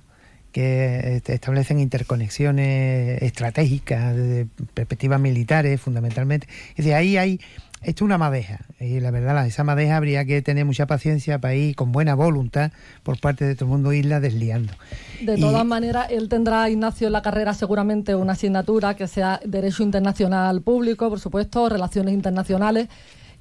que 0.51 1.17
este, 1.17 1.33
establecen 1.35 1.79
interconexiones 1.79 3.21
estratégicas 3.21 4.15
desde 4.15 4.47
perspectivas 4.73 5.21
militares, 5.21 5.79
fundamentalmente. 5.79 6.47
Es 6.71 6.77
decir, 6.77 6.93
ahí 6.95 7.17
hay. 7.17 7.39
Esto 7.81 8.03
es 8.03 8.05
una 8.07 8.17
madeja. 8.17 8.59
Y 8.79 8.99
la 8.99 9.09
verdad, 9.09 9.45
esa 9.47 9.63
madeja 9.63 9.95
habría 9.97 10.25
que 10.25 10.41
tener 10.41 10.65
mucha 10.65 10.85
paciencia 10.85 11.39
para 11.39 11.55
ir 11.55 11.75
con 11.75 11.91
buena 11.93 12.13
voluntad 12.13 12.71
por 13.03 13.19
parte 13.19 13.45
de 13.45 13.55
todo 13.55 13.65
el 13.65 13.71
mundo 13.71 13.93
isla 13.93 14.19
desliando. 14.19 14.73
De 15.21 15.37
Y- 15.37 15.41
todas 15.41 15.65
maneras, 15.65 16.07
él 16.11 16.27
tendrá, 16.27 16.69
Ignacio, 16.69 17.07
en 17.07 17.13
la 17.13 17.21
carrera 17.21 17.53
seguramente 17.53 18.15
una 18.15 18.33
asignatura 18.33 18.95
que 18.95 19.07
sea 19.07 19.39
Derecho 19.45 19.83
Internacional 19.83 20.61
Público, 20.61 21.09
por 21.09 21.19
supuesto, 21.21 21.69
Relaciones 21.69 22.13
Internacionales, 22.13 22.89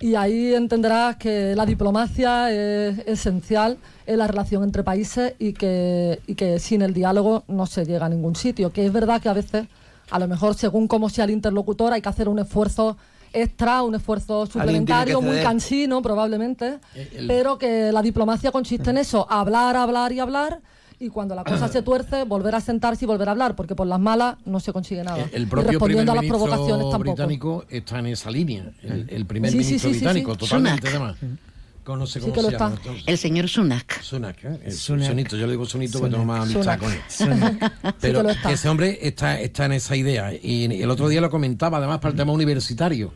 y 0.00 0.14
ahí 0.14 0.54
entenderás 0.54 1.16
que 1.16 1.56
la 1.56 1.66
diplomacia 1.66 2.52
es 2.52 3.00
esencial 3.08 3.78
en 4.06 4.18
la 4.18 4.28
relación 4.28 4.62
entre 4.62 4.84
países 4.84 5.34
y 5.40 5.52
que, 5.52 6.20
y 6.28 6.36
que 6.36 6.60
sin 6.60 6.82
el 6.82 6.94
diálogo 6.94 7.42
no 7.48 7.66
se 7.66 7.84
llega 7.84 8.06
a 8.06 8.08
ningún 8.08 8.36
sitio. 8.36 8.72
Que 8.72 8.86
es 8.86 8.92
verdad 8.92 9.20
que 9.20 9.28
a 9.28 9.32
veces, 9.32 9.66
a 10.12 10.18
lo 10.20 10.28
mejor 10.28 10.54
según 10.54 10.86
cómo 10.86 11.08
sea 11.10 11.24
el 11.24 11.32
interlocutor, 11.32 11.92
hay 11.92 12.00
que 12.00 12.08
hacer 12.08 12.28
un 12.28 12.38
esfuerzo 12.38 12.96
extra, 13.32 13.82
un 13.82 13.94
esfuerzo 13.94 14.46
suplementario, 14.46 15.20
muy 15.20 15.36
cansino 15.42 16.02
probablemente, 16.02 16.78
el- 16.94 17.26
pero 17.26 17.58
que 17.58 17.92
la 17.92 18.02
diplomacia 18.02 18.50
consiste 18.52 18.90
en 18.90 18.98
eso, 18.98 19.26
hablar, 19.30 19.76
hablar 19.76 20.12
y 20.12 20.20
hablar, 20.20 20.60
y 21.00 21.10
cuando 21.10 21.36
la 21.36 21.44
cosa 21.44 21.68
se 21.68 21.82
tuerce, 21.82 22.24
volver 22.24 22.56
a 22.56 22.60
sentarse 22.60 23.04
y 23.04 23.06
volver 23.08 23.28
a 23.28 23.30
hablar, 23.30 23.54
porque 23.54 23.76
por 23.76 23.86
las 23.86 24.00
malas 24.00 24.34
no 24.44 24.58
se 24.58 24.72
consigue 24.72 25.04
nada. 25.04 25.28
El 25.32 25.46
propio 25.46 25.70
respondiendo 25.70 26.10
a 26.10 26.14
las 26.16 26.24
provocaciones 26.24 26.68
ministro 26.70 26.90
tampoco. 26.90 27.12
británico 27.14 27.64
está 27.68 28.00
en 28.00 28.06
esa 28.06 28.30
línea. 28.32 28.64
El, 28.82 29.06
el 29.08 29.24
primer 29.24 29.52
Sí, 29.52 29.58
ministro 29.58 29.90
sí, 29.90 29.94
sí, 29.94 30.00
británico, 30.00 30.32
sí. 30.32 30.38
totalmente 30.38 30.88
además. 30.88 31.16
No 31.96 32.06
sé 32.06 32.20
cómo 32.20 32.34
se 32.34 32.50
llama. 32.50 32.74
El 33.06 33.18
señor 33.18 33.48
Sunak. 33.48 34.00
Sunak, 34.02 34.36
¿eh? 34.44 34.70
Sunak. 34.70 35.06
Sonito, 35.08 35.36
yo 35.36 35.46
le 35.46 35.52
digo 35.52 35.64
Sonito 35.66 35.98
porque 35.98 36.12
tengo 36.12 36.24
más 36.24 36.42
amistad 36.42 36.78
Sunak. 36.78 36.80
con 36.80 36.92
él. 36.92 37.00
Sí 37.88 37.94
Pero 38.00 38.22
que 38.24 38.52
ese 38.52 38.68
hombre 38.68 38.98
está, 39.02 39.40
está 39.40 39.66
en 39.66 39.72
esa 39.72 39.96
idea. 39.96 40.32
Y 40.34 40.82
el 40.82 40.90
otro 40.90 41.08
día 41.08 41.20
lo 41.20 41.30
comentaba, 41.30 41.78
además, 41.78 41.98
para 41.98 42.10
el 42.12 42.16
tema 42.16 42.32
universitario. 42.32 43.14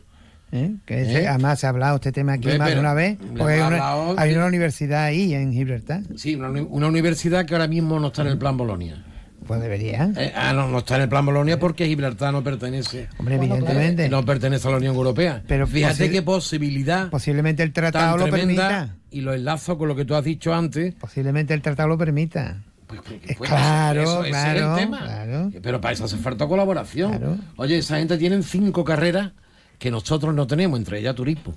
¿eh? 0.51 0.71
Que 0.85 1.01
ese- 1.01 1.23
¿Eh? 1.23 1.27
además 1.27 1.59
se 1.59 1.65
ha 1.65 1.69
hablado 1.69 1.95
este 1.95 2.11
tema 2.11 2.33
aquí 2.33 2.47
Ve, 2.47 2.57
más 2.59 2.69
de 2.71 2.79
una 2.79 2.93
vez, 2.93 3.17
porque 3.37 3.53
hay 3.53 3.59
una, 3.59 3.65
hablado 3.65 4.15
hay 4.19 4.29
de- 4.31 4.37
una 4.37 4.45
universidad 4.47 5.03
ahí 5.05 5.33
en 5.33 5.51
Gibraltar. 5.53 6.01
Sí, 6.15 6.35
una 6.35 6.87
universidad 6.87 7.45
que 7.45 7.55
ahora 7.55 7.67
mismo 7.67 7.99
no 7.99 8.07
está 8.07 8.21
en 8.21 8.27
el 8.29 8.37
plan 8.37 8.55
Bolonia. 8.57 9.03
Pues 9.45 9.61
debería. 9.61 10.11
Eh, 10.17 10.31
ah, 10.35 10.53
no, 10.53 10.67
no 10.67 10.79
está 10.79 10.95
en 10.95 11.03
el 11.03 11.09
plan 11.09 11.25
Bolonia 11.25 11.59
porque 11.59 11.85
Gibraltar 11.87 12.31
no 12.33 12.43
pertenece. 12.43 13.07
Hombre, 13.17 13.35
evidentemente. 13.35 14.05
Eh, 14.05 14.09
No 14.09 14.23
pertenece 14.25 14.67
a 14.67 14.71
la 14.71 14.77
Unión 14.77 14.95
Europea. 14.95 15.43
Pero 15.47 15.67
fíjate 15.67 16.07
posi- 16.07 16.11
qué 16.11 16.21
posibilidad 16.21 17.09
Posiblemente 17.09 17.63
el 17.63 17.73
tratado 17.73 18.17
lo 18.17 18.29
permita. 18.29 18.95
y 19.11 19.21
lo 19.21 19.33
enlazo 19.33 19.77
con 19.77 19.87
lo 19.87 19.95
que 19.95 20.05
tú 20.05 20.15
has 20.15 20.23
dicho 20.23 20.53
antes. 20.53 20.93
Posiblemente 20.95 21.53
el 21.53 21.61
tratado 21.61 21.89
lo 21.89 21.97
permita. 21.97 22.63
Pues, 22.87 23.01
Eh, 23.27 23.35
pues, 23.37 23.49
claro, 23.49 24.01
eso- 24.03 24.23
ese 24.23 24.29
es 24.37 24.45
el 24.45 24.53
claro, 24.57 24.75
tema. 24.75 24.99
claro. 24.99 25.51
Pero 25.61 25.81
para 25.81 25.93
eso 25.93 26.05
hace 26.05 26.17
falta 26.17 26.47
colaboración. 26.47 27.11
Claro. 27.17 27.37
Oye, 27.57 27.77
esa 27.79 27.97
gente 27.97 28.17
tiene 28.17 28.41
cinco 28.43 28.83
carreras 28.83 29.31
que 29.79 29.89
nosotros 29.91 30.33
no 30.35 30.45
tenemos, 30.47 30.77
entre 30.79 30.99
ellas 30.99 31.15
turismo. 31.15 31.55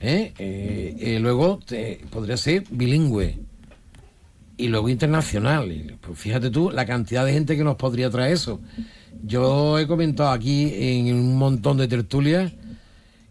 ¿Eh? 0.00 0.32
Eh, 0.38 0.96
eh, 1.00 1.18
luego 1.20 1.58
te- 1.66 2.00
podría 2.10 2.36
ser 2.36 2.64
bilingüe 2.70 3.38
y 4.56 4.68
luego 4.68 4.88
internacional. 4.88 5.96
Pues 6.00 6.18
fíjate 6.18 6.50
tú 6.50 6.70
la 6.70 6.86
cantidad 6.86 7.24
de 7.24 7.32
gente 7.32 7.56
que 7.56 7.64
nos 7.64 7.76
podría 7.76 8.10
traer 8.10 8.32
eso. 8.32 8.60
Yo 9.22 9.78
he 9.78 9.86
comentado 9.86 10.30
aquí 10.30 10.72
en 10.74 11.14
un 11.14 11.36
montón 11.36 11.76
de 11.76 11.88
tertulias 11.88 12.52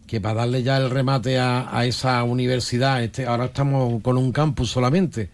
que 0.06 0.20
para 0.20 0.40
darle 0.40 0.62
ya 0.62 0.76
el 0.76 0.90
remate 0.90 1.38
a, 1.38 1.76
a 1.76 1.86
esa 1.86 2.22
universidad, 2.24 3.02
este, 3.02 3.26
ahora 3.26 3.46
estamos 3.46 4.02
con 4.02 4.18
un 4.18 4.32
campus 4.32 4.70
solamente, 4.70 5.30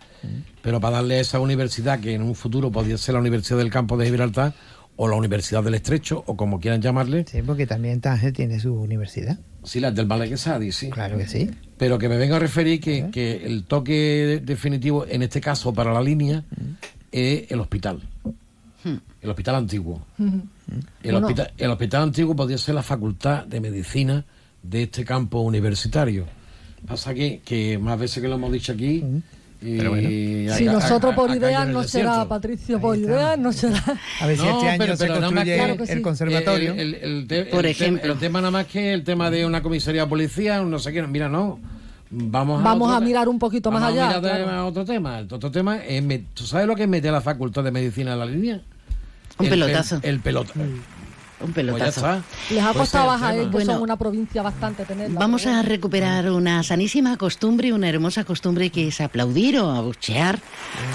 pero 0.62 0.80
para 0.80 0.97
darle 0.97 1.16
a 1.16 1.20
esa 1.20 1.41
universidad 1.41 2.01
que 2.01 2.14
en 2.14 2.22
un 2.22 2.34
futuro 2.34 2.70
podría 2.70 2.97
ser 2.97 3.14
la 3.14 3.20
Universidad 3.20 3.59
del 3.59 3.70
Campo 3.70 3.97
de 3.97 4.07
Gibraltar 4.07 4.55
o 4.97 5.09
la 5.09 5.16
Universidad 5.16 5.64
del 5.64 5.74
Estrecho 5.74 6.22
o 6.26 6.36
como 6.36 6.61
quieran 6.61 6.80
llamarle. 6.82 7.24
Sí, 7.28 7.43
porque 7.43 7.66
también 7.66 8.01
Tánger 8.01 8.32
tiene 8.32 8.61
su 8.61 8.74
universidad. 8.74 9.38
Sí, 9.63 9.79
la 9.81 9.91
del 9.91 10.07
Malaguesadi, 10.07 10.73
sí. 10.73 10.89
Claro 10.91 11.19
que 11.19 11.27
sí. 11.29 11.51
Pero 11.77 11.99
que 11.99 12.09
me 12.09 12.17
venga 12.17 12.37
a 12.37 12.39
referir 12.39 12.81
que, 12.81 13.11
que 13.11 13.45
el 13.47 13.65
toque 13.65 13.93
de- 13.93 14.41
definitivo, 14.41 15.07
en 15.07 15.23
este 15.23 15.41
caso 15.41 15.73
para 15.73 15.93
la 15.93 16.01
línea, 16.03 16.45
es 17.13 17.51
el 17.51 17.61
hospital. 17.61 18.01
El 19.23 19.29
hospital 19.31 19.57
antiguo. 19.57 20.01
El, 20.19 20.43
Bueno. 21.13 21.27
hospital, 21.27 21.53
el 21.59 21.71
hospital 21.71 22.03
antiguo 22.05 22.35
podría 22.35 22.57
ser 22.57 22.75
la 22.75 22.83
facultad 22.83 23.45
de 23.47 23.61
medicina 23.61 24.25
de 24.63 24.85
este 24.85 25.05
campo 25.05 25.41
universitario. 25.41 26.25
Pasa 26.87 27.13
que, 27.13 27.41
que 27.45 27.77
más 27.79 27.99
veces 27.99 28.23
que 28.23 28.29
lo 28.29 28.37
hemos 28.37 28.51
dicho 28.53 28.73
aquí. 28.73 29.05
Y 29.63 30.49
Si 30.57 30.65
nosotros 30.65 31.15
por 31.15 31.31
ideas 31.31 31.69
no 31.69 31.83
será. 31.85 32.27
Patricio, 32.27 32.81
por 32.81 32.97
ideas 32.97 33.39
no 33.39 33.53
será. 33.53 33.83
A 34.21 34.27
ver 34.27 34.37
si 34.39 34.43
No, 34.45 34.57
este 34.57 34.69
año 34.71 34.79
pero- 34.79 34.97
se 34.97 35.05
pero 35.07 35.15
nada 35.21 35.31
más 35.31 35.45
construye 35.45 35.45
que- 35.45 35.55
el, 35.55 35.61
Claro 35.67 35.77
que 35.85 35.93
el 35.93 35.99
sí. 35.99 36.03
conservatorio. 36.03 36.73
El, 36.73 36.79
el- 36.81 36.95
el 36.95 37.27
te- 37.27 37.45
Por 37.45 37.67
el 37.67 37.77
te- 37.77 37.85
ejemplo. 37.85 38.13
el 38.13 38.19
tema 38.19 38.41
nada 38.41 38.51
más 38.51 38.67
que 38.67 38.93
el 38.95 39.05
tema 39.05 39.31
de 39.31 39.45
una 39.45 39.63
comisaría 39.63 40.03
de 40.03 40.09
policía, 40.09 40.61
no 40.63 40.79
sé 40.79 40.93
qué, 40.93 41.03
mira, 41.07 41.29
no. 41.29 41.59
Vamos 42.13 42.61
a, 42.61 42.65
Vamos 42.65 42.89
otro 42.89 42.97
a 42.97 43.01
mirar 43.01 43.29
un 43.29 43.39
poquito 43.39 43.71
más 43.71 43.83
vamos 43.83 43.95
allá, 43.97 44.05
A 44.05 44.09
mirar 44.19 44.23
de- 44.23 44.45
claro. 44.45 44.51
a 44.59 44.65
otro 44.67 44.85
tema. 44.85 45.19
El 45.21 45.33
otro 45.33 45.51
tema 45.51 45.77
es, 45.85 46.03
¿tú 46.35 46.45
sabes 46.45 46.67
lo 46.67 46.75
que 46.75 46.87
mete 46.87 47.11
la 47.11 47.21
facultad 47.21 47.63
de 47.63 47.71
medicina 47.71 48.15
en 48.15 48.19
la 48.19 48.27
línea? 48.27 48.61
Un 49.39 49.47
El- 49.47 49.51
pelotazo. 49.51 49.97
El, 50.03 50.11
el 50.11 50.21
pelota. 50.21 50.53
Un 51.41 51.53
Pues 51.53 51.55
pelotazo. 51.55 52.22
Les 52.51 52.62
ha 52.62 52.72
costado 52.74 53.07
bajar, 53.07 53.32
tema. 53.34 53.45
que 53.45 53.51
Bueno, 53.51 53.72
son 53.74 53.82
una 53.82 53.97
provincia 53.97 54.43
bastante 54.43 54.84
tenerla. 54.84 55.18
Vamos 55.18 55.47
a 55.47 55.62
recuperar 55.62 56.30
una 56.30 56.62
sanísima 56.62 57.16
costumbre, 57.16 57.72
una 57.72 57.88
hermosa 57.88 58.24
costumbre 58.24 58.70
que 58.70 58.88
es 58.88 59.01
aplaudir 59.01 59.59
o 59.59 59.70
abuchear 59.70 60.38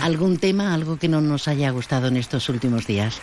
algún 0.04 0.38
tema, 0.38 0.74
algo 0.74 0.98
que 0.98 1.08
no 1.08 1.22
nos 1.22 1.48
haya 1.48 1.72
gustado 1.72 2.08
en 2.08 2.18
estos 2.18 2.48
últimos 2.50 2.86
días. 2.86 3.20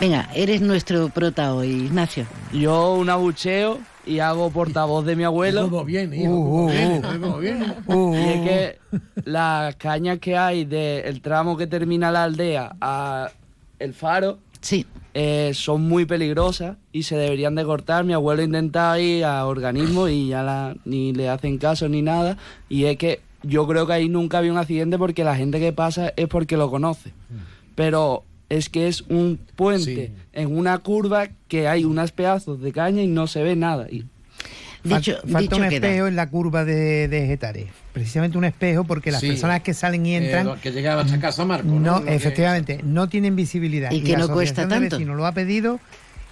Venga, 0.00 0.28
eres 0.34 0.60
nuestro 0.60 1.08
prota 1.08 1.54
hoy, 1.54 1.68
Ignacio. 1.86 2.26
Yo 2.52 2.94
un 2.94 3.08
abucheo 3.08 3.78
y 4.04 4.18
hago 4.20 4.50
portavoz 4.50 5.04
de 5.06 5.16
mi 5.16 5.24
abuelo. 5.24 5.62
Cómo 5.70 5.84
viene, 5.84 6.22
hijo, 6.22 6.32
Uh, 6.32 6.66
uh, 6.66 7.26
uh. 7.26 7.38
viene. 7.40 7.74
Y 7.88 8.28
es 8.28 8.48
que 8.48 8.78
las 9.24 9.74
cañas 9.76 10.18
que 10.18 10.36
hay 10.36 10.64
del 10.64 11.20
tramo 11.22 11.56
que 11.56 11.66
termina 11.66 12.10
la 12.12 12.24
aldea 12.24 12.76
a 12.80 13.30
el 13.78 13.94
faro 13.94 14.38
Sí. 14.60 14.84
Eh, 15.18 15.52
son 15.54 15.80
muy 15.80 16.04
peligrosas 16.04 16.76
y 16.92 17.04
se 17.04 17.16
deberían 17.16 17.54
de 17.54 17.64
cortar. 17.64 18.04
Mi 18.04 18.12
abuelo 18.12 18.42
intenta 18.42 19.00
ir 19.00 19.24
a 19.24 19.46
organismos 19.46 20.10
y 20.10 20.28
ya 20.28 20.42
la- 20.42 20.76
ni 20.84 21.14
le 21.14 21.30
hacen 21.30 21.56
caso 21.56 21.88
ni 21.88 22.02
nada. 22.02 22.36
Y 22.68 22.84
es 22.84 22.98
que 22.98 23.20
yo 23.42 23.66
creo 23.66 23.86
que 23.86 23.94
ahí 23.94 24.08
nunca 24.10 24.36
había 24.38 24.52
un 24.52 24.58
accidente 24.58 24.98
porque 24.98 25.24
la 25.24 25.34
gente 25.34 25.58
que 25.58 25.72
pasa 25.72 26.12
es 26.16 26.28
porque 26.28 26.58
lo 26.58 26.68
conoce. 26.70 27.12
Pero 27.74 28.24
es 28.50 28.68
que 28.68 28.88
es 28.88 29.02
un 29.08 29.38
puente 29.56 30.12
en 30.32 30.56
una 30.56 30.76
curva 30.78 31.28
que 31.48 31.66
hay 31.66 31.84
unos 31.86 32.12
pedazos 32.12 32.60
de 32.60 32.72
caña 32.72 33.02
y 33.02 33.06
no 33.06 33.26
se 33.26 33.42
ve 33.42 33.56
nada. 33.56 33.88
Y 33.90 34.04
Dicho, 34.88 35.16
falta 35.22 35.38
dicho 35.40 35.56
un 35.56 35.62
queda. 35.68 35.74
espejo 35.88 36.06
en 36.06 36.16
la 36.16 36.28
curva 36.30 36.64
de, 36.64 37.08
de 37.08 37.26
Getares. 37.26 37.66
Precisamente 37.92 38.38
un 38.38 38.44
espejo 38.44 38.84
porque 38.84 39.10
las 39.10 39.20
Sí. 39.20 39.28
personas 39.28 39.62
que 39.62 39.74
salen 39.74 40.04
y 40.06 40.14
entran 40.16 40.48
Eh, 40.48 40.54
que 40.62 40.70
llegaba 40.72 41.02
hasta 41.02 41.18
casa 41.20 41.44
Marco. 41.44 41.66
no, 41.68 41.78
¿no? 41.80 42.04
Que- 42.04 42.14
efectivamente, 42.14 42.80
no 42.84 43.08
tienen 43.08 43.36
visibilidad. 43.36 43.90
Y 43.90 44.02
que 44.02 44.12
la 44.12 44.18
no 44.26 44.28
cuesta 44.28 44.68
tanto. 44.68 44.96
Vecinos 44.96 45.16
lo 45.16 45.26
ha 45.26 45.32
pedido 45.32 45.80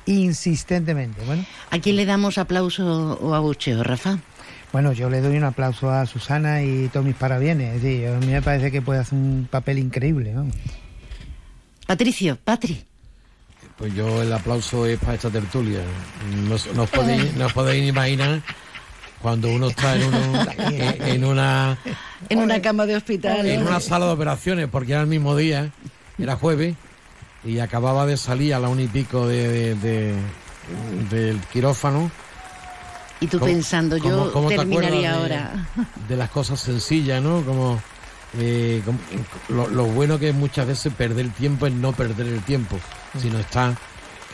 insistentemente. 0.07 1.23
Bueno, 1.25 1.45
¿A 1.71 1.79
quién 1.79 1.97
le 1.97 2.05
damos 2.07 2.39
aplauso 2.39 3.19
o 3.21 3.35
abucheo, 3.35 3.83
Rafa? 3.83 4.19
bueno, 4.73 4.93
yo 4.93 5.09
le 5.09 5.21
doy 5.21 5.37
un 5.37 5.45
aplauso 5.45 5.89
a 5.91 6.05
Susana 6.05 6.63
y 6.63 6.89
todos 6.93 7.07
mis 7.07 7.15
parabienes. 7.15 7.77
Es 7.77 7.83
decir, 7.83 8.09
a 8.09 8.19
mí 8.19 8.27
me 8.27 8.43
parece 8.43 8.71
que 8.73 8.83
puede 8.83 8.99
hacer 9.01 9.17
un 9.17 9.47
papel 9.51 9.79
increíble. 9.79 10.35
Patricio, 11.87 12.37
Patri. 12.43 12.85
Pues 13.79 13.93
yo 13.95 14.23
el 14.23 14.33
aplauso 14.33 14.87
es 14.87 14.99
para 14.99 15.15
esta 15.15 15.31
tertulia. 15.31 15.81
No, 16.49 16.55
os- 16.55 16.69
no 16.75 16.83
os 16.85 16.91
podéis, 16.91 17.35
no 17.37 17.47
os 17.47 17.53
podéis 17.53 17.89
imaginar 17.89 18.41
cuando 19.21 19.49
uno 19.49 19.69
está 19.69 19.97
en, 19.97 20.05
uno- 20.05 20.47
en- 20.59 21.03
en 21.03 21.25
una 21.25 21.79
En 22.29 22.39
una 22.39 22.61
cama 22.63 22.87
de 22.87 22.97
hospital. 22.97 23.47
en 23.47 23.63
una 23.67 23.81
sala 23.81 24.07
de 24.07 24.13
operaciones, 24.13 24.69
porque 24.71 24.93
era 24.93 25.01
el 25.01 25.07
mismo 25.09 25.37
día, 25.37 25.71
era 26.19 26.37
jueves, 26.37 26.77
y 27.45 27.59
acababa 27.59 28.07
de 28.07 28.17
salir 28.17 28.55
a 28.55 28.61
la 28.61 28.69
una 28.69 28.83
y 28.83 28.89
pico 28.89 29.27
de, 29.27 29.49
de- 29.49 29.75
de- 29.75 30.15
del 31.11 31.39
quirófano. 31.53 32.11
Y 33.21 33.27
tú 33.27 33.39
¿Cómo- 33.39 33.51
pensando, 33.51 33.97
yo 33.97 34.05
cómo- 34.05 34.33
cómo 34.33 34.49
te 34.51 34.57
terminaría 34.57 35.15
ahora. 35.15 35.67
de 36.09 36.17
las 36.17 36.31
cosas 36.31 36.61
sencillas, 36.61 37.23
¿no? 37.23 37.43
Como, 37.43 37.81
eh, 38.39 38.83
como- 38.85 38.99
lo, 39.49 39.69
lo 39.69 39.85
bueno 39.87 40.19
que 40.19 40.29
es 40.29 40.35
muchas 40.35 40.67
veces 40.67 40.93
perder 40.93 41.27
el 41.27 41.33
tiempo 41.33 41.67
es 41.67 41.73
no 41.73 41.93
perder 41.93 42.27
el 42.27 42.43
tiempo, 42.43 42.79
sino 43.21 43.39
estar 43.39 43.75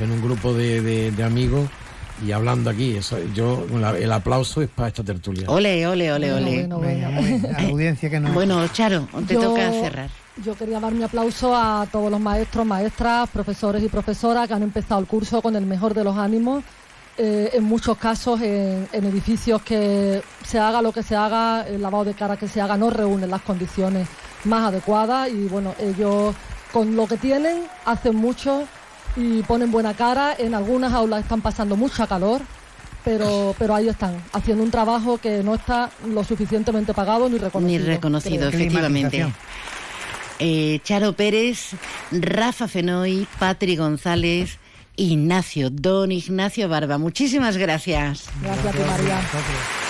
en 0.01 0.11
un 0.11 0.23
grupo 0.23 0.53
de, 0.55 0.81
de- 0.81 1.11
de 1.13 1.23
amigos 1.25 1.69
y 2.27 2.33
hablando 2.33 2.71
aquí. 2.71 2.97
Eso, 2.97 3.19
yo 3.35 3.67
la- 3.75 3.97
el 3.97 4.11
aplauso 4.13 4.63
es 4.63 4.69
para 4.69 4.89
esta 4.89 5.03
tertulia. 5.03 5.49
Ole, 5.49 5.87
ole, 5.87 6.13
ole, 6.13 6.33
ole. 6.33 6.67
Bueno, 6.67 7.11
la 7.53 7.69
audiencia 7.69 8.11
que 8.11 8.21
no. 8.21 8.33
Bueno, 8.33 8.67
Charo, 8.69 9.09
te 9.27 9.35
Yo- 9.35 9.41
toca 9.43 9.71
cerrar. 9.73 10.11
Yo 10.45 10.55
quería 10.55 10.81
dar 10.81 10.93
mi 10.93 11.03
aplauso 11.03 11.55
a 11.55 11.87
todos 11.93 12.11
los 12.11 12.21
maestros, 12.21 12.65
maestras, 12.65 13.29
profesores 13.29 13.83
y 13.83 13.89
profesoras 13.89 14.49
que 14.49 14.55
han 14.55 14.63
empezado 14.63 15.01
el 15.01 15.07
curso 15.07 15.43
con 15.43 15.55
el 15.57 15.67
mejor 15.67 15.93
de 15.93 16.05
los 16.05 16.17
ánimos. 16.17 16.63
Eh, 17.19 17.51
en 17.53 17.65
muchos 17.65 17.99
casos, 17.99 18.41
en, 18.41 18.89
en 18.93 19.05
edificios 19.05 19.61
que 19.61 20.23
se 20.47 20.59
haga 20.59 20.81
lo 20.81 20.93
que 20.93 21.03
se 21.03 21.15
haga, 21.15 21.67
el 21.69 21.83
lavado 21.83 22.05
de 22.05 22.15
cara 22.15 22.39
que 22.39 22.49
se 22.49 22.63
haga 22.63 22.79
no 22.79 22.89
reúnen 22.89 23.29
las 23.29 23.43
condiciones 23.43 24.09
más 24.45 24.69
adecuadas 24.69 25.29
y 25.29 25.47
bueno, 25.49 25.75
ellos 25.79 26.35
con 26.73 26.97
lo 26.97 27.07
que 27.07 27.17
tienen 27.17 27.65
hacen 27.85 28.17
mucho 28.17 28.65
y 29.17 29.43
ponen 29.43 29.71
buena 29.71 29.95
cara. 29.95 30.35
En 30.39 30.55
algunas 30.55 30.93
aulas 30.93 31.23
están 31.23 31.41
pasando 31.41 31.77
mucha 31.77 32.07
calor, 32.07 32.43
pero, 33.05 33.55
pero 33.59 33.75
ahí 33.75 33.89
están, 33.89 34.23
haciendo 34.33 34.63
un 34.63 34.71
trabajo 34.71 35.19
que 35.19 35.43
no 35.43 35.55
está 35.55 35.91
lo 36.07 36.23
suficientemente 36.25 36.95
pagado 36.95 37.29
ni 37.29 37.35
Ni 37.35 37.39
reconocido. 37.39 37.87
reconocido, 37.87 38.49
creo. 38.51 38.61
efectivamente. 38.61 39.33
Eh, 40.39 40.81
Charo 40.85 41.13
Pérez, 41.13 41.73
Rafa 42.13 42.67
Fenoy, 42.67 43.27
Patri 43.39 43.77
González, 43.77 44.59
Ignacio, 44.97 45.69
don 45.71 46.13
Ignacio 46.13 46.69
Barba. 46.69 46.99
Muchísimas 46.99 47.57
gracias. 47.57 48.27
Gracias 48.43 48.67
a 48.67 48.71
ti, 48.71 48.79
María. 48.87 49.90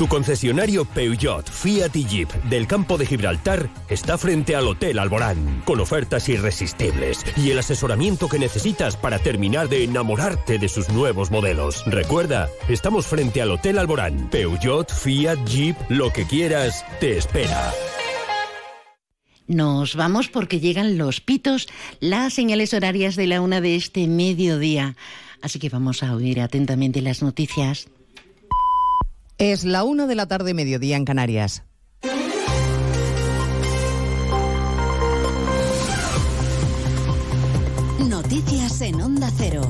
Tu 0.00 0.08
concesionario 0.08 0.86
Peugeot, 0.86 1.50
Fiat 1.50 1.94
y 1.94 2.06
Jeep 2.06 2.32
del 2.44 2.66
campo 2.66 2.96
de 2.96 3.04
Gibraltar 3.04 3.68
está 3.90 4.16
frente 4.16 4.56
al 4.56 4.66
Hotel 4.66 4.98
Alborán, 4.98 5.60
con 5.66 5.78
ofertas 5.78 6.26
irresistibles 6.30 7.22
y 7.36 7.50
el 7.50 7.58
asesoramiento 7.58 8.26
que 8.26 8.38
necesitas 8.38 8.96
para 8.96 9.18
terminar 9.18 9.68
de 9.68 9.84
enamorarte 9.84 10.58
de 10.58 10.70
sus 10.70 10.88
nuevos 10.88 11.30
modelos. 11.30 11.84
Recuerda, 11.84 12.48
estamos 12.66 13.06
frente 13.06 13.42
al 13.42 13.50
Hotel 13.50 13.76
Alborán. 13.76 14.30
Peugeot, 14.30 14.90
Fiat, 14.90 15.38
Jeep, 15.44 15.76
lo 15.90 16.10
que 16.10 16.24
quieras, 16.24 16.82
te 16.98 17.18
espera. 17.18 17.70
Nos 19.48 19.96
vamos 19.96 20.28
porque 20.28 20.60
llegan 20.60 20.96
los 20.96 21.20
pitos, 21.20 21.68
las 22.00 22.32
señales 22.32 22.72
horarias 22.72 23.16
de 23.16 23.26
la 23.26 23.42
una 23.42 23.60
de 23.60 23.76
este 23.76 24.06
mediodía. 24.06 24.96
Así 25.42 25.58
que 25.58 25.68
vamos 25.68 26.02
a 26.02 26.14
oír 26.14 26.40
atentamente 26.40 27.02
las 27.02 27.22
noticias. 27.22 27.88
Es 29.40 29.64
la 29.64 29.84
una 29.84 30.06
de 30.06 30.14
la 30.14 30.26
tarde, 30.26 30.52
mediodía 30.52 30.98
en 30.98 31.06
Canarias. 31.06 31.62
Noticias 38.06 38.82
en 38.82 39.00
Onda 39.00 39.30
Cero. 39.38 39.62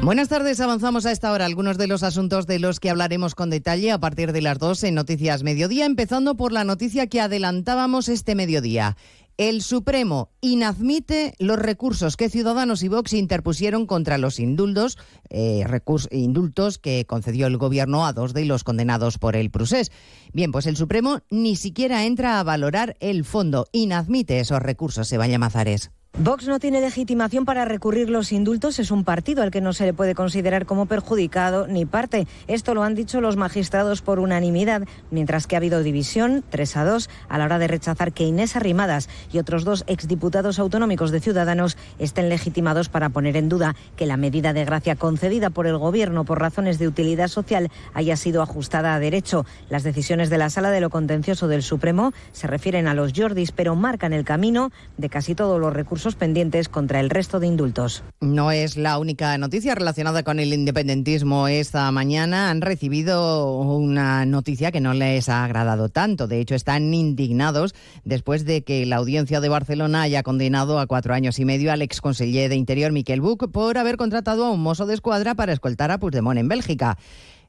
Buenas 0.00 0.28
tardes, 0.28 0.60
avanzamos 0.60 1.06
a 1.06 1.10
esta 1.10 1.32
hora 1.32 1.46
algunos 1.46 1.76
de 1.76 1.88
los 1.88 2.04
asuntos 2.04 2.46
de 2.46 2.60
los 2.60 2.78
que 2.78 2.90
hablaremos 2.90 3.34
con 3.34 3.50
detalle 3.50 3.90
a 3.90 3.98
partir 3.98 4.30
de 4.30 4.40
las 4.40 4.60
dos 4.60 4.84
en 4.84 4.94
Noticias 4.94 5.42
Mediodía, 5.42 5.86
empezando 5.86 6.36
por 6.36 6.52
la 6.52 6.62
noticia 6.62 7.08
que 7.08 7.20
adelantábamos 7.20 8.08
este 8.08 8.36
mediodía. 8.36 8.96
El 9.36 9.62
Supremo 9.62 10.30
inadmite 10.40 11.34
los 11.40 11.58
recursos 11.58 12.16
que 12.16 12.30
Ciudadanos 12.30 12.84
y 12.84 12.88
Vox 12.88 13.12
interpusieron 13.14 13.84
contra 13.86 14.16
los 14.16 14.38
indultos, 14.38 14.96
eh, 15.28 15.64
indultos 16.12 16.78
que 16.78 17.04
concedió 17.04 17.48
el 17.48 17.56
Gobierno 17.56 18.06
a 18.06 18.12
dos 18.12 18.32
de 18.32 18.44
los 18.44 18.62
condenados 18.62 19.18
por 19.18 19.34
el 19.34 19.50
Prusés. 19.50 19.90
Bien, 20.32 20.52
pues 20.52 20.66
el 20.66 20.76
Supremo 20.76 21.22
ni 21.30 21.56
siquiera 21.56 22.04
entra 22.04 22.38
a 22.38 22.44
valorar 22.44 22.96
el 23.00 23.24
fondo, 23.24 23.66
inadmite 23.72 24.38
esos 24.38 24.60
recursos, 24.60 25.08
Sebaya 25.08 25.38
Mazares. 25.38 25.90
Vox 26.16 26.46
no 26.46 26.60
tiene 26.60 26.80
legitimación 26.80 27.44
para 27.44 27.64
recurrir 27.64 28.08
los 28.08 28.30
indultos. 28.30 28.78
Es 28.78 28.92
un 28.92 29.02
partido 29.02 29.42
al 29.42 29.50
que 29.50 29.60
no 29.60 29.72
se 29.72 29.84
le 29.84 29.92
puede 29.92 30.14
considerar 30.14 30.64
como 30.64 30.86
perjudicado 30.86 31.66
ni 31.66 31.86
parte. 31.86 32.28
Esto 32.46 32.72
lo 32.72 32.84
han 32.84 32.94
dicho 32.94 33.20
los 33.20 33.36
magistrados 33.36 34.00
por 34.00 34.20
unanimidad, 34.20 34.84
mientras 35.10 35.48
que 35.48 35.56
ha 35.56 35.58
habido 35.58 35.82
división, 35.82 36.44
3 36.50 36.76
a 36.76 36.84
2, 36.84 37.10
a 37.28 37.38
la 37.38 37.46
hora 37.46 37.58
de 37.58 37.66
rechazar 37.66 38.12
que 38.12 38.22
Inés 38.22 38.54
Arrimadas 38.54 39.08
y 39.32 39.40
otros 39.40 39.64
dos 39.64 39.82
exdiputados 39.88 40.60
autonómicos 40.60 41.10
de 41.10 41.18
Ciudadanos 41.18 41.76
estén 41.98 42.28
legitimados 42.28 42.88
para 42.88 43.08
poner 43.08 43.36
en 43.36 43.48
duda 43.48 43.74
que 43.96 44.06
la 44.06 44.16
medida 44.16 44.52
de 44.52 44.64
gracia 44.64 44.94
concedida 44.94 45.50
por 45.50 45.66
el 45.66 45.78
Gobierno 45.78 46.24
por 46.24 46.38
razones 46.38 46.78
de 46.78 46.86
utilidad 46.86 47.26
social 47.26 47.72
haya 47.92 48.16
sido 48.16 48.40
ajustada 48.40 48.94
a 48.94 49.00
derecho. 49.00 49.46
Las 49.68 49.82
decisiones 49.82 50.30
de 50.30 50.38
la 50.38 50.48
Sala 50.48 50.70
de 50.70 50.80
lo 50.80 50.90
Contencioso 50.90 51.48
del 51.48 51.64
Supremo 51.64 52.12
se 52.30 52.46
refieren 52.46 52.86
a 52.86 52.94
los 52.94 53.12
Jordis, 53.16 53.50
pero 53.50 53.74
marcan 53.74 54.12
el 54.12 54.24
camino 54.24 54.70
de 54.96 55.08
casi 55.08 55.34
todos 55.34 55.60
los 55.60 55.72
recursos 55.72 56.03
pendientes 56.14 56.68
contra 56.68 57.00
el 57.00 57.08
resto 57.08 57.40
de 57.40 57.46
indultos. 57.46 58.02
No 58.20 58.50
es 58.50 58.76
la 58.76 58.98
única 58.98 59.38
noticia 59.38 59.74
relacionada 59.74 60.22
con 60.22 60.38
el 60.38 60.52
independentismo. 60.52 61.48
Esta 61.48 61.90
mañana 61.90 62.50
han 62.50 62.60
recibido 62.60 63.58
una 63.62 64.26
noticia 64.26 64.70
que 64.70 64.82
no 64.82 64.92
les 64.92 65.30
ha 65.30 65.42
agradado 65.44 65.88
tanto. 65.88 66.26
De 66.26 66.40
hecho, 66.40 66.54
están 66.54 66.92
indignados 66.92 67.74
después 68.04 68.44
de 68.44 68.62
que 68.62 68.84
la 68.84 68.96
audiencia 68.96 69.40
de 69.40 69.48
Barcelona 69.48 70.02
haya 70.02 70.22
condenado 70.22 70.78
a 70.78 70.86
cuatro 70.86 71.14
años 71.14 71.38
y 71.38 71.46
medio 71.46 71.72
al 71.72 71.80
exconseller 71.80 72.50
de 72.50 72.56
Interior, 72.56 72.92
Miquel 72.92 73.22
Buch, 73.22 73.50
por 73.50 73.78
haber 73.78 73.96
contratado 73.96 74.44
a 74.44 74.50
un 74.50 74.60
mozo 74.60 74.84
de 74.84 74.92
escuadra 74.92 75.34
para 75.34 75.54
escoltar 75.54 75.90
a 75.90 75.98
Puigdemont 75.98 76.38
en 76.38 76.48
Bélgica. 76.48 76.98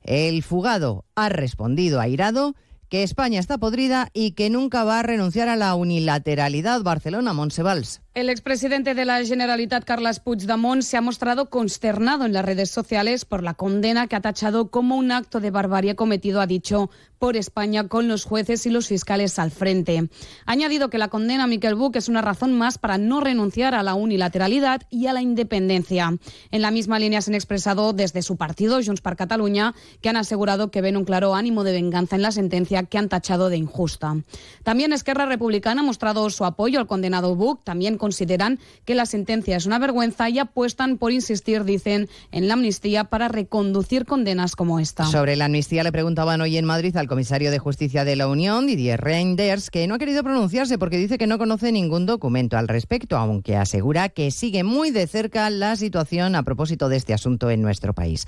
El 0.01 0.43
fugado 0.43 1.03
ha 1.15 1.27
respondido 1.27 1.99
airado 1.99 2.55
que 2.89 3.03
España 3.03 3.39
está 3.39 3.57
podrida 3.57 4.09
y 4.13 4.31
que 4.31 4.49
nunca 4.49 4.83
va 4.83 4.99
a 4.99 5.03
renunciar 5.03 5.49
a 5.49 5.55
la 5.55 5.73
unilateralidad. 5.75 6.81
Barcelona, 6.83 7.33
Monsevals. 7.33 8.04
El 8.15 8.29
expresidente 8.29 8.95
de 8.95 9.03
la 9.03 9.21
Generalitat, 9.25 9.83
Carles 9.83 10.21
Puigdemont, 10.21 10.81
se 10.83 10.95
ha 10.95 11.01
mostrado 11.01 11.49
consternado 11.49 12.23
en 12.23 12.31
las 12.31 12.45
redes 12.45 12.71
sociales 12.71 13.25
por 13.25 13.43
la 13.43 13.55
condena 13.55 14.07
que 14.07 14.15
ha 14.15 14.21
tachado 14.21 14.71
como 14.71 14.95
un 14.95 15.11
acto 15.11 15.41
de 15.41 15.51
barbarie 15.51 15.97
cometido, 15.97 16.39
ha 16.39 16.47
dicho, 16.47 16.89
por 17.19 17.35
España 17.35 17.89
con 17.89 18.07
los 18.07 18.23
jueces 18.23 18.65
y 18.65 18.69
los 18.69 18.87
fiscales 18.87 19.37
al 19.37 19.51
frente. 19.51 20.09
Ha 20.45 20.51
añadido 20.53 20.89
que 20.89 20.97
la 20.97 21.09
condena 21.09 21.43
a 21.43 21.47
Miquel 21.47 21.75
Buch 21.75 21.97
es 21.97 22.07
una 22.07 22.21
razón 22.21 22.53
más 22.53 22.77
para 22.77 22.97
no 22.97 23.19
renunciar 23.19 23.75
a 23.75 23.83
la 23.83 23.95
unilateralidad 23.95 24.83
y 24.89 25.07
a 25.07 25.13
la 25.13 25.21
independencia. 25.21 26.17
En 26.51 26.61
la 26.61 26.71
misma 26.71 26.99
línea 26.99 27.21
se 27.21 27.31
han 27.31 27.35
expresado 27.35 27.91
desde 27.91 28.21
su 28.21 28.37
partido, 28.37 28.79
Junts 28.81 29.01
per 29.01 29.17
Catalunya, 29.17 29.73
que 30.01 30.07
han 30.07 30.17
asegurado 30.17 30.71
que 30.71 30.79
ven 30.81 30.95
un 30.95 31.03
claro 31.03 31.35
ánimo 31.35 31.65
de 31.65 31.73
venganza 31.73 32.15
en 32.15 32.21
la 32.21 32.31
sentencia 32.31 32.83
que 32.83 32.97
han 32.97 33.09
tachado 33.09 33.49
de 33.49 33.57
injusta. 33.57 34.15
También 34.63 34.93
Esquerra 34.93 35.25
Republicana 35.25 35.81
ha 35.81 35.85
mostrado 35.85 36.29
su 36.29 36.45
apoyo 36.45 36.79
al 36.79 36.87
condenado 36.87 37.35
Buch, 37.35 37.61
también 37.63 37.97
consideran 38.05 38.59
que 38.85 38.93
la 38.93 39.07
sentencia 39.07 39.57
es 39.57 39.65
una 39.65 39.79
vergüenza 39.79 40.29
y 40.29 40.37
apuestan 40.37 40.99
por 40.99 41.11
insistir, 41.11 41.63
dicen, 41.63 42.07
en 42.31 42.47
la 42.47 42.53
amnistía 42.53 43.05
para 43.05 43.29
reconducir 43.29 44.05
condenas 44.05 44.55
como 44.55 44.79
esta. 44.79 45.05
Sobre 45.05 45.35
la 45.35 45.45
amnistía 45.45 45.83
le 45.83 45.91
preguntaban 45.91 46.39
hoy 46.39 46.55
en 46.57 46.65
Madrid 46.65 46.95
al 46.97 47.07
comisario 47.07 47.49
de 47.49 47.57
Justicia 47.57 48.05
de 48.05 48.15
la 48.15 48.27
Unión, 48.27 48.67
Didier 48.67 49.01
Reinders, 49.01 49.71
que 49.71 49.87
no 49.87 49.95
ha 49.95 49.97
querido 49.97 50.21
pronunciarse 50.21 50.77
porque 50.77 50.97
dice 50.97 51.17
que 51.17 51.25
no 51.25 51.39
conoce 51.39 51.71
ningún 51.71 52.05
documento 52.05 52.59
al 52.59 52.67
respecto, 52.67 53.17
aunque 53.17 53.55
asegura 53.55 54.09
que 54.09 54.29
sigue 54.29 54.63
muy 54.63 54.91
de 54.91 55.07
cerca 55.07 55.49
la 55.49 55.75
situación 55.75 56.35
a 56.35 56.43
propósito 56.43 56.87
de 56.87 56.97
este 56.97 57.15
asunto 57.15 57.49
en 57.49 57.63
nuestro 57.63 57.95
país. 57.95 58.25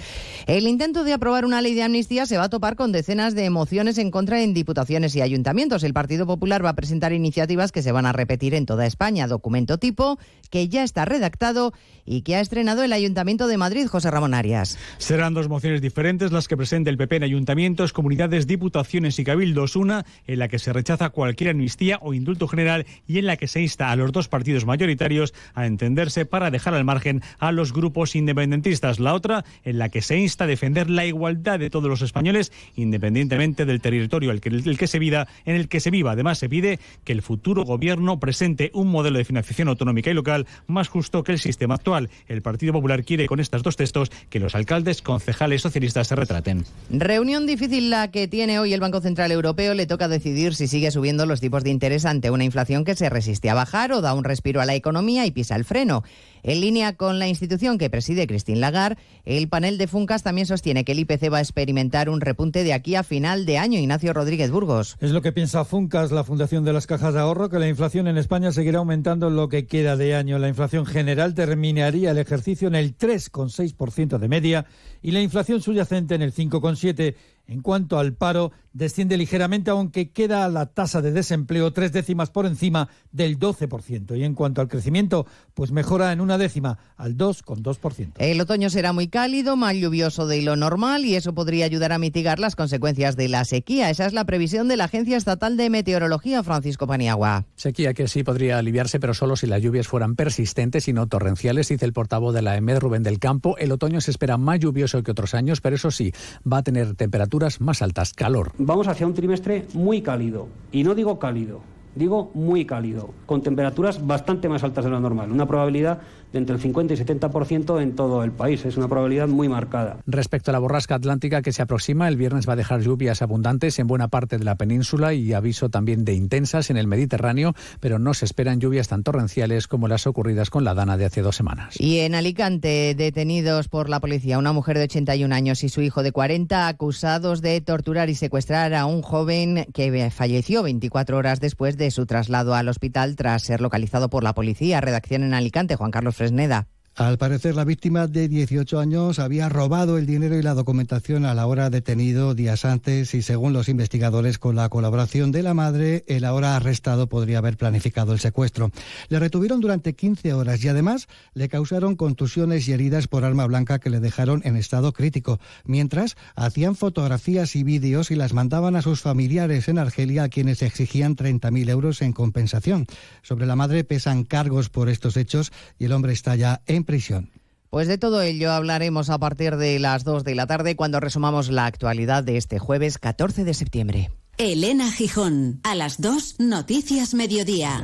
El 0.48 0.68
intento 0.68 1.04
de 1.04 1.14
aprobar 1.14 1.46
una 1.46 1.62
ley 1.62 1.76
de 1.76 1.84
amnistía 1.84 2.26
se 2.26 2.38
va 2.38 2.46
a 2.46 2.50
topar 2.50 2.76
con 2.76 2.92
decenas 2.92 3.36
de 3.36 3.46
emociones 3.46 4.00
en 4.00 4.10
contra 4.10 4.42
en 4.42 4.56
diputaciones 4.56 5.16
y 5.16 5.22
ayuntamientos. 5.22 5.84
El 5.84 5.94
Partido 5.94 6.26
Popular 6.26 6.66
va 6.66 6.70
a 6.70 6.76
presentar 6.76 7.14
iniciativas 7.14 7.72
que 7.72 7.84
se 7.84 7.92
van 7.92 8.08
a 8.08 8.12
repetir 8.12 8.56
en 8.56 8.66
toda 8.66 8.88
España, 8.88 9.28
documentos 9.28 9.67
tipo 9.76 10.18
que 10.50 10.70
ya 10.70 10.84
está 10.84 11.06
redactado 11.06 11.74
y 12.06 12.22
que 12.22 12.36
ha 12.36 12.40
estrenado 12.40 12.84
el 12.84 12.94
Ayuntamiento 12.94 13.48
de 13.48 13.58
Madrid, 13.58 13.88
José 13.88 14.10
Ramón 14.10 14.34
Arias. 14.34 14.78
Serán 14.98 15.34
dos 15.34 15.50
mociones 15.50 15.82
diferentes 15.82 16.32
las 16.32 16.48
que 16.48 16.56
presente 16.56 16.90
el 16.90 16.98
PP 16.98 17.18
en 17.18 17.24
ayuntamientos, 17.24 17.92
comunidades, 17.92 18.48
diputaciones 18.48 19.20
y 19.20 19.26
cabildos. 19.26 19.76
Una 19.76 20.06
en 20.26 20.40
la 20.40 20.48
que 20.48 20.58
se 20.58 20.72
rechaza 20.72 21.10
cualquier 21.10 21.50
amnistía 21.50 22.00
o 22.02 22.14
indulto 22.14 22.48
general 22.48 22.86
y 23.08 23.18
en 23.20 23.26
la 23.26 23.36
que 23.36 23.50
se 23.50 23.62
insta 23.62 23.92
a 23.92 23.96
los 23.98 24.14
dos 24.14 24.30
partidos 24.30 24.66
mayoritarios 24.66 25.34
a 25.54 25.66
entenderse 25.66 26.26
para 26.26 26.50
dejar 26.50 26.74
al 26.74 26.86
margen 26.86 27.22
a 27.40 27.52
los 27.52 27.74
grupos 27.74 28.16
independentistas. 28.16 29.02
La 29.02 29.14
otra 29.14 29.44
en 29.66 29.78
la 29.78 29.90
que 29.90 30.02
se 30.02 30.18
insta 30.18 30.46
a 30.46 30.48
defender 30.48 30.90
la 30.90 31.06
igualdad 31.06 31.60
de 31.60 31.70
todos 31.70 31.90
los 31.90 32.02
españoles 32.02 32.54
independientemente 32.76 33.66
del 33.66 33.82
territorio 33.82 34.32
el 34.32 34.40
que, 34.40 34.50
el 34.50 34.78
que 34.78 34.88
se 34.88 35.00
viva, 35.00 35.28
en 35.44 35.56
el 35.56 35.68
que 35.68 35.82
se 35.82 35.92
viva. 35.92 36.12
Además 36.12 36.38
se 36.38 36.48
pide 36.48 36.80
que 37.04 37.12
el 37.12 37.22
futuro 37.22 37.66
gobierno 37.66 38.20
presente 38.20 38.72
un 38.74 38.88
modelo 38.88 39.18
de 39.18 39.26
financiación 39.26 39.57
autonómica 39.66 40.12
y 40.12 40.14
local 40.14 40.46
más 40.68 40.88
justo 40.88 41.24
que 41.24 41.32
el 41.32 41.40
sistema 41.40 41.76
actual. 41.76 42.10
El 42.28 42.42
Partido 42.42 42.74
Popular 42.74 43.04
quiere 43.04 43.28
con 43.28 43.40
estos 43.40 43.64
dos 43.64 43.76
textos 43.76 44.12
que 44.30 44.40
los 44.40 44.56
alcaldes, 44.56 45.02
concejales 45.02 45.62
socialistas 45.62 46.08
se 46.08 46.16
retraten. 46.16 46.66
Reunión 46.90 47.46
difícil 47.46 47.90
la 47.90 48.12
que 48.12 48.28
tiene 48.28 48.60
hoy 48.60 48.74
el 48.74 48.80
Banco 48.80 49.02
Central 49.02 49.32
Europeo. 49.32 49.74
Le 49.74 49.86
toca 49.86 50.08
decidir 50.08 50.54
si 50.54 50.68
sigue 50.68 50.92
subiendo 50.92 51.26
los 51.26 51.42
tipos 51.42 51.64
de 51.64 51.70
interés 51.70 52.06
ante 52.06 52.30
una 52.32 52.44
inflación 52.44 52.86
que 52.86 52.96
se 52.96 53.10
resiste 53.10 53.50
a 53.50 53.54
bajar 53.54 53.92
o 53.92 54.02
da 54.02 54.14
un 54.14 54.24
respiro 54.24 54.62
a 54.62 54.66
la 54.66 54.76
economía 54.76 55.26
y 55.26 55.32
pisa 55.32 55.56
el 55.56 55.66
freno. 55.66 56.04
En 56.44 56.62
línea 56.62 56.96
con 56.96 57.20
la 57.20 57.28
institución 57.28 57.78
que 57.78 57.90
preside 57.90 58.28
Christine 58.28 58.60
Lagarde, 58.60 59.02
el 59.26 59.48
panel 59.50 59.78
de 59.78 59.88
Funcas 59.88 60.24
también 60.24 60.48
sostiene 60.48 60.84
que 60.84 60.94
el 60.94 61.00
IPC 61.00 61.32
va 61.32 61.40
a 61.40 61.42
experimentar 61.42 62.10
un 62.10 62.22
repunte 62.22 62.64
de 62.64 62.74
aquí 62.74 62.96
a 62.96 63.04
final 63.04 63.46
de 63.46 63.58
año. 63.58 63.80
Ignacio 63.80 64.14
Rodríguez 64.14 64.52
Burgos. 64.52 64.98
Es 65.00 65.12
lo 65.12 65.22
que 65.22 65.32
piensa 65.32 65.66
Funcas, 65.66 66.12
la 66.12 66.24
Fundación 66.24 66.64
de 66.64 66.74
las 66.74 66.88
Cajas 66.88 67.14
de 67.14 67.20
Ahorro, 67.20 67.50
que 67.50 67.60
la 67.60 67.68
inflación 67.68 68.08
en 68.08 68.18
España 68.18 68.52
seguirá 68.52 68.80
aumentando 68.80 69.28
en 69.28 69.36
lo 69.38 69.48
que 69.48 69.66
queda 69.66 69.96
de 69.96 70.16
año. 70.16 70.40
La 70.40 70.50
inflación 70.50 70.86
general 70.86 71.34
terminaría 71.34 72.12
el 72.12 72.18
ejercicio 72.18 72.68
en 72.68 72.76
el 72.76 72.98
3,6% 72.98 74.18
de 74.18 74.28
media 74.28 74.66
y 75.02 75.12
la 75.12 75.22
inflación 75.22 75.62
subyacente 75.62 76.16
en 76.16 76.22
el 76.22 76.34
5,7%. 76.34 77.16
En 77.48 77.62
cuanto 77.62 77.98
al 77.98 78.14
paro, 78.14 78.52
desciende 78.78 79.18
ligeramente, 79.18 79.72
aunque 79.72 80.12
queda 80.12 80.48
la 80.50 80.68
tasa 80.68 81.02
de 81.02 81.12
desempleo 81.12 81.74
tres 81.74 81.92
décimas 81.92 82.30
por 82.30 82.46
encima 82.46 82.90
del 83.12 83.40
12%. 83.40 84.18
Y 84.18 84.24
en 84.24 84.36
cuanto 84.36 84.62
al 84.62 84.68
crecimiento, 84.68 85.26
pues 85.54 85.72
mejora 85.72 86.12
en 86.14 86.22
una 86.22 86.38
décima, 86.38 86.78
al 86.96 87.18
2,2%. 87.18 88.14
El 88.18 88.40
otoño 88.40 88.70
será 88.70 88.94
muy 88.94 89.08
cálido, 89.08 89.56
más 89.56 89.76
lluvioso 89.76 90.28
de 90.28 90.42
lo 90.44 90.56
normal, 90.56 91.06
y 91.06 91.16
eso 91.16 91.34
podría 91.34 91.66
ayudar 91.66 91.92
a 91.92 91.98
mitigar 91.98 92.40
las 92.40 92.56
consecuencias 92.56 93.16
de 93.16 93.28
la 93.28 93.44
sequía. 93.46 93.90
Esa 93.90 94.06
es 94.06 94.14
la 94.14 94.26
previsión 94.26 94.68
de 94.68 94.78
la 94.78 94.86
Agencia 94.86 95.18
Estatal 95.18 95.58
de 95.58 95.70
Meteorología, 95.70 96.44
Francisco 96.44 96.86
Paniagua. 96.86 97.46
Sequía 97.56 97.94
que 97.94 98.08
sí 98.08 98.24
podría 98.24 98.60
aliviarse, 98.60 99.00
pero 99.00 99.14
solo 99.14 99.36
si 99.36 99.48
las 99.48 99.62
lluvias 99.62 99.88
fueran 99.88 100.16
persistentes 100.16 100.88
y 100.88 100.94
no 100.94 101.08
torrenciales, 101.08 101.70
dice 101.70 101.86
el 101.86 101.94
portavoz 101.94 102.34
de 102.34 102.44
la 102.44 102.56
EMED, 102.56 102.80
Rubén 102.80 103.04
del 103.04 103.20
Campo. 103.20 103.58
El 103.58 103.72
otoño 103.72 104.02
se 104.02 104.12
espera 104.12 104.38
más 104.38 104.60
lluvioso 104.60 105.02
que 105.02 105.12
otros 105.12 105.34
años, 105.34 105.62
pero 105.62 105.76
eso 105.76 105.90
sí, 105.90 106.14
va 106.52 106.60
a 106.60 106.64
tener 106.64 106.94
temperatura 106.96 107.48
más 107.60 107.82
altas, 107.82 108.14
calor. 108.14 108.52
Vamos 108.68 108.90
hacia 108.90 109.08
un 109.08 109.14
trimestre 109.14 109.66
muy 109.76 110.02
cálido. 110.02 110.50
Y 110.74 110.84
no 110.84 110.94
digo 110.94 111.20
cálido, 111.20 111.62
digo 111.96 112.32
muy 112.34 112.66
cálido, 112.66 113.12
con 113.26 113.42
temperaturas 113.42 114.06
bastante 114.06 114.50
más 114.50 114.62
altas 114.62 114.84
de 114.84 114.92
lo 114.92 115.00
normal. 115.00 115.32
Una 115.32 115.46
probabilidad 115.46 116.00
de 116.32 116.40
entre 116.40 116.56
el 116.56 116.62
50 116.62 116.94
y 116.94 116.98
70% 116.98 117.82
en 117.82 117.96
todo 117.96 118.24
el 118.24 118.32
país. 118.32 118.66
Es 118.66 118.78
una 118.78 118.88
probabilidad 118.88 119.28
muy 119.28 119.50
marcada. 119.50 119.98
Respecto 120.06 120.52
a 120.52 120.54
la 120.54 120.60
borrasca 120.60 120.96
atlántica 120.96 121.42
que 121.42 121.54
se 121.54 121.62
aproxima, 121.62 122.08
el 122.08 122.18
viernes 122.18 122.48
va 122.48 122.54
a 122.54 122.56
dejar 122.58 122.82
lluvias 122.82 123.22
abundantes 123.22 123.80
en 123.80 123.88
buena 123.88 124.08
parte 124.08 124.38
de 124.38 124.46
la 124.46 124.56
península 124.56 125.14
y 125.14 125.34
aviso 125.34 125.70
también 125.70 126.06
de 126.06 126.14
intensas 126.14 126.70
en 126.70 126.78
el 126.78 126.88
Mediterráneo, 126.88 127.54
pero 127.80 128.00
no 128.00 128.14
se 128.14 128.26
esperan 128.26 128.60
lluvias 128.60 128.88
tan 128.88 129.04
torrenciales 129.04 129.68
como 129.68 129.88
las 129.88 130.08
ocurridas 130.08 130.50
con 130.50 130.64
la 130.64 130.74
Dana 130.74 130.98
de 130.98 131.06
hace 131.06 131.22
dos 131.22 131.36
semanas. 131.36 131.80
Y 131.80 132.00
en 132.00 132.16
Alicante, 132.16 132.96
detenidos 132.96 133.68
por 133.68 133.90
la 133.90 134.00
policía, 134.00 134.38
una 134.38 134.54
mujer 134.54 134.78
de 134.78 134.86
81 134.86 135.34
años 135.34 135.64
y 135.64 135.70
su 135.70 135.82
hijo 135.82 136.04
de 136.04 136.12
40 136.12 136.68
acusados 136.68 137.42
de 137.42 137.62
torturar 137.62 138.10
y 138.10 138.16
secuestrar 138.16 138.74
a 138.74 138.86
un 138.86 139.02
joven 139.02 139.66
que 139.74 140.10
falleció 140.12 140.64
24 140.64 141.18
horas 141.18 141.40
después 141.40 141.78
de 141.78 141.92
su 141.92 142.06
traslado 142.06 142.56
al 142.56 142.68
hospital 142.68 143.16
tras 143.16 143.44
ser 143.44 143.62
localizado 143.62 144.10
por 144.10 144.24
la 144.24 144.34
policía. 144.34 144.82
Redacción 144.82 145.24
en 145.24 145.34
Alicante, 145.34 145.76
Juan 145.76 145.92
Carlos 145.92 146.17
Fresneda. 146.18 146.68
Al 146.98 147.20
parecer, 147.20 147.54
la 147.54 147.64
víctima 147.64 148.08
de 148.08 148.28
18 148.28 148.80
años 148.80 149.20
había 149.20 149.50
robado 149.50 150.00
el 150.00 150.08
dinero 150.08 150.36
y 150.36 150.42
la 150.42 150.56
documentación 150.56 151.26
a 151.26 151.36
la 151.36 151.46
hora 151.46 151.70
detenido 151.70 152.34
días 152.34 152.66
antes 152.66 153.14
y, 153.14 153.22
según 153.22 153.54
los 153.54 153.70
investigadores, 153.70 154.40
con 154.40 154.56
la 154.56 154.68
colaboración 154.70 155.32
de 155.32 155.44
la 155.44 155.54
madre, 155.54 156.04
el 156.08 156.26
ahora 156.26 156.56
arrestado 156.56 157.06
podría 157.06 157.38
haber 157.38 157.56
planificado 157.56 158.14
el 158.14 158.20
secuestro. 158.20 158.72
Le 159.10 159.20
retuvieron 159.20 159.60
durante 159.60 159.94
15 159.94 160.34
horas 160.34 160.64
y, 160.64 160.70
además, 160.70 161.08
le 161.36 161.50
causaron 161.50 161.96
contusiones 161.96 162.68
y 162.68 162.72
heridas 162.72 163.08
por 163.08 163.26
arma 163.26 163.46
blanca 163.46 163.78
que 163.78 163.92
le 163.92 164.00
dejaron 164.00 164.42
en 164.44 164.56
estado 164.56 164.92
crítico, 164.92 165.40
mientras 165.66 166.18
hacían 166.36 166.76
fotografías 166.76 167.56
y 167.56 167.62
vídeos 167.62 168.10
y 168.10 168.16
las 168.16 168.34
mandaban 168.34 168.76
a 168.76 168.82
sus 168.82 169.02
familiares 169.02 169.68
en 169.68 169.78
Argelia, 169.78 170.24
a 170.24 170.30
quienes 170.30 170.64
exigían 170.64 171.16
30.000 171.16 171.70
euros 171.70 172.02
en 172.02 172.12
compensación. 172.12 172.88
Sobre 173.22 173.46
la 173.46 173.56
madre 173.56 173.84
pesan 173.84 174.24
cargos 174.24 174.70
por 174.70 174.90
estos 174.90 175.16
hechos 175.16 175.52
y 175.78 175.86
el 175.86 175.92
hombre 175.92 176.14
está 176.14 176.36
ya 176.36 176.64
en 176.66 176.87
prisión. 176.88 177.30
Pues 177.70 177.88
de 177.88 178.00
todo 178.00 178.24
ello 178.24 178.52
hablaremos 178.52 179.12
a 179.12 179.20
partir 179.20 179.58
de 179.58 179.78
las 179.78 180.04
2 180.04 180.24
de 180.24 180.34
la 180.34 180.48
tarde 180.48 180.76
cuando 180.76 181.00
resumamos 181.00 181.50
la 181.50 181.68
actualidad 181.68 182.24
de 182.24 182.38
este 182.38 182.58
jueves 182.58 182.98
14 182.98 183.44
de 183.44 183.54
septiembre. 183.54 184.10
Elena 184.40 184.92
Gijón, 184.92 185.60
a 185.64 185.76
las 185.76 186.02
2, 186.02 186.40
Noticias 186.40 187.14
Mediodía. 187.14 187.84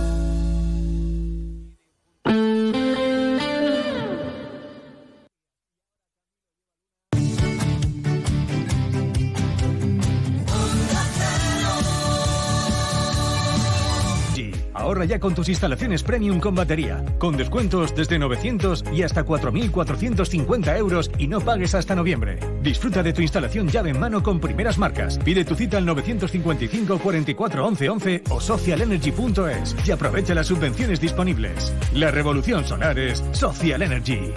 Con 15.19 15.35
tus 15.35 15.49
instalaciones 15.49 16.03
premium 16.03 16.39
con 16.39 16.55
batería, 16.55 17.03
con 17.17 17.37
descuentos 17.37 17.95
desde 17.95 18.19
900 18.19 18.83
y 18.93 19.03
hasta 19.03 19.25
4.450 19.25 20.77
euros 20.77 21.11
y 21.17 21.27
no 21.27 21.41
pagues 21.41 21.75
hasta 21.75 21.95
noviembre. 21.95 22.39
Disfruta 22.61 23.03
de 23.03 23.13
tu 23.13 23.21
instalación 23.21 23.67
llave 23.67 23.91
en 23.91 23.99
mano 23.99 24.23
con 24.23 24.39
primeras 24.39 24.77
marcas. 24.77 25.17
Pide 25.19 25.45
tu 25.45 25.55
cita 25.55 25.77
al 25.77 25.85
955 25.85 26.99
44 26.99 27.65
11 27.65 27.89
11 27.89 28.23
o 28.29 28.39
socialenergy.es 28.39 29.75
y 29.85 29.91
aprovecha 29.91 30.33
las 30.33 30.47
subvenciones 30.47 31.01
disponibles. 31.01 31.73
La 31.93 32.11
revolución 32.11 32.65
solar 32.65 32.97
es 32.97 33.23
Social 33.31 33.81
Energy. 33.81 34.33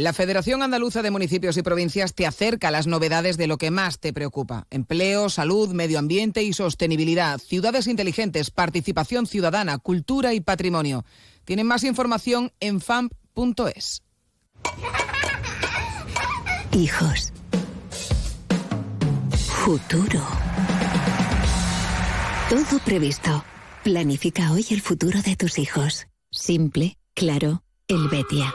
La 0.00 0.14
Federación 0.14 0.62
Andaluza 0.62 1.02
de 1.02 1.10
Municipios 1.10 1.58
y 1.58 1.62
Provincias 1.62 2.14
te 2.14 2.26
acerca 2.26 2.68
a 2.68 2.70
las 2.70 2.86
novedades 2.86 3.36
de 3.36 3.46
lo 3.46 3.58
que 3.58 3.70
más 3.70 3.98
te 3.98 4.14
preocupa. 4.14 4.66
Empleo, 4.70 5.28
salud, 5.28 5.74
medio 5.74 5.98
ambiente 5.98 6.42
y 6.42 6.54
sostenibilidad, 6.54 7.38
ciudades 7.38 7.86
inteligentes, 7.86 8.50
participación 8.50 9.26
ciudadana, 9.26 9.76
cultura 9.76 10.32
y 10.32 10.40
patrimonio. 10.40 11.04
Tienen 11.44 11.66
más 11.66 11.84
información 11.84 12.50
en 12.60 12.80
famp.es. 12.80 14.02
Hijos. 16.72 17.34
Futuro. 19.66 20.26
Todo 22.48 22.78
previsto. 22.86 23.44
Planifica 23.84 24.50
hoy 24.52 24.64
el 24.70 24.80
futuro 24.80 25.20
de 25.20 25.36
tus 25.36 25.58
hijos. 25.58 26.06
Simple, 26.30 26.96
claro, 27.14 27.62
Helvetia. 27.86 28.54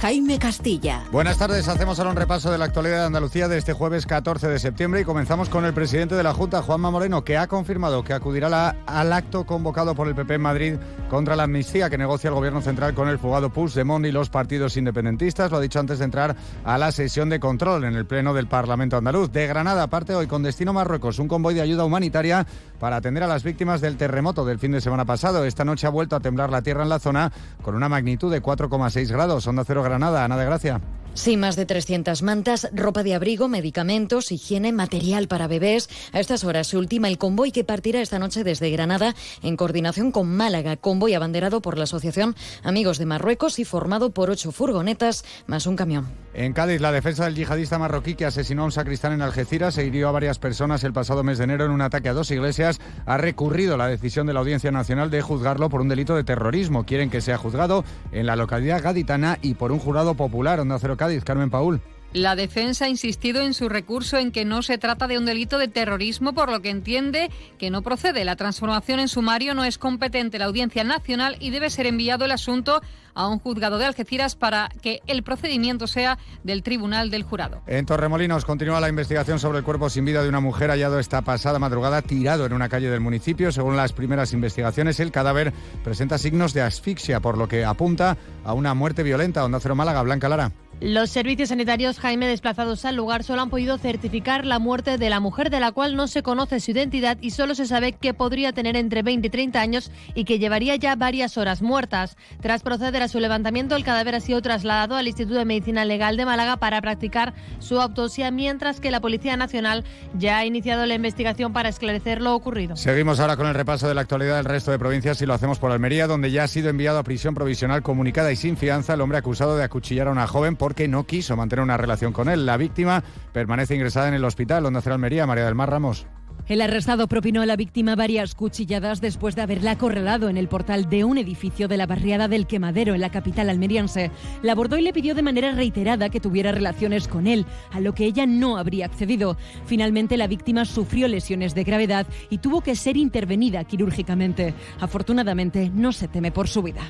Jaime 0.00 0.38
Castilla. 0.38 1.02
Buenas 1.10 1.38
tardes, 1.38 1.66
hacemos 1.66 1.98
ahora 1.98 2.12
un 2.12 2.16
repaso 2.16 2.52
de 2.52 2.58
la 2.58 2.66
actualidad 2.66 3.00
de 3.00 3.06
Andalucía 3.06 3.48
de 3.48 3.58
este 3.58 3.72
jueves 3.72 4.06
14 4.06 4.46
de 4.46 4.60
septiembre 4.60 5.00
y 5.00 5.04
comenzamos 5.04 5.48
con 5.48 5.64
el 5.64 5.74
presidente 5.74 6.14
de 6.14 6.22
la 6.22 6.32
Junta, 6.32 6.62
Juanma 6.62 6.92
Moreno, 6.92 7.24
que 7.24 7.36
ha 7.36 7.48
confirmado 7.48 8.04
que 8.04 8.12
acudirá 8.12 8.76
al 8.86 9.12
acto 9.12 9.44
convocado 9.44 9.96
por 9.96 10.06
el 10.06 10.14
PP 10.14 10.34
en 10.34 10.40
Madrid 10.40 10.74
contra 11.10 11.34
la 11.34 11.44
amnistía 11.44 11.90
que 11.90 11.98
negocia 11.98 12.28
el 12.28 12.34
gobierno 12.34 12.60
central 12.60 12.94
con 12.94 13.08
el 13.08 13.18
fugado 13.18 13.50
Puigdemont 13.50 14.06
y 14.06 14.12
los 14.12 14.30
partidos 14.30 14.76
independentistas. 14.76 15.50
Lo 15.50 15.56
ha 15.56 15.60
dicho 15.60 15.80
antes 15.80 15.98
de 15.98 16.04
entrar 16.04 16.36
a 16.64 16.78
la 16.78 16.92
sesión 16.92 17.28
de 17.28 17.40
control 17.40 17.82
en 17.82 17.96
el 17.96 18.06
Pleno 18.06 18.34
del 18.34 18.46
Parlamento 18.46 18.96
andaluz. 18.96 19.32
De 19.32 19.48
Granada 19.48 19.88
parte 19.88 20.14
hoy 20.14 20.28
con 20.28 20.44
destino 20.44 20.72
Marruecos 20.72 21.18
un 21.18 21.26
convoy 21.26 21.54
de 21.54 21.62
ayuda 21.62 21.84
humanitaria 21.84 22.46
para 22.78 22.96
atender 22.96 23.24
a 23.24 23.26
las 23.26 23.42
víctimas 23.42 23.80
del 23.80 23.96
terremoto 23.96 24.44
del 24.44 24.60
fin 24.60 24.70
de 24.70 24.80
semana 24.80 25.04
pasado. 25.04 25.44
Esta 25.44 25.64
noche 25.64 25.88
ha 25.88 25.90
vuelto 25.90 26.14
a 26.14 26.20
temblar 26.20 26.50
la 26.50 26.62
tierra 26.62 26.84
en 26.84 26.88
la 26.88 27.00
zona 27.00 27.32
con 27.62 27.74
una 27.74 27.88
magnitud 27.88 28.30
de 28.30 28.40
4,6 28.40 29.08
grados. 29.10 29.44
Onda 29.48 29.64
Cero 29.66 29.82
Granada, 29.88 30.24
Ana 30.24 30.36
de 30.36 30.44
Gracia. 30.44 30.80
Sí, 31.18 31.36
más 31.36 31.56
de 31.56 31.66
300 31.66 32.22
mantas, 32.22 32.70
ropa 32.72 33.02
de 33.02 33.12
abrigo, 33.12 33.48
medicamentos, 33.48 34.30
higiene, 34.30 34.70
material 34.70 35.26
para 35.26 35.48
bebés. 35.48 35.90
A 36.12 36.20
estas 36.20 36.44
horas 36.44 36.68
se 36.68 36.76
ultima 36.76 37.08
el 37.08 37.18
convoy 37.18 37.50
que 37.50 37.64
partirá 37.64 38.00
esta 38.00 38.20
noche 38.20 38.44
desde 38.44 38.70
Granada 38.70 39.16
en 39.42 39.56
coordinación 39.56 40.12
con 40.12 40.28
Málaga, 40.28 40.76
convoy 40.76 41.14
abanderado 41.14 41.60
por 41.60 41.76
la 41.76 41.84
Asociación 41.84 42.36
Amigos 42.62 42.98
de 42.98 43.06
Marruecos 43.06 43.58
y 43.58 43.64
formado 43.64 44.10
por 44.10 44.30
ocho 44.30 44.52
furgonetas 44.52 45.24
más 45.48 45.66
un 45.66 45.74
camión. 45.74 46.06
En 46.34 46.52
Cádiz, 46.52 46.80
la 46.80 46.92
defensa 46.92 47.24
del 47.24 47.34
yihadista 47.34 47.80
marroquí 47.80 48.14
que 48.14 48.24
asesinó 48.24 48.62
a 48.62 48.66
un 48.66 48.72
sacristán 48.72 49.12
en 49.12 49.22
Algeciras 49.22 49.76
e 49.76 49.84
hirió 49.84 50.08
a 50.08 50.12
varias 50.12 50.38
personas 50.38 50.84
el 50.84 50.92
pasado 50.92 51.24
mes 51.24 51.38
de 51.38 51.44
enero 51.44 51.64
en 51.64 51.72
un 51.72 51.80
ataque 51.80 52.10
a 52.10 52.12
dos 52.12 52.30
iglesias 52.30 52.78
ha 53.06 53.16
recurrido 53.16 53.76
la 53.76 53.88
decisión 53.88 54.28
de 54.28 54.34
la 54.34 54.40
Audiencia 54.40 54.70
Nacional 54.70 55.10
de 55.10 55.20
juzgarlo 55.20 55.68
por 55.68 55.80
un 55.80 55.88
delito 55.88 56.14
de 56.14 56.22
terrorismo. 56.22 56.84
Quieren 56.86 57.10
que 57.10 57.22
sea 57.22 57.38
juzgado 57.38 57.84
en 58.12 58.26
la 58.26 58.36
localidad 58.36 58.84
gaditana 58.84 59.40
y 59.42 59.54
por 59.54 59.72
un 59.72 59.80
jurado 59.80 60.14
popular. 60.14 60.60
Onda 60.60 60.78
Cero 60.78 60.96
Carmen 61.24 61.50
Paul. 61.50 61.80
La 62.14 62.36
defensa 62.36 62.86
ha 62.86 62.88
insistido 62.88 63.42
en 63.42 63.52
su 63.52 63.68
recurso 63.68 64.16
en 64.16 64.32
que 64.32 64.46
no 64.46 64.62
se 64.62 64.78
trata 64.78 65.06
de 65.06 65.18
un 65.18 65.26
delito 65.26 65.58
de 65.58 65.68
terrorismo, 65.68 66.32
por 66.32 66.50
lo 66.50 66.62
que 66.62 66.70
entiende 66.70 67.30
que 67.58 67.68
no 67.68 67.82
procede. 67.82 68.24
La 68.24 68.34
transformación 68.34 68.98
en 68.98 69.08
sumario 69.08 69.52
no 69.52 69.62
es 69.62 69.76
competente 69.76 70.38
la 70.38 70.46
Audiencia 70.46 70.84
Nacional 70.84 71.36
y 71.38 71.50
debe 71.50 71.68
ser 71.68 71.86
enviado 71.86 72.24
el 72.24 72.30
asunto 72.30 72.80
a 73.12 73.28
un 73.28 73.38
juzgado 73.40 73.76
de 73.76 73.84
Algeciras 73.84 74.36
para 74.36 74.70
que 74.80 75.02
el 75.06 75.22
procedimiento 75.22 75.86
sea 75.86 76.18
del 76.44 76.62
Tribunal 76.62 77.10
del 77.10 77.24
Jurado. 77.24 77.60
En 77.66 77.84
Torremolinos 77.84 78.46
continúa 78.46 78.80
la 78.80 78.88
investigación 78.88 79.38
sobre 79.38 79.58
el 79.58 79.64
cuerpo 79.64 79.90
sin 79.90 80.06
vida 80.06 80.22
de 80.22 80.30
una 80.30 80.40
mujer 80.40 80.70
hallado 80.70 80.98
esta 80.98 81.20
pasada 81.20 81.58
madrugada 81.58 82.00
tirado 82.00 82.46
en 82.46 82.54
una 82.54 82.70
calle 82.70 82.88
del 82.88 83.00
municipio. 83.00 83.52
Según 83.52 83.76
las 83.76 83.92
primeras 83.92 84.32
investigaciones, 84.32 84.98
el 85.00 85.12
cadáver 85.12 85.52
presenta 85.84 86.16
signos 86.16 86.54
de 86.54 86.62
asfixia, 86.62 87.20
por 87.20 87.36
lo 87.36 87.48
que 87.48 87.66
apunta 87.66 88.16
a 88.44 88.54
una 88.54 88.72
muerte 88.72 89.02
violenta. 89.02 89.44
Onda 89.44 89.60
Cero 89.60 89.74
Málaga, 89.74 90.00
Blanca 90.02 90.30
Lara. 90.30 90.52
Los 90.80 91.10
servicios 91.10 91.48
sanitarios 91.48 91.98
Jaime 91.98 92.28
desplazados 92.28 92.84
al 92.84 92.94
lugar 92.94 93.24
solo 93.24 93.42
han 93.42 93.50
podido 93.50 93.78
certificar 93.78 94.46
la 94.46 94.60
muerte 94.60 94.96
de 94.96 95.10
la 95.10 95.18
mujer 95.18 95.50
de 95.50 95.58
la 95.58 95.72
cual 95.72 95.96
no 95.96 96.06
se 96.06 96.22
conoce 96.22 96.60
su 96.60 96.70
identidad 96.70 97.18
y 97.20 97.32
solo 97.32 97.56
se 97.56 97.66
sabe 97.66 97.94
que 97.94 98.14
podría 98.14 98.52
tener 98.52 98.76
entre 98.76 99.02
20 99.02 99.26
y 99.26 99.30
30 99.30 99.60
años 99.60 99.90
y 100.14 100.24
que 100.24 100.38
llevaría 100.38 100.76
ya 100.76 100.94
varias 100.94 101.36
horas 101.36 101.62
muertas. 101.62 102.16
Tras 102.40 102.62
proceder 102.62 103.02
a 103.02 103.08
su 103.08 103.18
levantamiento, 103.18 103.74
el 103.74 103.82
cadáver 103.82 104.14
ha 104.14 104.20
sido 104.20 104.40
trasladado 104.40 104.94
al 104.94 105.08
Instituto 105.08 105.40
de 105.40 105.44
Medicina 105.44 105.84
Legal 105.84 106.16
de 106.16 106.24
Málaga 106.24 106.58
para 106.58 106.80
practicar 106.80 107.34
su 107.58 107.80
autopsia, 107.80 108.30
mientras 108.30 108.78
que 108.78 108.92
la 108.92 109.00
Policía 109.00 109.36
Nacional 109.36 109.82
ya 110.14 110.38
ha 110.38 110.46
iniciado 110.46 110.86
la 110.86 110.94
investigación 110.94 111.52
para 111.52 111.70
esclarecer 111.70 112.22
lo 112.22 112.36
ocurrido. 112.36 112.76
Seguimos 112.76 113.18
ahora 113.18 113.36
con 113.36 113.48
el 113.48 113.54
repaso 113.54 113.88
de 113.88 113.96
la 113.96 114.02
actualidad 114.02 114.36
del 114.36 114.44
resto 114.44 114.70
de 114.70 114.78
provincias 114.78 115.20
y 115.22 115.26
lo 115.26 115.34
hacemos 115.34 115.58
por 115.58 115.72
Almería, 115.72 116.06
donde 116.06 116.30
ya 116.30 116.44
ha 116.44 116.48
sido 116.48 116.70
enviado 116.70 117.00
a 117.00 117.02
prisión 117.02 117.34
provisional 117.34 117.82
comunicada 117.82 118.30
y 118.30 118.36
sin 118.36 118.56
fianza 118.56 118.94
el 118.94 119.00
hombre 119.00 119.18
acusado 119.18 119.56
de 119.56 119.64
acuchillar 119.64 120.06
a 120.06 120.12
una 120.12 120.28
joven 120.28 120.54
por 120.54 120.67
porque 120.68 120.86
no 120.86 121.06
quiso 121.06 121.34
mantener 121.34 121.62
una 121.62 121.78
relación 121.78 122.12
con 122.12 122.28
él. 122.28 122.44
La 122.44 122.58
víctima 122.58 123.02
permanece 123.32 123.74
ingresada 123.74 124.08
en 124.08 124.12
el 124.12 124.22
hospital 124.22 124.64
donde 124.64 124.80
hace 124.80 124.90
Almería, 124.90 125.26
María 125.26 125.46
del 125.46 125.54
Mar 125.54 125.70
Ramos. 125.70 126.06
El 126.46 126.60
arrestado 126.60 127.08
propinó 127.08 127.40
a 127.40 127.46
la 127.46 127.56
víctima 127.56 127.96
varias 127.96 128.34
cuchilladas 128.34 129.00
después 129.00 129.34
de 129.34 129.40
haberla 129.40 129.70
acorralado 129.70 130.28
en 130.28 130.36
el 130.36 130.46
portal 130.46 130.90
de 130.90 131.04
un 131.04 131.16
edificio 131.16 131.68
de 131.68 131.78
la 131.78 131.86
barriada 131.86 132.28
del 132.28 132.46
Quemadero 132.46 132.94
en 132.94 133.00
la 133.00 133.10
capital 133.10 133.48
almeriense. 133.48 134.10
La 134.42 134.52
abordó 134.52 134.76
y 134.76 134.82
le 134.82 134.92
pidió 134.92 135.14
de 135.14 135.22
manera 135.22 135.52
reiterada 135.52 136.10
que 136.10 136.20
tuviera 136.20 136.52
relaciones 136.52 137.08
con 137.08 137.26
él, 137.26 137.46
a 137.72 137.80
lo 137.80 137.94
que 137.94 138.04
ella 138.04 138.26
no 138.26 138.58
habría 138.58 138.84
accedido. 138.84 139.38
Finalmente 139.64 140.18
la 140.18 140.26
víctima 140.26 140.66
sufrió 140.66 141.08
lesiones 141.08 141.54
de 141.54 141.64
gravedad 141.64 142.06
y 142.28 142.38
tuvo 142.38 142.60
que 142.60 142.76
ser 142.76 142.98
intervenida 142.98 143.64
quirúrgicamente. 143.64 144.52
Afortunadamente 144.80 145.70
no 145.74 145.92
se 145.92 146.08
teme 146.08 146.30
por 146.30 146.46
su 146.46 146.62
vida. 146.62 146.82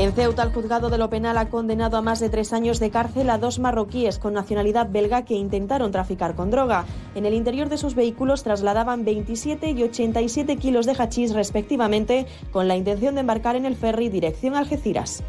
En 0.00 0.14
Ceuta, 0.14 0.44
el 0.44 0.54
juzgado 0.54 0.88
de 0.88 0.96
lo 0.96 1.10
penal 1.10 1.36
ha 1.36 1.50
condenado 1.50 1.98
a 1.98 2.00
más 2.00 2.20
de 2.20 2.30
tres 2.30 2.54
años 2.54 2.80
de 2.80 2.90
cárcel 2.90 3.28
a 3.28 3.36
dos 3.36 3.58
marroquíes 3.58 4.18
con 4.18 4.32
nacionalidad 4.32 4.88
belga 4.88 5.26
que 5.26 5.34
intentaron 5.34 5.92
traficar 5.92 6.34
con 6.34 6.50
droga. 6.50 6.86
En 7.14 7.26
el 7.26 7.34
interior 7.34 7.68
de 7.68 7.76
sus 7.76 7.94
vehículos 7.94 8.42
trasladaban 8.42 9.04
27 9.04 9.72
y 9.72 9.82
87 9.82 10.56
kilos 10.56 10.86
de 10.86 10.94
hachís 10.94 11.34
respectivamente, 11.34 12.26
con 12.50 12.66
la 12.66 12.76
intención 12.76 13.14
de 13.14 13.20
embarcar 13.20 13.56
en 13.56 13.66
el 13.66 13.76
ferry 13.76 14.08
dirección 14.08 14.54
Algeciras. 14.54 15.22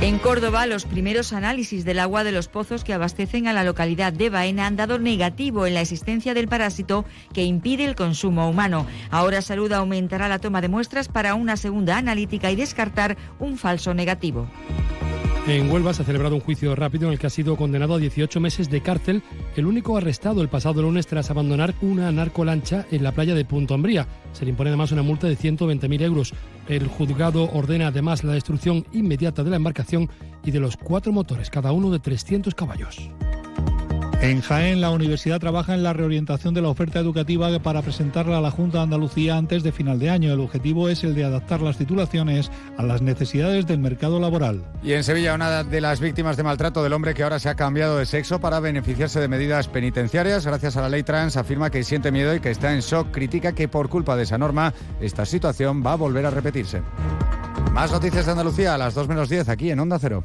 En 0.00 0.18
Córdoba, 0.18 0.66
los 0.66 0.84
primeros 0.84 1.32
análisis 1.32 1.84
del 1.84 1.98
agua 1.98 2.24
de 2.24 2.32
los 2.32 2.48
pozos 2.48 2.84
que 2.84 2.92
abastecen 2.92 3.46
a 3.46 3.52
la 3.52 3.64
localidad 3.64 4.12
de 4.12 4.28
Baena 4.28 4.66
han 4.66 4.76
dado 4.76 4.98
negativo 4.98 5.66
en 5.66 5.74
la 5.74 5.80
existencia 5.80 6.34
del 6.34 6.48
parásito 6.48 7.04
que 7.32 7.44
impide 7.44 7.84
el 7.84 7.94
consumo 7.94 8.48
humano. 8.48 8.86
Ahora 9.10 9.40
Salud 9.40 9.72
aumentará 9.72 10.28
la 10.28 10.40
toma 10.40 10.60
de 10.60 10.68
muestras 10.68 11.08
para 11.08 11.34
una 11.34 11.56
segunda 11.56 11.96
analítica 11.96 12.50
y 12.50 12.56
descartar 12.56 13.16
un 13.38 13.56
falso 13.56 13.94
negativo. 13.94 14.48
En 15.46 15.70
Huelva 15.70 15.92
se 15.92 16.00
ha 16.00 16.06
celebrado 16.06 16.36
un 16.36 16.40
juicio 16.40 16.74
rápido 16.74 17.06
en 17.06 17.12
el 17.12 17.18
que 17.18 17.26
ha 17.26 17.30
sido 17.30 17.58
condenado 17.58 17.94
a 17.94 17.98
18 17.98 18.40
meses 18.40 18.70
de 18.70 18.80
cárcel 18.80 19.22
el 19.56 19.66
único 19.66 19.94
arrestado 19.98 20.40
el 20.40 20.48
pasado 20.48 20.80
lunes 20.80 21.06
tras 21.06 21.30
abandonar 21.30 21.74
una 21.82 22.10
narcolancha 22.10 22.86
en 22.90 23.02
la 23.02 23.12
playa 23.12 23.34
de 23.34 23.44
Punto 23.44 23.74
Ambría. 23.74 24.08
Se 24.32 24.46
le 24.46 24.52
impone 24.52 24.70
además 24.70 24.92
una 24.92 25.02
multa 25.02 25.26
de 25.26 25.36
120.000 25.36 26.00
euros. 26.00 26.32
El 26.66 26.88
juzgado 26.88 27.50
ordena 27.52 27.88
además 27.88 28.24
la 28.24 28.32
destrucción 28.32 28.86
inmediata 28.92 29.44
de 29.44 29.50
la 29.50 29.56
embarcación 29.56 30.08
y 30.46 30.50
de 30.50 30.60
los 30.60 30.78
cuatro 30.78 31.12
motores, 31.12 31.50
cada 31.50 31.72
uno 31.72 31.90
de 31.90 31.98
300 31.98 32.54
caballos. 32.54 33.10
En 34.20 34.40
Jaén, 34.40 34.80
la 34.80 34.90
universidad 34.90 35.38
trabaja 35.38 35.74
en 35.74 35.82
la 35.82 35.92
reorientación 35.92 36.54
de 36.54 36.62
la 36.62 36.68
oferta 36.68 36.98
educativa 36.98 37.58
para 37.58 37.82
presentarla 37.82 38.38
a 38.38 38.40
la 38.40 38.50
Junta 38.50 38.78
de 38.78 38.84
Andalucía 38.84 39.36
antes 39.36 39.62
de 39.62 39.72
final 39.72 39.98
de 39.98 40.10
año. 40.10 40.32
El 40.32 40.40
objetivo 40.40 40.88
es 40.88 41.04
el 41.04 41.14
de 41.14 41.24
adaptar 41.24 41.60
las 41.60 41.76
titulaciones 41.76 42.50
a 42.78 42.82
las 42.82 43.02
necesidades 43.02 43.66
del 43.66 43.80
mercado 43.80 44.18
laboral. 44.20 44.64
Y 44.82 44.92
en 44.92 45.04
Sevilla, 45.04 45.34
una 45.34 45.62
de 45.62 45.80
las 45.80 46.00
víctimas 46.00 46.36
de 46.36 46.42
maltrato 46.42 46.82
del 46.82 46.94
hombre 46.94 47.14
que 47.14 47.22
ahora 47.22 47.38
se 47.38 47.48
ha 47.48 47.54
cambiado 47.54 47.98
de 47.98 48.06
sexo 48.06 48.40
para 48.40 48.60
beneficiarse 48.60 49.20
de 49.20 49.28
medidas 49.28 49.68
penitenciarias 49.68 50.46
gracias 50.46 50.76
a 50.76 50.82
la 50.82 50.88
ley 50.88 51.02
trans, 51.02 51.36
afirma 51.36 51.70
que 51.70 51.84
siente 51.84 52.10
miedo 52.10 52.34
y 52.34 52.40
que 52.40 52.50
está 52.50 52.72
en 52.72 52.80
shock. 52.80 53.10
Critica 53.10 53.52
que 53.52 53.68
por 53.68 53.88
culpa 53.88 54.16
de 54.16 54.22
esa 54.22 54.38
norma, 54.38 54.72
esta 55.00 55.26
situación 55.26 55.82
va 55.84 55.92
a 55.92 55.96
volver 55.96 56.24
a 56.24 56.30
repetirse. 56.30 56.82
Más 57.72 57.90
noticias 57.90 58.24
de 58.24 58.32
Andalucía 58.32 58.74
a 58.74 58.78
las 58.78 58.94
2 58.94 59.08
menos 59.08 59.28
10 59.28 59.48
aquí 59.48 59.70
en 59.70 59.80
Onda 59.80 59.98
Cero. 59.98 60.24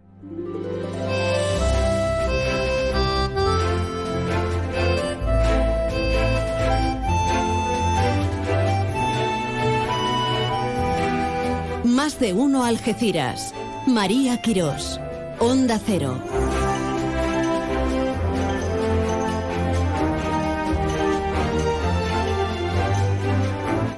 Más 11.91 12.19
de 12.19 12.31
uno 12.31 12.63
Algeciras. 12.63 13.53
María 13.85 14.41
Quirós. 14.41 14.97
Onda 15.39 15.77
Cero. 15.77 16.17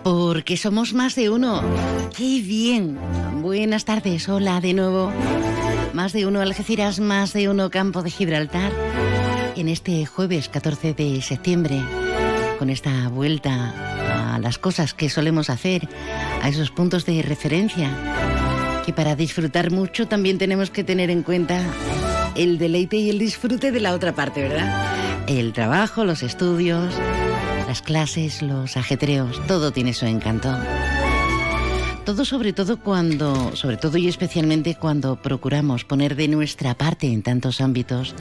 Porque 0.01 0.57
somos 0.57 0.95
más 0.95 1.13
de 1.13 1.29
uno. 1.29 1.61
¡Qué 2.17 2.41
bien! 2.41 2.97
Buenas 3.43 3.85
tardes, 3.85 4.27
hola 4.27 4.59
de 4.59 4.73
nuevo. 4.73 5.11
Más 5.93 6.13
de 6.13 6.25
uno 6.25 6.41
Algeciras, 6.41 6.99
más 6.99 7.31
de 7.33 7.47
uno 7.47 7.69
Campo 7.69 8.01
de 8.01 8.09
Gibraltar. 8.09 8.71
En 9.55 9.69
este 9.69 10.07
jueves 10.07 10.49
14 10.49 10.95
de 10.95 11.21
septiembre, 11.21 11.79
con 12.57 12.71
esta 12.71 13.07
vuelta 13.09 14.02
a 14.33 14.39
las 14.39 14.57
cosas 14.57 14.93
que 14.93 15.09
solemos 15.09 15.49
hacer, 15.49 15.87
a 16.41 16.49
esos 16.49 16.71
puntos 16.71 17.05
de 17.05 17.21
referencia, 17.21 17.89
que 18.85 18.93
para 18.93 19.15
disfrutar 19.15 19.71
mucho 19.71 20.07
también 20.07 20.37
tenemos 20.37 20.69
que 20.69 20.83
tener 20.83 21.09
en 21.09 21.23
cuenta 21.23 21.61
el 22.35 22.57
deleite 22.57 22.97
y 22.97 23.09
el 23.09 23.19
disfrute 23.19 23.71
de 23.71 23.79
la 23.79 23.93
otra 23.93 24.13
parte, 24.13 24.41
¿verdad? 24.41 25.25
El 25.27 25.53
trabajo, 25.53 26.03
los 26.03 26.23
estudios, 26.23 26.93
las 27.67 27.81
clases, 27.81 28.41
los 28.41 28.75
ajetreos, 28.75 29.41
todo 29.47 29.71
tiene 29.71 29.93
su 29.93 30.05
encanto. 30.05 30.55
Todo 32.05 32.25
sobre 32.25 32.51
todo 32.51 32.79
cuando, 32.79 33.55
sobre 33.55 33.77
todo 33.77 33.97
y 33.97 34.09
especialmente 34.09 34.75
cuando 34.75 35.15
procuramos 35.15 35.85
poner 35.85 36.15
de 36.15 36.27
nuestra 36.27 36.73
parte 36.73 37.07
en 37.07 37.21
tantos 37.21 37.61
ámbitos 37.61 38.13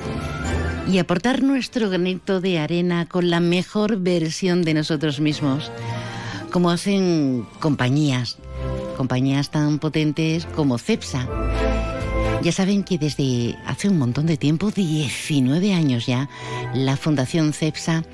y 0.90 0.98
aportar 0.98 1.42
nuestro 1.42 1.90
granito 1.90 2.40
de 2.40 2.58
arena 2.58 3.06
con 3.06 3.30
la 3.30 3.40
mejor 3.40 3.98
versión 3.98 4.62
de 4.62 4.74
nosotros 4.74 5.20
mismos, 5.20 5.72
como 6.53 6.70
hacen 6.70 7.46
compañías, 7.59 8.36
compañías 8.96 9.50
tan 9.50 9.78
potentes 9.78 10.46
como 10.55 10.78
CEPSA. 10.78 11.26
Ya 12.42 12.53
saben 12.53 12.84
que 12.84 12.98
desde 12.98 13.57
hace 13.66 13.88
un 13.88 13.98
montón 13.98 14.26
de 14.26 14.36
tiempo, 14.36 14.70
19 14.70 15.72
años 15.72 16.07
ya, 16.07 16.28
la 16.74 16.96
Fundación 16.96 17.53
CEPSA 17.53 18.05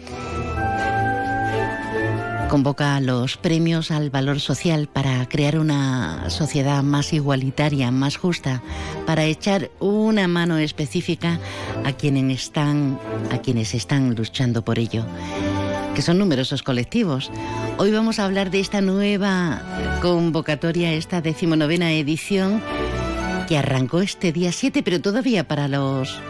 convoca 2.49 2.99
los 3.01 3.37
premios 3.37 3.91
al 3.91 4.09
valor 4.09 4.41
social 4.41 4.89
para 4.89 5.29
crear 5.29 5.59
una 5.59 6.31
sociedad 6.31 6.83
más 6.83 7.13
igualitaria, 7.13 7.91
más 7.91 8.17
justa, 8.17 8.63
para 9.07 9.25
echar 9.25 9.71
una 9.81 10.29
mano 10.29 10.57
específica 10.57 11.39
a 11.85 11.93
quienes 11.93 12.43
están, 12.43 12.99
a 13.31 13.39
quienes 13.39 13.75
están 13.75 14.15
luchando 14.15 14.65
por 14.65 14.79
ello, 14.79 15.05
que 15.99 16.03
son 16.03 16.19
numerosos 16.19 16.63
colectivos. 16.63 17.29
Hoy 17.77 17.91
vamos 17.91 18.21
a 18.21 18.25
hablar 18.25 18.53
de 18.53 18.61
esta 18.61 18.81
nueva 18.81 19.61
convocatoria, 20.01 20.93
esta 20.93 21.21
decimonovena 21.21 21.91
edición 21.91 22.63
que 23.49 23.59
arrancó 23.59 24.01
este 24.01 24.31
día 24.31 24.53
7, 24.53 24.85
pero 24.85 25.01
todavía 25.01 25.49
para 25.49 25.67
los 25.67 26.23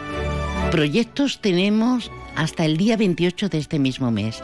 proyectos 0.71 1.39
tenemos 1.39 2.11
hasta 2.35 2.65
el 2.65 2.77
día 2.77 2.97
28 2.97 3.49
de 3.49 3.59
este 3.59 3.77
mismo 3.77 4.09
mes. 4.09 4.43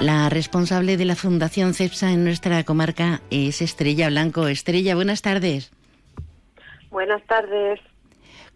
La 0.00 0.30
responsable 0.30 0.96
de 0.96 1.04
la 1.04 1.14
Fundación 1.14 1.74
CEPSA 1.74 2.10
en 2.10 2.24
nuestra 2.24 2.64
comarca 2.64 3.20
es 3.28 3.60
Estrella 3.60 4.08
Blanco. 4.08 4.48
Estrella, 4.48 4.94
buenas 4.94 5.20
tardes. 5.20 5.70
Buenas 6.90 7.22
tardes. 7.26 7.80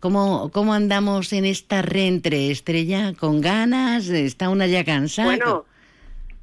¿Cómo, 0.00 0.50
¿Cómo 0.52 0.74
andamos 0.74 1.32
en 1.32 1.44
esta 1.44 1.82
reentre, 1.82 2.50
Estrella? 2.50 3.12
¿Con 3.18 3.40
ganas? 3.40 4.08
¿Está 4.08 4.48
una 4.50 4.66
ya 4.66 4.84
cansada? 4.84 5.28
Bueno, 5.28 5.64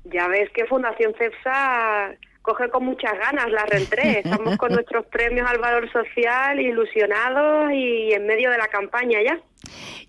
ya 0.05 0.27
ves 0.27 0.49
que 0.51 0.65
Fundación 0.65 1.13
CEPSA 1.17 2.15
coge 2.43 2.69
con 2.69 2.85
muchas 2.85 3.17
ganas 3.17 3.49
la 3.49 3.65
reentré. 3.65 4.19
Estamos 4.19 4.57
con 4.57 4.71
nuestros 4.73 5.05
premios 5.07 5.49
al 5.49 5.57
valor 5.57 5.91
social, 5.91 6.59
ilusionados 6.59 7.71
y 7.71 8.11
en 8.11 8.27
medio 8.27 8.51
de 8.51 8.57
la 8.59 8.67
campaña 8.67 9.17
ya. 9.25 9.41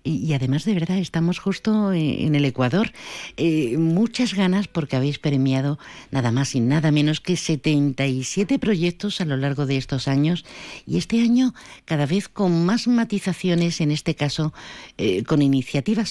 Y, 0.03 0.33
además, 0.33 0.65
de 0.65 0.73
verdad, 0.75 0.97
estamos 0.97 1.39
justo 1.39 1.91
en, 1.93 2.35
el 2.35 2.45
Ecuador. 2.45 2.91
Eh, 3.37 3.77
muchas 3.77 4.35
ganas 4.35 4.67
porque 4.67 4.97
habéis 4.97 5.17
premiado 5.17 5.79
nada 6.11 6.31
más 6.31 6.53
y 6.53 6.59
nada 6.59 6.91
menos 6.91 7.21
que 7.21 7.37
77 7.37 8.59
proyectos 8.59 9.19
a 9.21 9.25
lo 9.25 9.37
largo 9.37 9.65
de 9.65 9.77
estos 9.77 10.07
años 10.07 10.45
y 10.85 10.97
este 10.99 11.21
año 11.21 11.53
cada 11.85 12.05
vez 12.05 12.27
con 12.27 12.65
más 12.65 12.87
matizaciones, 12.87 13.81
en 13.81 13.91
este 13.91 14.13
caso 14.13 14.53
eh, 14.97 15.23
con 15.23 15.41
iniciativas 15.41 16.09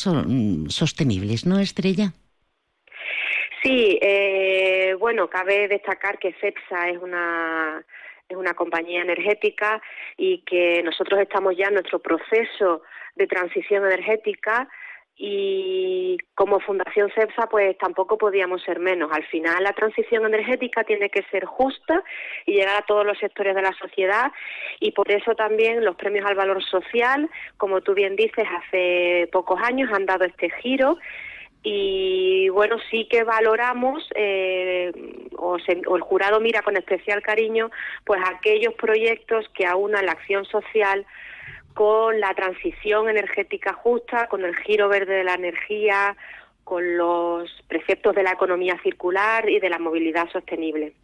sostenibles, 0.69 1.47
¿no, 1.47 1.61
Estrella? 1.61 2.15
Sí, 3.65 3.99
eh, 4.03 4.95
bueno, 4.99 5.31
cabe 5.31 5.69
destacar 5.69 6.19
que 6.19 6.35
CEPSA 6.35 6.91
es 6.91 6.99
una 6.99 7.83
es 8.29 8.37
una 8.37 8.53
compañía 8.55 9.03
energética 9.03 9.81
y 10.19 10.39
que 10.43 10.83
nosotros 10.83 11.21
estamos 11.21 11.57
ya 11.57 11.67
en 11.69 11.75
nuestro 11.75 11.99
proceso 11.99 12.83
de 13.17 13.27
transición 13.27 13.85
energética 13.87 14.69
y 15.17 16.19
como 16.35 16.61
Fundación 16.61 17.11
CEPSA 17.15 17.47
pues 17.49 17.79
tampoco 17.79 18.19
podíamos 18.19 18.63
ser 18.63 18.81
menos. 18.81 19.11
Al 19.13 19.25
final 19.25 19.63
la 19.63 19.73
transición 19.73 20.27
energética 20.27 20.85
tiene 20.85 21.09
que 21.09 21.23
ser 21.31 21.47
justa 21.47 22.03
y 22.45 22.53
llegar 22.53 22.77
a 22.83 22.87
todos 22.87 23.07
los 23.07 23.19
sectores 23.19 23.55
de 23.55 23.63
la 23.63 23.73
sociedad 23.73 24.31
y 24.79 24.93
por 24.93 25.11
eso 25.11 25.35
también 25.35 25.85
los 25.85 25.97
premios 25.97 26.27
al 26.27 26.35
valor 26.35 26.63
social, 26.65 27.31
como 27.57 27.81
tú 27.81 27.95
bien 27.95 28.15
dices, 28.17 28.45
hace 28.59 29.29
pocos 29.33 29.59
años 29.63 29.91
han 29.93 30.05
dado 30.05 30.25
este 30.25 30.51
giro 30.51 30.99
y 31.67 32.51
bueno, 32.51 32.77
sí 32.91 33.09
que 33.11 33.25
valoramos 33.25 34.07
eh, 34.15 34.93
o, 35.37 35.57
el 35.57 36.01
jurado 36.03 36.39
mira 36.39 36.61
con 36.61 36.77
especial 36.77 37.23
cariño 37.23 37.71
pues 38.05 38.21
aquellos 38.23 38.75
proyectos 38.75 39.49
que 39.55 39.67
aunan 39.67 40.05
la 40.05 40.13
acción 40.13 40.45
social 40.45 41.07
con 41.73 42.21
la 42.21 42.35
transición 42.35 43.09
energética 43.09 43.73
justa, 43.73 44.29
con 44.29 44.45
el 44.45 44.55
giro 44.57 44.89
verde 44.89 45.15
de 45.15 45.25
la 45.25 45.35
energía, 45.35 46.17
con 46.65 46.97
los 46.97 47.51
preceptos 47.69 48.15
de 48.15 48.23
la 48.23 48.33
economía 48.33 48.79
circular 48.83 49.49
y 49.49 49.61
de 49.61 49.69
la 49.69 49.79
movilidad 49.79 50.31
sostenible. 50.33 50.95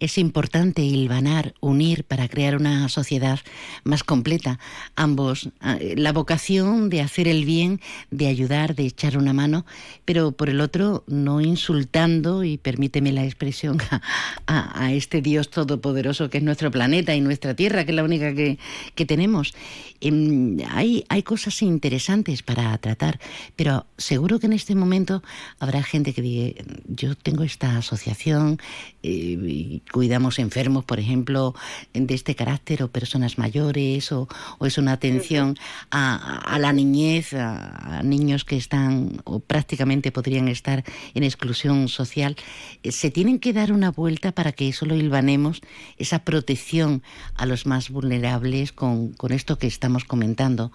Es 0.00 0.18
importante 0.18 0.82
hilvanar, 0.82 1.54
unir 1.60 2.04
para 2.04 2.28
crear 2.28 2.56
una 2.56 2.88
sociedad 2.88 3.38
más 3.84 4.02
completa. 4.02 4.58
Ambos, 4.96 5.50
ah, 5.60 5.78
la 5.96 6.12
vocación 6.12 6.90
de 6.90 7.00
hacer 7.00 7.28
el 7.28 7.44
bien, 7.44 7.80
de 8.10 8.26
ayudar, 8.26 8.74
de 8.74 8.84
echar 8.86 9.16
una 9.16 9.32
mano, 9.32 9.64
pero 10.04 10.32
por 10.32 10.50
el 10.50 10.60
otro 10.60 11.04
no 11.06 11.40
insultando, 11.40 12.44
y 12.44 12.58
permíteme 12.58 13.12
la 13.12 13.24
expresión, 13.24 13.78
a, 14.46 14.92
este 14.92 15.22
Dios 15.22 15.48
todopoderoso 15.50 16.28
que 16.28 16.38
es 16.38 16.44
nuestro 16.44 16.70
planeta 16.70 17.14
y 17.14 17.20
nuestra 17.20 17.54
Tierra, 17.54 17.84
que 17.84 17.92
es 17.92 17.96
la 17.96 18.04
única 18.04 18.34
que, 18.34 18.58
que 18.94 19.06
tenemos. 19.06 19.54
Em, 20.00 20.58
hay, 20.68 21.04
hay 21.08 21.22
cosas 21.22 21.62
interesantes 21.62 22.42
para 22.42 22.76
tratar, 22.78 23.20
pero 23.54 23.86
seguro 23.96 24.40
que 24.40 24.46
en 24.46 24.52
este 24.52 24.71
momento 24.74 25.22
habrá 25.58 25.82
gente 25.82 26.12
que 26.12 26.22
diga, 26.22 26.62
yo 26.86 27.14
tengo 27.14 27.44
esta 27.44 27.78
asociación, 27.78 28.58
eh, 29.02 29.38
y 29.42 29.82
cuidamos 29.92 30.38
enfermos, 30.38 30.84
por 30.84 30.98
ejemplo, 30.98 31.54
de 31.92 32.14
este 32.14 32.34
carácter, 32.34 32.82
o 32.82 32.88
personas 32.88 33.38
mayores, 33.38 34.12
o, 34.12 34.28
es 34.64 34.78
una 34.78 34.92
atención 34.92 35.56
a, 35.90 36.56
la 36.58 36.72
niñez, 36.72 37.34
a, 37.34 38.02
niños 38.02 38.44
que 38.44 38.56
están 38.56 39.20
o 39.24 39.40
prácticamente 39.40 40.12
podrían 40.12 40.48
estar 40.48 40.84
en 41.14 41.22
exclusión 41.24 41.88
social. 41.88 42.36
Eh, 42.82 42.92
se 42.92 43.10
tienen 43.10 43.38
que 43.38 43.52
dar 43.52 43.72
una 43.72 43.90
vuelta 43.90 44.32
para 44.32 44.52
que 44.52 44.68
eso 44.68 44.86
lo 44.86 44.94
hilvanemos, 44.94 45.60
esa 45.98 46.20
protección 46.20 47.02
a 47.34 47.46
los 47.46 47.66
más 47.66 47.90
vulnerables 47.90 48.72
con, 48.72 49.12
con 49.12 49.32
esto 49.32 49.58
que 49.58 49.66
estamos 49.66 50.04
comentando, 50.04 50.72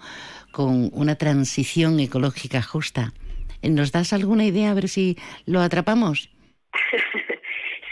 con 0.52 0.90
una 0.92 1.16
transición 1.16 2.00
ecológica 2.00 2.62
justa. 2.62 3.12
¿Nos 3.62 3.92
das 3.92 4.12
alguna 4.12 4.44
idea 4.44 4.70
a 4.70 4.74
ver 4.74 4.88
si 4.88 5.16
lo 5.46 5.60
atrapamos? 5.60 6.30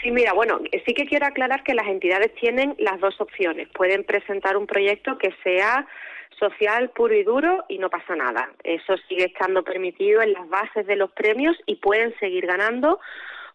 Sí, 0.03 0.11
mira, 0.11 0.31
bueno, 0.31 0.61
sí 0.85 0.93
que 0.93 1.05
quiero 1.05 1.25
aclarar 1.25 1.63
que 1.63 1.73
las 1.73 1.87
entidades 1.87 2.33
tienen 2.35 2.75
las 2.77 2.99
dos 2.99 3.19
opciones. 3.19 3.67
Pueden 3.69 4.03
presentar 4.03 4.55
un 4.55 4.67
proyecto 4.67 5.17
que 5.17 5.33
sea 5.43 5.87
social 6.39 6.91
puro 6.91 7.15
y 7.15 7.23
duro 7.23 7.65
y 7.67 7.77
no 7.77 7.89
pasa 7.89 8.15
nada. 8.15 8.51
Eso 8.63 8.95
sigue 9.09 9.25
estando 9.25 9.63
permitido 9.63 10.21
en 10.21 10.33
las 10.33 10.47
bases 10.47 10.85
de 10.85 10.95
los 10.95 11.11
premios 11.11 11.57
y 11.65 11.75
pueden 11.75 12.17
seguir 12.19 12.45
ganando 12.45 12.99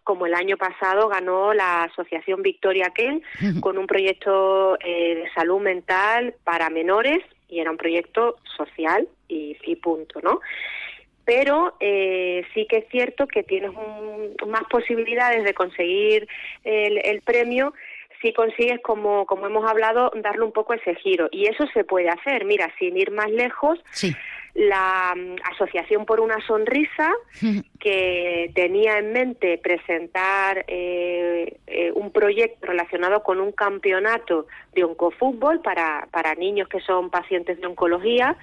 como 0.05 0.27
el 0.27 0.35
año 0.35 0.57
pasado 0.57 1.09
ganó 1.09 1.55
la 1.55 1.85
Asociación 1.85 2.43
Victoria 2.43 2.91
Ken 2.93 3.23
con 3.61 3.79
un 3.79 3.87
proyecto 3.87 4.77
eh, 4.81 5.15
de 5.15 5.31
salud 5.33 5.61
mental 5.61 6.35
para 6.43 6.71
menores 6.71 7.21
y 7.49 7.61
era 7.61 7.71
un 7.71 7.77
proyecto 7.77 8.37
social 8.57 9.07
y, 9.29 9.57
y 9.65 9.77
punto, 9.77 10.21
¿no? 10.21 10.41
Pero 11.35 11.75
eh, 11.81 12.45
sí 12.53 12.67
que 12.69 12.79
es 12.79 12.89
cierto 12.91 13.27
que 13.27 13.43
tienes 13.43 13.71
más 14.47 14.63
posibilidades 14.71 15.45
de 15.45 15.55
conseguir 15.55 16.29
el, 16.63 17.23
premio 17.23 17.73
si 18.21 18.33
consigues, 18.33 18.81
como, 18.83 19.25
como 19.27 19.47
hemos 19.47 19.69
hablado, 19.69 20.13
darle 20.23 20.45
un 20.45 20.53
poco 20.53 20.75
ese 20.75 20.95
giro. 20.97 21.29
Y 21.33 21.49
eso 21.49 21.65
se 21.73 21.85
puede 21.85 22.09
hacer. 22.09 22.45
Mira, 22.45 22.73
sin 22.79 22.97
ir 22.97 23.11
más 23.11 23.31
lejos, 23.31 23.81
la 24.55 25.15
mm, 25.17 25.37
Asociación 25.55 26.05
por 26.05 26.21
una 26.21 26.39
Sonrisa, 26.47 27.11
que 27.81 28.51
tenía 28.55 28.99
en 28.99 29.13
mente 29.13 29.59
presentar 29.59 30.65
eh, 30.69 31.57
eh, 31.67 31.93
un 31.95 32.13
proyecto 32.13 32.67
relacionado 32.67 33.23
con 33.23 33.41
un 33.41 33.53
campeonato 33.53 34.47
de 34.75 34.85
oncofútbol 34.85 35.61
para, 35.61 36.07
para 36.13 36.35
niños 36.35 36.69
que 36.69 36.81
son 36.81 37.11
pacientes 37.11 37.61
de 37.61 37.67
oncología, 37.67 38.37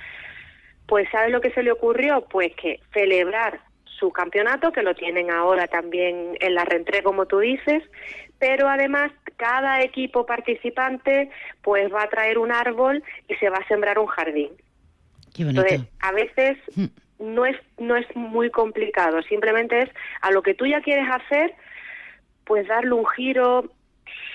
pues 0.89 1.07
¿sabes 1.11 1.31
lo 1.31 1.39
que 1.39 1.51
se 1.51 1.61
le 1.61 1.71
ocurrió? 1.71 2.25
Pues 2.29 2.53
que 2.55 2.79
celebrar 2.91 3.61
su 3.85 4.11
campeonato, 4.11 4.71
que 4.71 4.81
lo 4.81 4.95
tienen 4.95 5.29
ahora 5.29 5.67
también 5.67 6.35
en 6.39 6.55
la 6.55 6.65
reentré, 6.65 7.03
como 7.03 7.27
tú 7.27 7.39
dices, 7.39 7.83
pero 8.39 8.67
además 8.67 9.11
cada 9.37 9.81
equipo 9.83 10.25
participante 10.25 11.29
pues 11.61 11.93
va 11.93 12.03
a 12.03 12.09
traer 12.09 12.39
un 12.39 12.51
árbol 12.51 13.03
y 13.27 13.35
se 13.35 13.49
va 13.49 13.57
a 13.57 13.67
sembrar 13.67 13.99
un 13.99 14.07
jardín. 14.07 14.49
Entonces, 15.37 15.81
a 16.01 16.11
veces 16.11 16.57
mm. 16.75 16.85
no 17.19 17.45
es 17.45 17.55
no 17.77 17.95
es 17.95 18.07
muy 18.15 18.49
complicado, 18.49 19.21
simplemente 19.21 19.83
es 19.83 19.89
a 20.21 20.31
lo 20.31 20.41
que 20.41 20.55
tú 20.55 20.65
ya 20.65 20.81
quieres 20.81 21.07
hacer, 21.07 21.53
pues 22.45 22.67
darle 22.67 22.93
un 22.93 23.05
giro, 23.05 23.69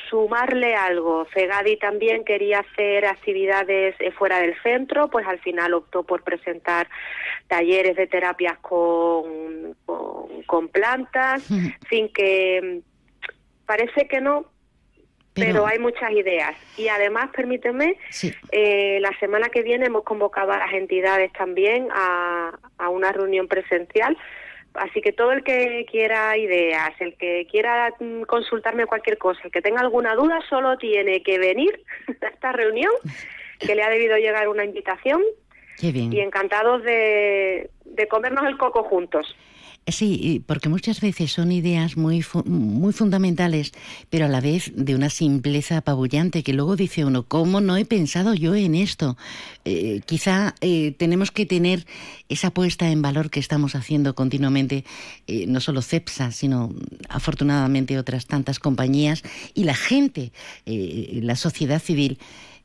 sumarle 0.09 0.75
algo. 0.75 1.25
Fegadi 1.27 1.77
también 1.77 2.25
quería 2.25 2.61
hacer 2.61 3.07
actividades 3.07 3.95
eh, 3.99 4.13
fuera 4.13 4.39
del 4.39 4.55
centro, 4.63 5.09
pues 5.09 5.27
al 5.27 5.41
final 5.41 5.75
optó 5.75 6.03
por 6.05 6.23
presentar 6.23 6.89
talleres 7.49 7.97
de 7.97 8.07
terapias 8.07 8.59
con, 8.59 9.77
con, 10.47 10.69
plantas, 10.69 11.43
sin 11.89 12.13
que 12.13 12.81
parece 13.67 14.07
que 14.07 14.21
no, 14.21 14.47
pero, 15.35 15.67
hay 15.67 15.79
muchas 15.79 16.13
ideas. 16.13 16.55
Y 16.77 16.89
además, 16.89 17.31
permíteme, 17.35 17.97
eh, 18.53 18.99
la 19.01 19.11
semana 19.19 19.49
que 19.49 19.63
viene 19.63 19.87
hemos 19.87 20.05
convocado 20.05 20.53
a 20.53 20.59
las 20.59 20.73
entidades 20.73 21.33
también 21.33 21.89
a, 21.93 22.57
a 22.79 22.89
una 22.89 23.11
reunión 23.11 23.49
presencial 23.49 24.17
Así 24.75 25.01
que 25.01 25.13
todo 25.13 25.33
el 25.33 25.45
que 25.45 25.87
quiera 25.91 26.37
ideas, 26.37 26.91
el 27.01 27.15
que 27.17 27.47
quiera 27.51 27.95
mm, 27.99 28.23
consultarme 28.23 28.87
cualquier 28.87 29.19
cosa, 29.19 29.41
el 29.45 29.53
que 29.53 29.63
tenga 29.63 29.81
alguna 29.81 30.15
duda, 30.15 30.41
solo 30.49 30.77
tiene 30.79 31.23
que 31.23 31.39
venir 31.39 31.81
a 32.23 32.27
esta 32.27 32.53
reunión, 32.53 32.93
que 33.61 33.75
le 33.75 33.83
ha 33.83 33.91
debido 33.91 34.17
llegar 34.17 34.49
una 34.49 34.65
invitación. 34.65 35.23
Y 35.81 36.21
encantados 36.21 36.83
de, 36.85 37.69
de 37.85 38.09
comernos 38.09 38.47
el 38.47 38.57
coco 38.57 38.85
juntos. 38.85 39.37
Sí, 39.87 40.43
porque 40.47 40.71
muchas 40.71 41.03
veces 41.03 41.31
son 41.33 41.53
ideas 41.53 41.99
muy, 41.99 42.25
muy 42.47 42.95
fundamentales, 42.95 43.73
pero 44.09 44.25
a 44.25 44.29
la 44.29 44.41
vez 44.41 44.73
de 44.75 44.95
una 44.95 45.11
simpleza 45.11 45.77
apabullante 45.77 46.43
que 46.43 46.55
luego 46.55 46.75
dice 46.75 47.05
uno, 47.05 47.25
¿cómo 47.25 47.61
no 47.61 47.77
he 47.77 47.85
pensado 47.85 48.33
yo 48.33 48.55
en 48.55 48.77
esto? 48.77 49.19
Eh, 49.67 50.01
quizá 50.07 50.55
eh, 50.63 50.95
tenemos 50.99 51.31
que 51.31 51.45
tener 51.45 51.87
esa 52.31 52.51
puesta 52.51 52.91
en 52.91 53.03
valor 53.03 53.29
que 53.29 53.41
estamos 53.41 53.75
haciendo 53.75 54.15
continuamente, 54.15 54.87
eh, 55.27 55.45
no 55.49 55.61
solo 55.61 55.83
CEPSA, 55.83 56.33
sino 56.33 56.75
afortunadamente 57.11 57.99
otras 57.99 58.25
tantas 58.25 58.59
compañías 58.59 59.23
y 59.53 59.65
la 59.65 59.75
gente, 59.75 60.33
la 60.65 61.37
sociedad 61.37 61.81
civil. 61.81 62.19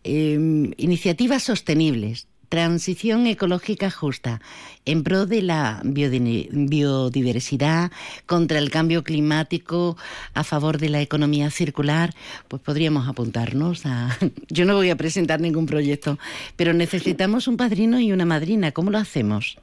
iniciativas 0.05 1.43
sostenibles, 1.43 2.27
transición 2.49 3.27
ecológica 3.27 3.89
justa 3.89 4.41
en 4.85 5.03
pro 5.03 5.25
de 5.25 5.43
la 5.43 5.81
biodiversidad, 5.83 7.91
contra 8.25 8.57
el 8.57 8.71
cambio 8.71 9.03
climático, 9.03 9.95
a 10.33 10.43
favor 10.43 10.79
de 10.79 10.89
la 10.89 11.01
economía 11.01 11.51
circular, 11.51 12.09
pues 12.47 12.61
podríamos 12.61 13.07
apuntarnos 13.07 13.85
a... 13.85 14.17
Yo 14.49 14.65
no 14.65 14.75
voy 14.75 14.89
a 14.89 14.95
presentar 14.95 15.39
ningún 15.39 15.67
proyecto, 15.67 16.17
pero 16.55 16.73
necesitamos 16.73 17.47
un 17.47 17.57
padrino 17.57 17.99
y 17.99 18.11
una 18.11 18.25
madrina. 18.25 18.71
¿Cómo 18.71 18.91
lo 18.91 18.97
hacemos? 18.97 19.57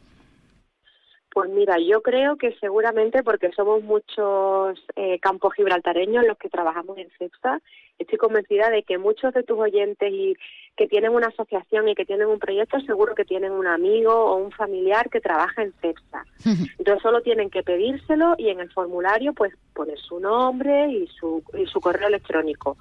Pues 1.36 1.50
mira, 1.50 1.76
yo 1.78 2.00
creo 2.00 2.36
que 2.36 2.56
seguramente 2.60 3.22
porque 3.22 3.52
somos 3.52 3.82
muchos 3.82 4.82
eh, 4.96 5.18
campos 5.20 5.52
gibraltareños 5.52 6.24
los 6.26 6.38
que 6.38 6.48
trabajamos 6.48 6.96
en 6.96 7.10
CEPSA, 7.18 7.60
estoy 7.98 8.18
convencida 8.18 8.70
de 8.70 8.82
que 8.82 8.98
muchos 8.98 9.32
de 9.34 9.42
tus 9.42 9.58
oyentes 9.58 10.12
y 10.12 10.36
que 10.76 10.86
tienen 10.86 11.12
una 11.12 11.28
asociación 11.28 11.88
y 11.88 11.94
que 11.94 12.04
tienen 12.04 12.28
un 12.28 12.38
proyecto, 12.38 12.80
seguro 12.80 13.14
que 13.14 13.24
tienen 13.24 13.52
un 13.52 13.66
amigo 13.66 14.12
o 14.12 14.36
un 14.36 14.52
familiar 14.52 15.08
que 15.10 15.20
trabaja 15.20 15.62
en 15.62 15.72
CEPSA. 15.80 16.24
Entonces 16.78 17.02
solo 17.02 17.22
tienen 17.22 17.50
que 17.50 17.62
pedírselo 17.62 18.34
y 18.38 18.50
en 18.50 18.60
el 18.60 18.70
formulario 18.72 19.32
pues 19.32 19.54
poner 19.74 19.98
su 19.98 20.20
nombre 20.20 20.90
y 20.90 21.06
su, 21.08 21.42
y 21.58 21.66
su 21.66 21.80
correo 21.80 22.08
electrónico 22.08 22.76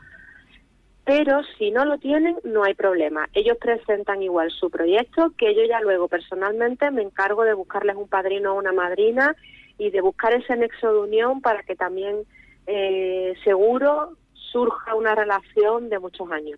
pero 1.05 1.43
si 1.57 1.69
no 1.69 1.85
lo 1.85 1.99
tienen 1.99 2.35
no 2.43 2.63
hay 2.63 2.73
problema. 2.73 3.29
Ellos 3.33 3.57
presentan 3.61 4.23
igual 4.23 4.49
su 4.49 4.71
proyecto, 4.71 5.31
que 5.37 5.53
yo 5.53 5.61
ya 5.63 5.79
luego 5.79 6.07
personalmente 6.07 6.89
me 6.89 7.03
encargo 7.03 7.43
de 7.43 7.53
buscarles 7.53 7.95
un 7.95 8.07
padrino 8.07 8.53
o 8.53 8.57
una 8.57 8.73
madrina 8.73 9.35
y 9.77 9.91
de 9.91 10.01
buscar 10.01 10.33
ese 10.33 10.55
nexo 10.57 10.91
de 10.91 10.99
unión 10.99 11.41
para 11.41 11.61
que 11.61 11.75
también 11.75 12.23
eh, 12.65 13.35
seguro 13.43 14.17
surja 14.55 14.95
una 14.95 15.13
relación 15.13 15.89
de 15.89 15.99
muchos 15.99 16.31
años. 16.31 16.57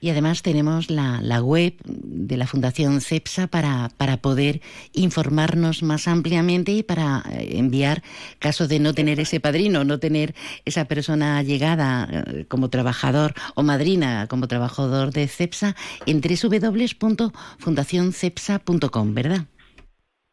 Y 0.00 0.10
además 0.10 0.42
tenemos 0.42 0.90
la, 0.90 1.20
la 1.22 1.40
web 1.40 1.74
de 1.84 2.36
la 2.36 2.48
Fundación 2.48 3.00
CEPSA 3.00 3.46
para, 3.46 3.88
para, 3.96 4.16
poder 4.16 4.58
informarnos 4.94 5.84
más 5.84 6.08
ampliamente 6.08 6.72
y 6.72 6.82
para 6.82 7.22
eh, 7.30 7.58
enviar, 7.58 8.02
caso 8.40 8.66
de 8.66 8.80
no 8.80 8.94
tener 8.94 9.20
ese 9.20 9.38
padrino, 9.38 9.84
no 9.84 10.00
tener 10.00 10.34
esa 10.64 10.86
persona 10.86 11.40
llegada 11.42 12.08
eh, 12.10 12.46
como 12.48 12.68
trabajador 12.70 13.34
o 13.54 13.62
madrina 13.62 14.26
como 14.28 14.48
trabajador 14.48 15.12
de 15.12 15.28
CEPSA, 15.28 15.76
en 16.06 16.20
www.fundacioncepsa.com, 16.22 19.14
¿verdad? 19.14 19.46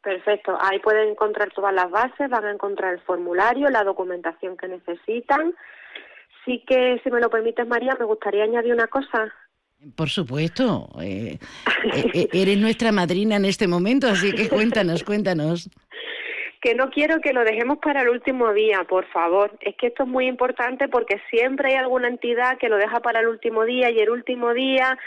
Perfecto, 0.01 0.57
ahí 0.61 0.79
pueden 0.79 1.09
encontrar 1.09 1.51
todas 1.53 1.73
las 1.73 1.91
bases, 1.91 2.29
van 2.29 2.45
a 2.45 2.51
encontrar 2.51 2.93
el 2.93 3.01
formulario, 3.01 3.69
la 3.69 3.83
documentación 3.83 4.55
que 4.55 4.69
necesitan. 4.69 5.53
Sí 6.47 6.63
que, 6.65 6.99
si 7.03 7.11
me 7.11 7.19
lo 7.19 7.29
permites, 7.29 7.67
María, 7.67 7.95
me 7.99 8.05
gustaría 8.05 8.45
añadir 8.45 8.71
una 8.71 8.87
cosa. 8.87 9.33
Por 9.95 10.09
supuesto. 10.09 10.87
Eh, 11.01 11.37
eh, 12.13 12.29
eres 12.31 12.57
nuestra 12.57 12.93
madrina 12.93 13.35
en 13.35 13.43
este 13.45 13.67
momento, 13.67 14.07
así 14.07 14.33
que 14.33 14.47
cuéntanos, 14.47 15.03
cuéntanos. 15.03 15.69
Que 16.61 16.73
no 16.73 16.89
quiero 16.89 17.19
que 17.19 17.33
lo 17.33 17.43
dejemos 17.43 17.79
para 17.79 18.01
el 18.01 18.09
último 18.09 18.53
día, 18.53 18.85
por 18.85 19.05
favor. 19.09 19.51
Es 19.59 19.75
que 19.75 19.87
esto 19.87 20.03
es 20.03 20.09
muy 20.09 20.25
importante 20.25 20.87
porque 20.87 21.21
siempre 21.29 21.71
hay 21.71 21.75
alguna 21.75 22.07
entidad 22.07 22.57
que 22.57 22.69
lo 22.69 22.77
deja 22.77 23.01
para 23.01 23.19
el 23.19 23.27
último 23.27 23.65
día 23.65 23.91
y 23.91 23.99
el 23.99 24.09
último 24.09 24.53
día 24.53 24.97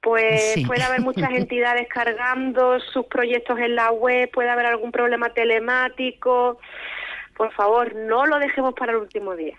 pues 0.00 0.56
puede 0.66 0.82
haber 0.82 1.00
muchas 1.00 1.30
entidades 1.34 1.86
cargando 1.88 2.80
sus 2.80 3.06
proyectos 3.06 3.58
en 3.60 3.76
la 3.76 3.92
web, 3.92 4.28
puede 4.32 4.50
haber 4.50 4.66
algún 4.66 4.90
problema 4.90 5.32
telemático. 5.32 6.58
Por 7.36 7.52
favor, 7.52 7.94
no 7.94 8.26
lo 8.26 8.38
dejemos 8.38 8.74
para 8.74 8.92
el 8.92 8.98
último 8.98 9.36
día. 9.36 9.56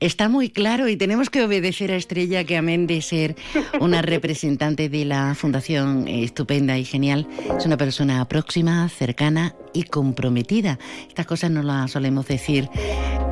Está 0.00 0.28
muy 0.28 0.48
claro 0.48 0.88
y 0.88 0.96
tenemos 0.96 1.28
que 1.28 1.42
obedecer 1.42 1.90
a 1.90 1.96
Estrella, 1.96 2.44
que 2.44 2.56
amén 2.56 2.86
de 2.86 3.02
ser 3.02 3.34
una 3.80 4.00
representante 4.00 4.88
de 4.88 5.04
la 5.04 5.34
Fundación 5.34 6.06
estupenda 6.06 6.78
y 6.78 6.84
genial, 6.84 7.26
es 7.58 7.66
una 7.66 7.76
persona 7.76 8.24
próxima, 8.28 8.88
cercana 8.88 9.56
y 9.78 9.84
comprometida. 9.84 10.78
Estas 11.08 11.26
cosas 11.26 11.50
no 11.50 11.62
las 11.62 11.92
solemos 11.92 12.26
decir 12.26 12.68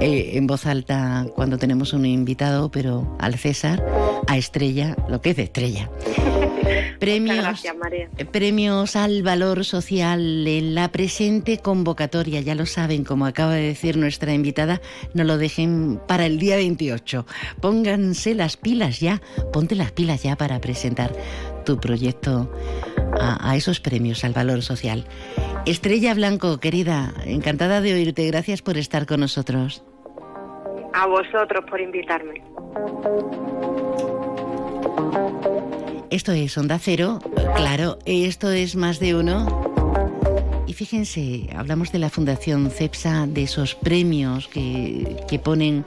eh, 0.01 0.31
en 0.35 0.47
voz 0.47 0.67
alta 0.67 1.27
cuando 1.35 1.59
tenemos 1.59 1.93
un 1.93 2.07
invitado, 2.07 2.71
pero 2.71 3.17
al 3.19 3.35
César, 3.35 3.85
a 4.29 4.37
Estrella, 4.37 4.97
lo 5.09 5.21
que 5.21 5.31
es 5.31 5.37
de 5.37 5.43
Estrella. 5.43 5.91
Premios, 6.99 7.63
premios 8.33 8.97
al 8.97 9.23
valor 9.23 9.65
social 9.65 10.47
en 10.47 10.75
la 10.75 10.91
presente 10.91 11.59
convocatoria, 11.59 12.41
ya 12.41 12.55
lo 12.55 12.65
saben, 12.65 13.05
como 13.05 13.27
acaba 13.27 13.55
de 13.55 13.63
decir 13.63 13.97
nuestra 13.97 14.33
invitada, 14.33 14.81
no 15.13 15.25
lo 15.25 15.37
dejen 15.37 16.01
para 16.09 16.27
el 16.27 16.39
día 16.39 16.57
28. 16.57 17.27
Pónganse 17.61 18.35
las 18.35 18.57
pilas 18.57 19.01
ya, 19.01 19.21
ponte 19.53 19.75
las 19.75 19.93
pilas 19.93 20.23
ya 20.23 20.37
para 20.37 20.61
presentar 20.61 21.13
tu 21.65 21.79
proyecto 21.79 22.51
a, 23.21 23.51
a 23.51 23.57
esos 23.57 23.81
premios 23.81 24.25
al 24.25 24.33
valor 24.33 24.63
social. 24.63 25.07
Estrella 25.67 26.15
Blanco, 26.15 26.59
querida, 26.59 27.13
encantada 27.25 27.81
de 27.81 27.93
oírte, 27.93 28.25
gracias 28.29 28.63
por 28.63 28.79
estar 28.79 29.05
con 29.05 29.19
nosotros. 29.19 29.83
A 30.95 31.09
vosotros 31.09 31.65
por 31.69 31.81
invitarme. 31.81 32.41
Esto 36.09 36.31
es 36.31 36.57
Onda 36.57 36.79
Cero, 36.79 37.19
claro, 37.57 37.99
esto 38.07 38.53
es 38.53 38.77
más 38.77 39.01
de 39.01 39.17
uno. 39.17 39.75
Y 40.69 40.73
fíjense, 40.75 41.49
hablamos 41.57 41.91
de 41.91 41.99
la 41.99 42.11
Fundación 42.11 42.71
CEPSA, 42.71 43.27
de 43.27 43.43
esos 43.43 43.75
premios 43.75 44.47
que, 44.47 45.17
que 45.29 45.41
ponen 45.41 45.85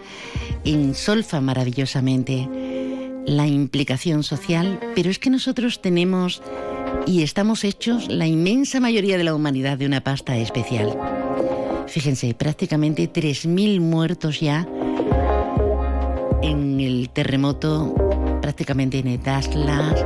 en 0.66 0.94
solfa 0.94 1.40
maravillosamente 1.40 2.50
la 3.26 3.48
implicación 3.48 4.24
social, 4.24 4.78
pero 4.94 5.10
es 5.10 5.20
que 5.20 5.30
nosotros 5.30 5.82
tenemos 5.82 6.44
y 7.06 7.24
estamos 7.24 7.64
hechos, 7.64 8.08
la 8.08 8.28
inmensa 8.28 8.80
mayoría 8.80 9.18
de 9.18 9.24
la 9.24 9.34
humanidad, 9.34 9.78
de 9.78 9.86
una 9.86 10.02
pasta 10.02 10.38
especial. 10.38 10.96
Fíjense, 11.88 12.34
prácticamente 12.36 13.12
3.000 13.12 13.80
muertos 13.82 14.40
ya 14.40 14.68
en 16.42 16.80
el 16.80 17.10
terremoto 17.10 17.96
prácticamente 18.42 19.00
en 19.00 19.08
Etaslas, 19.08 20.06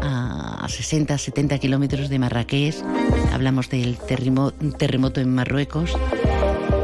a 0.00 0.66
60, 0.68 1.18
70 1.18 1.58
kilómetros 1.58 2.08
de 2.08 2.18
Marrakech. 2.18 2.76
Hablamos 3.32 3.68
del 3.68 3.96
terremoto 3.98 5.20
en 5.20 5.34
Marruecos. 5.34 5.92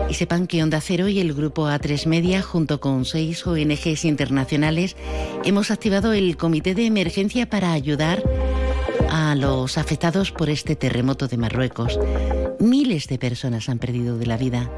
Y 0.08 0.14
sepan 0.14 0.46
que 0.46 0.62
Onda 0.62 0.80
Cero 0.80 1.08
y 1.08 1.20
el 1.20 1.34
grupo 1.34 1.66
A3 1.66 2.06
Media, 2.06 2.42
junto 2.42 2.80
con 2.80 3.04
seis 3.04 3.46
ONGs 3.46 4.04
internacionales, 4.04 4.96
hemos 5.44 5.70
activado 5.70 6.12
el 6.14 6.36
comité 6.36 6.74
de 6.74 6.86
emergencia 6.86 7.50
para 7.50 7.72
ayudar 7.72 8.22
los 9.34 9.78
afectados 9.78 10.32
por 10.32 10.50
este 10.50 10.76
terremoto 10.76 11.28
de 11.28 11.36
Marruecos. 11.36 11.98
Miles 12.60 13.06
de 13.06 13.18
personas 13.18 13.68
han 13.68 13.78
perdido 13.78 14.18
de 14.18 14.26
la 14.26 14.36
vida 14.36 14.68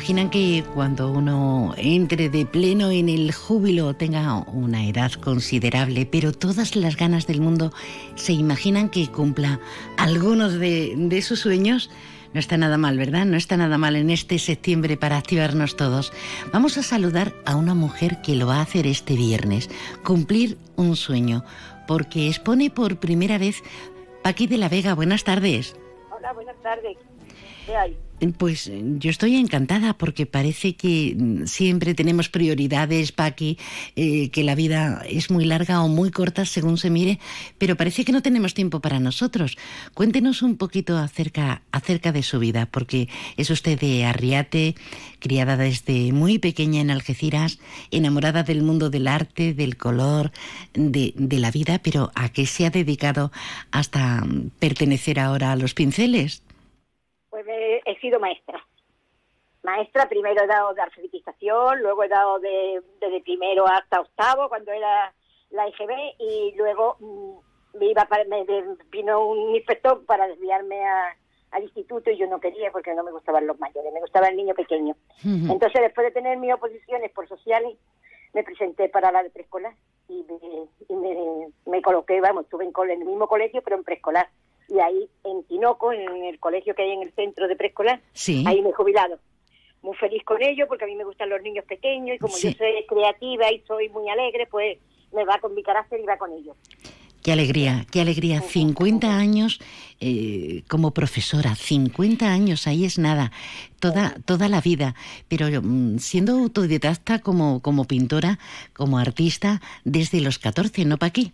Imaginan 0.00 0.30
que 0.30 0.64
cuando 0.72 1.12
uno 1.12 1.74
entre 1.76 2.30
de 2.30 2.46
pleno 2.46 2.90
en 2.90 3.10
el 3.10 3.34
júbilo 3.34 3.92
tenga 3.92 4.34
una 4.50 4.86
edad 4.86 5.12
considerable, 5.12 6.06
pero 6.06 6.32
todas 6.32 6.74
las 6.74 6.96
ganas 6.96 7.26
del 7.26 7.42
mundo, 7.42 7.70
se 8.14 8.32
imaginan 8.32 8.88
que 8.88 9.08
cumpla 9.08 9.60
algunos 9.98 10.54
de, 10.54 11.20
sus 11.20 11.40
sueños? 11.40 11.90
No 12.32 12.40
está 12.40 12.56
nada 12.56 12.78
mal, 12.78 12.96
¿verdad? 12.96 13.26
No 13.26 13.36
está 13.36 13.58
nada 13.58 13.76
mal 13.76 13.94
en 13.94 14.08
este 14.08 14.38
septiembre 14.38 14.96
para 14.96 15.18
activarnos 15.18 15.76
todos. 15.76 16.14
Vamos 16.50 16.78
a 16.78 16.82
saludar 16.82 17.34
a 17.44 17.56
una 17.56 17.74
mujer 17.74 18.22
que 18.22 18.36
lo 18.36 18.46
va 18.46 18.56
a 18.56 18.62
hacer 18.62 18.86
este 18.86 19.16
viernes, 19.16 19.68
cumplir 20.02 20.56
un 20.76 20.96
sueño, 20.96 21.44
porque 21.86 22.28
expone 22.28 22.70
por 22.70 23.00
primera 23.00 23.36
vez 23.36 23.62
Paqui 24.22 24.46
de 24.46 24.56
la 24.56 24.70
Vega. 24.70 24.94
Buenas 24.94 25.24
tardes. 25.24 25.76
Hola, 26.10 26.32
buenas 26.32 26.56
tardes. 26.62 26.96
¿Qué 27.66 27.76
hay? 27.76 27.94
Pues 28.36 28.66
eh, 28.66 28.82
yo 28.98 29.10
estoy 29.10 29.36
encantada 29.36 29.94
porque 29.96 30.26
parece 30.26 30.76
que 30.76 31.16
mm, 31.16 31.46
siempre 31.46 31.94
tenemos 31.94 32.28
prioridades, 32.28 33.12
Paqui, 33.12 33.56
eh, 33.96 34.28
que 34.30 34.44
la 34.44 34.54
vida 34.54 35.02
es 35.08 35.30
muy 35.30 35.46
larga 35.46 35.82
o 35.82 35.88
muy 35.88 36.10
corta 36.10 36.44
según 36.44 36.76
se 36.76 36.90
mire, 36.90 37.18
pero 37.56 37.76
parece 37.76 38.04
que 38.04 38.12
no 38.12 38.20
tenemos 38.20 38.52
tiempo 38.52 38.80
para 38.80 39.00
nosotros. 39.00 39.56
Cuéntenos 39.94 40.42
un 40.42 40.56
poquito 40.56 40.98
acerca, 40.98 41.62
acerca 41.72 42.12
de 42.12 42.22
su 42.22 42.38
vida, 42.38 42.66
porque 42.66 43.08
es 43.38 43.48
usted 43.48 43.80
de 43.80 44.04
Arriate, 44.04 44.74
criada 45.18 45.56
desde 45.56 46.12
muy 46.12 46.38
pequeña 46.38 46.82
en 46.82 46.90
Algeciras, 46.90 47.58
enamorada 47.90 48.42
del 48.42 48.62
mundo 48.62 48.90
del 48.90 49.08
arte, 49.08 49.54
del 49.54 49.78
color, 49.78 50.30
de, 50.74 51.14
la 51.16 51.50
vida, 51.50 51.80
pero 51.82 52.12
¿a 52.14 52.28
qué 52.28 52.44
se 52.44 52.66
ha 52.66 52.70
dedicado 52.70 53.32
hasta 53.70 54.24
mm, 54.24 54.50
pertenecer 54.58 55.20
ahora 55.20 55.52
a 55.52 55.56
los 55.56 55.72
pinceles? 55.72 56.42
He 57.46 57.98
sido 58.00 58.18
maestra. 58.20 58.64
Maestra, 59.62 60.08
primero 60.08 60.42
he 60.42 60.46
dado 60.46 60.72
de 60.72 60.80
alfabetización, 60.82 61.80
luego 61.82 62.02
he 62.02 62.08
dado 62.08 62.38
de, 62.38 62.80
desde 63.00 63.20
primero 63.20 63.66
hasta 63.66 64.00
octavo, 64.00 64.48
cuando 64.48 64.72
era 64.72 65.12
la 65.50 65.68
IGB, 65.68 66.14
y 66.18 66.54
luego 66.56 66.96
mm, 67.00 67.78
me 67.78 67.86
iba 67.86 68.04
para, 68.06 68.24
me 68.24 68.44
vino 68.90 69.26
un 69.26 69.54
inspector 69.54 70.04
para 70.06 70.26
desviarme 70.28 70.82
a- 70.86 71.14
al 71.50 71.64
instituto 71.64 72.10
y 72.10 72.16
yo 72.16 72.26
no 72.28 72.38
quería 72.40 72.70
porque 72.70 72.94
no 72.94 73.02
me 73.02 73.10
gustaban 73.10 73.46
los 73.46 73.58
mayores, 73.58 73.92
me 73.92 74.00
gustaba 74.00 74.28
el 74.28 74.36
niño 74.36 74.54
pequeño. 74.54 74.94
Entonces, 75.50 75.80
después 75.82 76.06
de 76.06 76.12
tener 76.12 76.38
mis 76.38 76.54
oposiciones 76.54 77.10
por 77.12 77.28
sociales, 77.28 77.76
me 78.32 78.44
presenté 78.44 78.88
para 78.88 79.10
la 79.10 79.22
de 79.24 79.30
preescolar 79.30 79.74
y 80.08 80.22
me, 80.22 80.68
y 80.88 80.94
me, 80.94 81.48
me 81.66 81.82
coloqué, 81.82 82.20
vamos, 82.20 82.44
estuve 82.44 82.64
en, 82.64 82.72
cole- 82.72 82.94
en 82.94 83.02
el 83.02 83.08
mismo 83.08 83.26
colegio, 83.26 83.60
pero 83.62 83.76
en 83.76 83.84
preescolar. 83.84 84.28
Y 84.70 84.78
ahí, 84.78 85.08
en 85.24 85.42
Tinoco, 85.44 85.92
en 85.92 86.24
el 86.24 86.38
colegio 86.38 86.74
que 86.74 86.82
hay 86.82 86.92
en 86.92 87.02
el 87.02 87.12
centro 87.12 87.48
de 87.48 87.56
preescolar, 87.56 88.00
Sí. 88.12 88.44
ahí 88.46 88.62
me 88.62 88.70
he 88.70 88.72
jubilado. 88.72 89.18
Muy 89.82 89.96
feliz 89.96 90.22
con 90.24 90.40
ello, 90.42 90.66
porque 90.68 90.84
a 90.84 90.86
mí 90.86 90.94
me 90.94 91.04
gustan 91.04 91.28
los 91.28 91.42
niños 91.42 91.64
pequeños 91.64 92.16
y 92.16 92.18
como 92.18 92.34
Sí. 92.34 92.48
yo 92.52 92.58
soy 92.58 92.86
creativa 92.86 93.50
y 93.52 93.60
soy 93.66 93.88
muy 93.88 94.08
alegre, 94.08 94.46
pues 94.50 94.78
me 95.12 95.24
va 95.24 95.38
con 95.40 95.54
mi 95.54 95.62
carácter 95.62 95.98
y 96.00 96.04
va 96.06 96.16
con 96.18 96.32
ellos. 96.32 96.56
Qué 97.22 97.32
alegría, 97.32 97.84
qué 97.92 98.00
alegría. 98.00 98.40
50 98.40 99.14
años 99.18 99.60
eh, 100.00 100.62
como 100.70 100.92
profesora, 100.92 101.54
50 101.54 102.26
años, 102.32 102.66
ahí 102.66 102.86
es 102.86 102.98
nada, 102.98 103.30
toda, 103.78 104.14
toda 104.24 104.48
la 104.48 104.60
vida. 104.62 104.94
Pero 105.28 105.46
mm, 105.62 105.98
siendo 105.98 106.32
autodidacta 106.32 107.18
como, 107.18 107.60
como 107.60 107.84
pintora, 107.84 108.38
como 108.74 108.96
artista, 108.98 109.60
desde 109.84 110.20
los 110.22 110.38
14, 110.38 110.86
¿no, 110.86 110.96
Paqui? 110.96 111.32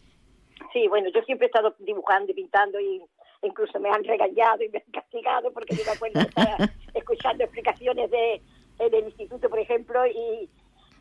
Sí, 0.72 0.88
bueno, 0.88 1.08
yo 1.14 1.22
siempre 1.22 1.46
he 1.46 1.50
estado 1.50 1.74
dibujando 1.78 2.32
y 2.32 2.34
pintando 2.34 2.80
y 2.80 3.00
incluso 3.46 3.78
me 3.80 3.90
han 3.90 4.04
regañado 4.04 4.62
y 4.62 4.68
me 4.68 4.78
han 4.78 4.92
castigado 4.92 5.52
porque 5.52 5.76
yo 5.76 5.84
me 5.84 5.92
acuerdo 5.92 6.20
estar 6.20 6.70
escuchando 6.94 7.44
explicaciones 7.44 8.10
de, 8.10 8.42
en 8.78 8.94
el 8.94 9.04
instituto, 9.04 9.48
por 9.48 9.58
ejemplo, 9.58 10.06
y, 10.06 10.48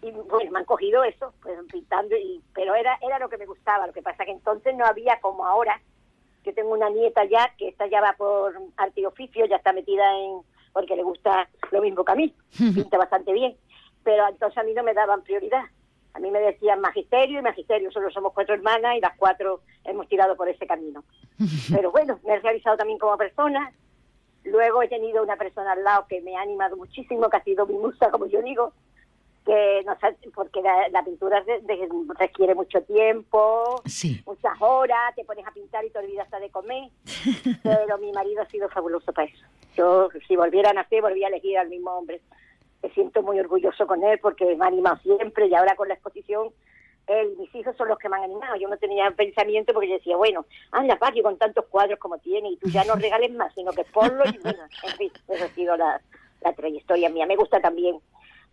y 0.02 0.12
bueno, 0.12 0.52
me 0.52 0.60
han 0.60 0.66
cogido 0.66 1.04
eso, 1.04 1.34
pues 1.42 1.58
pintando, 1.72 2.16
y, 2.16 2.42
pero 2.54 2.76
era, 2.76 2.98
era 3.02 3.20
lo 3.20 3.30
que 3.30 3.38
me 3.38 3.46
gustaba. 3.46 3.88
Lo 3.88 3.94
que 3.94 4.02
pasa 4.02 4.26
que 4.26 4.32
entonces 4.32 4.76
no 4.76 4.86
había 4.86 5.20
como 5.20 5.46
ahora, 5.46 5.82
que 6.44 6.54
tengo 6.54 6.72
una 6.72 6.90
nieta 6.90 7.26
ya, 7.26 7.54
que 7.58 7.70
esta 7.70 7.88
ya 7.88 8.02
va 8.02 8.14
por 8.14 8.54
arte 8.78 9.02
y 9.02 9.06
oficio, 9.06 9.46
ya 9.46 9.58
está 9.58 9.74
metida 9.74 10.04
en, 10.20 10.42
porque 10.74 10.96
le 10.96 11.04
gusta 11.04 11.50
lo 11.72 11.82
mismo 11.82 12.06
que 12.06 12.12
a 12.12 12.16
mí, 12.16 12.34
pinta 12.58 12.98
bastante 12.98 13.34
bien, 13.34 13.58
pero 14.04 14.28
entonces 14.28 14.58
a 14.58 14.64
mí 14.64 14.74
no 14.74 14.84
me 14.84 14.94
daban 14.94 15.24
prioridad. 15.24 15.64
A 16.16 16.20
mí 16.20 16.32
me 16.32 16.40
decían 16.40 16.80
magisterio 16.80 17.40
y 17.40 17.44
magisterio, 17.44 17.92
solo 17.92 18.10
somos 18.10 18.32
cuatro 18.34 18.56
hermanas 18.56 18.96
y 18.98 19.02
las 19.02 19.18
cuatro 19.18 19.60
hemos 19.84 20.08
tirado 20.08 20.36
por 20.38 20.48
ese 20.48 20.66
camino. 20.66 21.04
Pero 21.76 21.92
bueno, 21.92 22.20
me 22.26 22.34
he 22.36 22.40
realizado 22.40 22.78
también 22.78 22.98
como 23.00 23.18
persona. 23.18 23.72
Luego 24.46 24.82
he 24.82 24.88
tenido 24.88 25.22
una 25.24 25.36
persona 25.36 25.74
al 25.74 25.84
lado 25.84 26.06
que 26.08 26.22
me 26.22 26.36
ha 26.38 26.42
animado 26.42 26.78
muchísimo, 26.78 27.30
que 27.30 27.38
ha 27.38 27.44
sido 27.44 27.66
mi 27.66 27.74
musa, 27.74 28.12
como 28.12 28.28
yo 28.28 28.42
digo, 28.42 28.72
que 29.46 29.84
no 29.86 29.96
sé, 30.00 30.16
porque 30.34 30.62
la, 30.62 30.88
la 30.90 31.04
pintura 31.04 31.42
de- 31.42 31.62
de- 31.62 31.90
requiere 32.18 32.56
mucho 32.56 32.82
tiempo, 32.84 33.82
Sí. 33.86 34.22
muchas 34.26 34.54
horas, 34.60 35.14
te 35.16 35.26
pones 35.26 35.46
a 35.46 35.52
pintar 35.52 35.84
y 35.84 35.90
te 35.90 36.00
olvidas 36.00 36.26
hasta 36.26 36.40
de 36.40 36.50
comer. 36.50 36.90
Pero 37.64 37.98
mi 37.98 38.12
marido 38.12 38.42
ha 38.42 38.46
sido 38.50 38.70
fabuloso 38.70 39.12
para 39.14 39.28
eso. 39.30 39.44
Yo, 39.76 40.10
si 40.28 40.36
volviera 40.36 40.70
a 40.70 40.74
nacer, 40.74 41.02
volvía 41.02 41.28
a 41.28 41.30
elegir 41.30 41.58
al 41.58 41.68
mismo 41.70 41.92
hombre. 41.92 42.22
Me 42.86 42.92
siento 42.92 43.24
muy 43.24 43.40
orgulloso 43.40 43.88
con 43.88 44.04
él 44.04 44.20
porque 44.20 44.56
me 44.56 44.64
ha 44.64 44.68
animado 44.68 44.98
siempre 44.98 45.48
y 45.48 45.56
ahora 45.56 45.76
con 45.76 45.88
la 45.88 45.96
exposición, 45.96 46.50
él 47.08 47.34
y 47.34 47.42
mis 47.42 47.56
hijos 47.56 47.76
son 47.76 47.88
los 47.88 47.98
que 47.98 48.08
me 48.10 48.18
han 48.18 48.26
animado. 48.26 48.56
Yo 48.58 48.68
no 48.68 48.78
tenía 48.78 49.10
pensamiento 49.10 49.74
porque 49.74 49.90
yo 49.90 49.96
decía, 49.96 50.16
bueno, 50.18 50.46
anda, 50.70 50.96
Paqui, 50.96 51.24
con 51.24 51.36
tantos 51.40 51.66
cuadros 51.66 51.98
como 51.98 52.20
tiene 52.20 52.52
y 52.52 52.58
tú 52.58 52.70
ya 52.70 52.84
no 52.84 52.94
regales 52.96 53.34
más, 53.34 53.52
sino 53.56 53.72
que 53.72 53.86
ponlo 53.86 54.24
y 54.26 54.38
bueno, 54.38 54.60
en 54.84 54.98
fin, 54.98 55.12
esa 55.30 55.46
ha 55.46 55.56
sido 55.56 55.76
la, 55.76 56.00
la 56.42 56.54
trayectoria 56.54 57.10
mía. 57.10 57.26
Me 57.26 57.36
gusta 57.36 57.60
también 57.60 57.98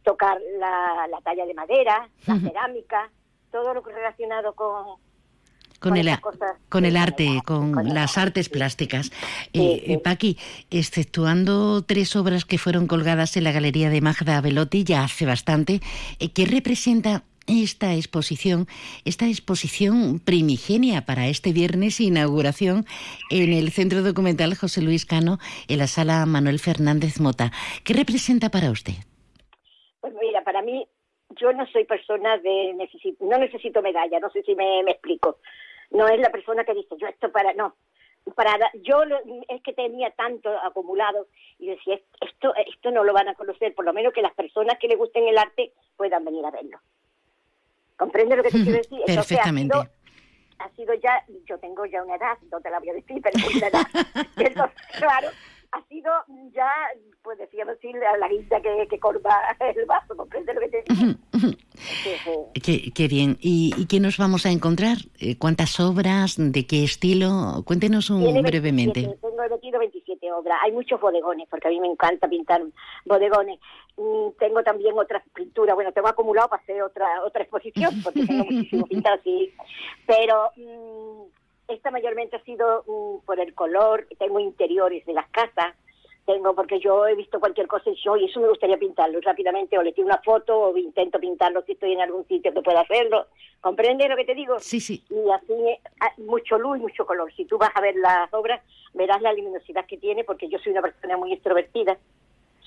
tocar 0.02 0.40
la, 0.58 1.06
la 1.10 1.20
talla 1.20 1.44
de 1.44 1.52
madera, 1.52 2.08
la 2.26 2.36
cerámica, 2.40 3.10
todo 3.50 3.74
lo 3.74 3.82
relacionado 3.82 4.54
con, 4.54 4.96
Con 5.82 5.96
el, 5.96 6.10
con 6.68 6.84
el 6.84 6.96
arte, 6.96 7.40
con 7.44 7.72
las 7.92 8.16
artes 8.16 8.48
plásticas. 8.48 9.10
Eh, 9.52 9.82
eh, 9.86 9.98
Paqui, 9.98 10.38
exceptuando 10.70 11.82
tres 11.82 12.14
obras 12.14 12.44
que 12.44 12.56
fueron 12.56 12.86
colgadas 12.86 13.36
en 13.36 13.44
la 13.44 13.52
Galería 13.52 13.90
de 13.90 14.00
Magda 14.00 14.40
Velotti 14.40 14.84
ya 14.84 15.02
hace 15.02 15.26
bastante, 15.26 15.80
eh, 16.20 16.32
¿qué 16.32 16.46
representa 16.46 17.24
esta 17.46 17.94
exposición, 17.94 18.66
esta 19.04 19.26
exposición 19.26 20.20
primigenia 20.20 21.04
para 21.04 21.26
este 21.26 21.52
viernes, 21.52 22.00
inauguración 22.00 22.84
en 23.30 23.52
el 23.52 23.70
Centro 23.72 24.02
Documental 24.02 24.54
José 24.54 24.82
Luis 24.82 25.04
Cano, 25.04 25.38
en 25.68 25.78
la 25.78 25.86
sala 25.86 26.24
Manuel 26.26 26.58
Fernández 26.58 27.20
Mota? 27.20 27.50
¿Qué 27.84 27.94
representa 27.94 28.50
para 28.50 28.70
usted? 28.70 28.94
Pues 30.00 30.14
mira, 30.20 30.44
para 30.44 30.62
mí, 30.62 30.86
yo 31.40 31.52
no 31.52 31.66
soy 31.66 31.84
persona 31.84 32.38
de 32.38 32.74
necesito, 32.74 33.24
no 33.24 33.38
necesito 33.38 33.82
medalla, 33.82 34.20
no 34.20 34.30
sé 34.30 34.42
si 34.42 34.54
me, 34.54 34.82
me 34.84 34.92
explico. 34.92 35.38
No 35.92 36.08
es 36.08 36.18
la 36.20 36.30
persona 36.30 36.64
que 36.64 36.74
dice, 36.74 36.94
yo 36.98 37.06
esto 37.06 37.30
para, 37.32 37.52
no. 37.54 37.74
Para, 38.36 38.56
yo 38.82 39.04
lo- 39.04 39.18
es 39.48 39.62
que 39.62 39.72
tenía 39.72 40.10
tanto 40.12 40.48
acumulado 40.62 41.26
y 41.58 41.68
decía, 41.68 41.98
esto, 42.20 42.54
esto 42.54 42.90
no 42.90 43.02
lo 43.04 43.12
van 43.12 43.28
a 43.28 43.34
conocer, 43.34 43.74
por 43.74 43.84
lo 43.84 43.92
menos 43.92 44.12
que 44.12 44.22
las 44.22 44.32
personas 44.34 44.78
que 44.78 44.88
les 44.88 44.96
gusten 44.98 45.26
el 45.26 45.38
arte 45.38 45.72
puedan 45.96 46.24
venir 46.24 46.44
a 46.46 46.50
verlo. 46.50 46.78
¿Comprende 47.96 48.36
lo 48.36 48.42
que 48.42 48.50
te 48.50 48.62
quiero 48.62 48.78
decir? 48.78 48.98
Entonces, 49.06 49.16
ha 49.16 49.42
Perfectamente. 49.42 49.74
sido- 49.78 49.90
ha 50.58 50.68
sido 50.76 50.94
ya, 50.94 51.24
yo 51.46 51.58
tengo 51.58 51.84
ya 51.86 52.04
una 52.04 52.14
edad, 52.14 52.38
no 52.50 52.60
te 52.60 52.70
la 52.70 52.78
voy 52.78 52.90
a 52.90 52.94
decir, 52.94 53.20
pero 53.20 53.36
es 53.36 53.56
una 53.56 53.66
edad. 53.66 53.86
Entonces, 54.36 54.76
claro, 54.96 55.28
ha 55.72 55.82
sido 55.88 56.10
ya, 56.52 56.70
pues 57.22 57.38
decíamos 57.38 57.76
así, 57.78 57.92
la, 57.94 58.16
la 58.18 58.28
guinda 58.28 58.60
que, 58.60 58.86
que 58.88 58.98
corva 58.98 59.34
el 59.60 59.86
vaso, 59.86 60.16
¿comprende 60.16 60.54
lo 60.54 60.60
que 60.60 60.68
te 60.68 60.84
digo? 60.86 61.18
Sí. 61.32 62.10
Qué, 62.62 62.92
qué 62.94 63.08
bien. 63.08 63.38
¿Y, 63.40 63.74
y 63.76 63.86
qué 63.86 63.98
nos 63.98 64.18
vamos 64.18 64.46
a 64.46 64.50
encontrar? 64.50 64.98
Eh, 65.18 65.36
¿Cuántas 65.38 65.80
obras? 65.80 66.36
¿De 66.38 66.66
qué 66.66 66.84
estilo? 66.84 67.62
Cuéntenos 67.64 68.10
un, 68.10 68.42
brevemente. 68.42 69.00
27, 69.00 69.18
tengo 69.20 69.42
metido 69.48 69.78
27 69.80 70.32
obras. 70.32 70.58
Hay 70.62 70.72
muchos 70.72 71.00
bodegones, 71.00 71.48
porque 71.50 71.68
a 71.68 71.70
mí 71.70 71.80
me 71.80 71.88
encanta 71.88 72.28
pintar 72.28 72.62
bodegones. 73.06 73.58
Mm, 73.96 74.30
tengo 74.38 74.62
también 74.62 74.96
otras 74.98 75.22
pinturas. 75.34 75.74
Bueno, 75.74 75.92
tengo 75.92 76.08
acumulado 76.08 76.48
para 76.48 76.62
hacer 76.62 76.82
otra 76.82 77.22
otra 77.24 77.42
exposición, 77.42 77.94
porque 78.02 78.26
tengo 78.26 78.44
muchísimo 78.50 78.86
pintado 78.86 79.16
así. 79.16 79.52
Pero 80.06 80.50
mm, 80.56 81.41
esta 81.72 81.90
mayormente 81.90 82.36
ha 82.36 82.44
sido 82.44 82.84
mm, 82.86 83.24
por 83.24 83.40
el 83.40 83.54
color, 83.54 84.06
tengo 84.18 84.40
interiores 84.40 85.04
de 85.06 85.12
las 85.12 85.28
casas, 85.30 85.74
tengo 86.24 86.54
porque 86.54 86.78
yo 86.78 87.06
he 87.06 87.14
visto 87.14 87.40
cualquier 87.40 87.66
cosa 87.66 87.90
y 87.90 87.96
yo, 87.96 88.16
y 88.16 88.26
eso 88.26 88.40
me 88.40 88.48
gustaría 88.48 88.78
pintarlo 88.78 89.20
rápidamente, 89.20 89.76
o 89.76 89.82
le 89.82 89.92
tiro 89.92 90.06
una 90.06 90.22
foto, 90.22 90.56
o 90.56 90.76
intento 90.76 91.18
pintarlo 91.18 91.62
si 91.62 91.72
estoy 91.72 91.92
en 91.92 92.00
algún 92.00 92.26
sitio 92.28 92.52
que 92.52 92.62
pueda 92.62 92.80
hacerlo. 92.80 93.26
¿Comprendes 93.60 94.08
lo 94.08 94.16
que 94.16 94.24
te 94.24 94.34
digo? 94.34 94.58
Sí, 94.60 94.80
sí. 94.80 95.04
Y 95.10 95.30
así, 95.30 95.78
ah, 96.00 96.12
mucho 96.18 96.58
luz 96.58 96.78
y 96.78 96.82
mucho 96.82 97.06
color. 97.06 97.32
Si 97.34 97.44
tú 97.44 97.58
vas 97.58 97.70
a 97.74 97.80
ver 97.80 97.96
las 97.96 98.32
obras, 98.32 98.60
verás 98.94 99.20
la 99.20 99.32
luminosidad 99.32 99.86
que 99.86 99.98
tiene, 99.98 100.24
porque 100.24 100.48
yo 100.48 100.58
soy 100.58 100.72
una 100.72 100.82
persona 100.82 101.16
muy 101.16 101.32
extrovertida 101.32 101.98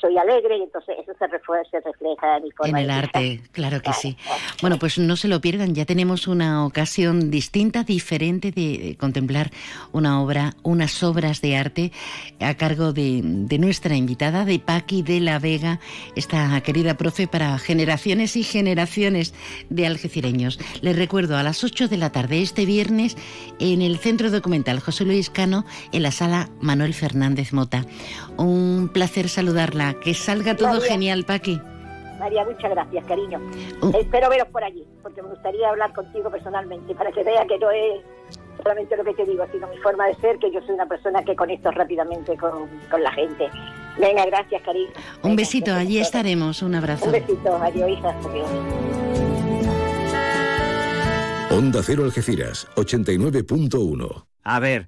soy 0.06 0.18
alegre 0.18 0.58
y 0.58 0.62
entonces 0.64 0.96
eso 1.02 1.14
se, 1.18 1.26
refleja, 1.28 1.64
se 1.72 1.80
refleja 1.80 2.38
en 2.38 2.44
mi 2.44 2.52
forma 2.52 2.70
En 2.70 2.84
el 2.84 2.88
de 2.88 2.94
arte, 2.94 3.42
claro 3.52 3.82
que 3.82 3.92
sí. 3.94 4.16
Bueno, 4.62 4.78
pues 4.78 5.00
no 5.00 5.16
se 5.16 5.28
lo 5.28 5.42
pierdan, 5.42 5.74
ya 5.74 5.86
tenemos 5.86 6.28
una 6.28 6.66
ocasión 6.66 7.32
distinta, 7.32 7.84
diferente 7.84 8.52
de 8.52 8.98
contemplar 9.00 9.50
una 9.94 10.22
obra, 10.22 10.54
unas 10.62 11.02
obras 11.02 11.42
de 11.42 11.58
arte 11.58 11.92
a 12.40 12.54
cargo 12.54 12.94
de, 12.94 13.22
de 13.24 13.58
nuestra 13.58 13.96
invitada, 13.96 14.46
de 14.46 14.60
Paqui 14.60 15.02
de 15.02 15.20
la 15.22 15.40
Vega, 15.40 15.80
esta 16.16 16.62
querida 16.62 16.98
profe 16.98 17.28
para 17.28 17.58
generaciones 17.58 18.36
y 18.36 18.44
generaciones 18.44 19.34
de 19.70 19.88
algecireños. 19.88 20.60
Les 20.82 20.96
recuerdo 20.96 21.36
a 21.38 21.44
las 21.44 21.64
8 21.64 21.88
de 21.88 21.98
la 21.98 22.12
tarde 22.12 22.44
este 22.44 22.66
viernes 22.66 23.18
en 23.60 23.82
el 23.82 23.98
Centro 23.98 24.30
Documental 24.30 24.80
José 24.82 25.04
Luis 25.04 25.32
Cano, 25.32 25.66
en 25.92 26.04
la 26.04 26.12
sala 26.12 26.50
Manuel 26.62 26.94
Fernández 26.94 27.54
Mota. 27.54 27.86
Un 28.38 28.90
placer 28.94 29.30
saludarla, 29.30 29.95
que 30.02 30.14
salga 30.14 30.56
todo 30.56 30.70
María. 30.70 30.88
genial, 30.88 31.26
Paqui. 31.26 31.62
María, 32.20 32.46
muchas 32.46 32.72
gracias, 32.72 33.06
cariño. 33.06 33.40
Uh. 33.82 33.92
Espero 33.98 34.30
veros 34.30 34.48
por 34.50 34.64
allí, 34.64 34.86
porque 35.04 35.22
me 35.22 35.30
gustaría 35.30 35.70
hablar 35.70 35.94
contigo 35.94 36.30
personalmente, 36.30 36.96
para 36.96 37.12
que 37.12 37.24
vea 37.24 37.46
que 37.46 37.58
no 37.60 37.70
es 37.72 38.02
solamente 38.58 38.96
lo 38.96 39.04
que 39.04 39.14
te 39.14 39.26
digo, 39.26 39.46
sino 39.52 39.68
mi 39.68 39.78
forma 39.78 40.08
de 40.08 40.16
ser, 40.16 40.40
que 40.40 40.52
yo 40.52 40.62
soy 40.62 40.76
una 40.76 40.86
persona 40.86 41.24
que 41.24 41.36
conecto 41.36 41.72
rápidamente 41.72 42.38
con, 42.38 42.68
con 42.90 43.04
la 43.04 43.12
gente. 43.12 43.50
Venga, 44.00 44.26
gracias, 44.26 44.62
cariño. 44.62 44.92
Un 45.24 45.36
besito, 45.36 45.74
allí 45.74 46.00
estaremos, 46.00 46.62
un 46.62 46.76
abrazo. 46.76 47.06
Un 47.06 47.12
besito, 47.12 47.56
adiós, 47.56 47.90
hija. 47.90 48.10
Adiós. 48.10 48.50
Onda 51.52 51.82
Cero 51.84 52.04
Algeciras, 52.04 52.68
89.1. 52.76 54.26
A 54.44 54.60
ver, 54.60 54.88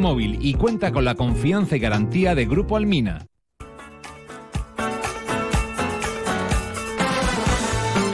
Móvil 0.01 0.39
y 0.41 0.55
cuenta 0.55 0.91
con 0.91 1.05
la 1.05 1.15
confianza 1.15 1.75
y 1.77 1.79
garantía 1.79 2.35
de 2.35 2.45
Grupo 2.45 2.75
Almina. 2.75 3.27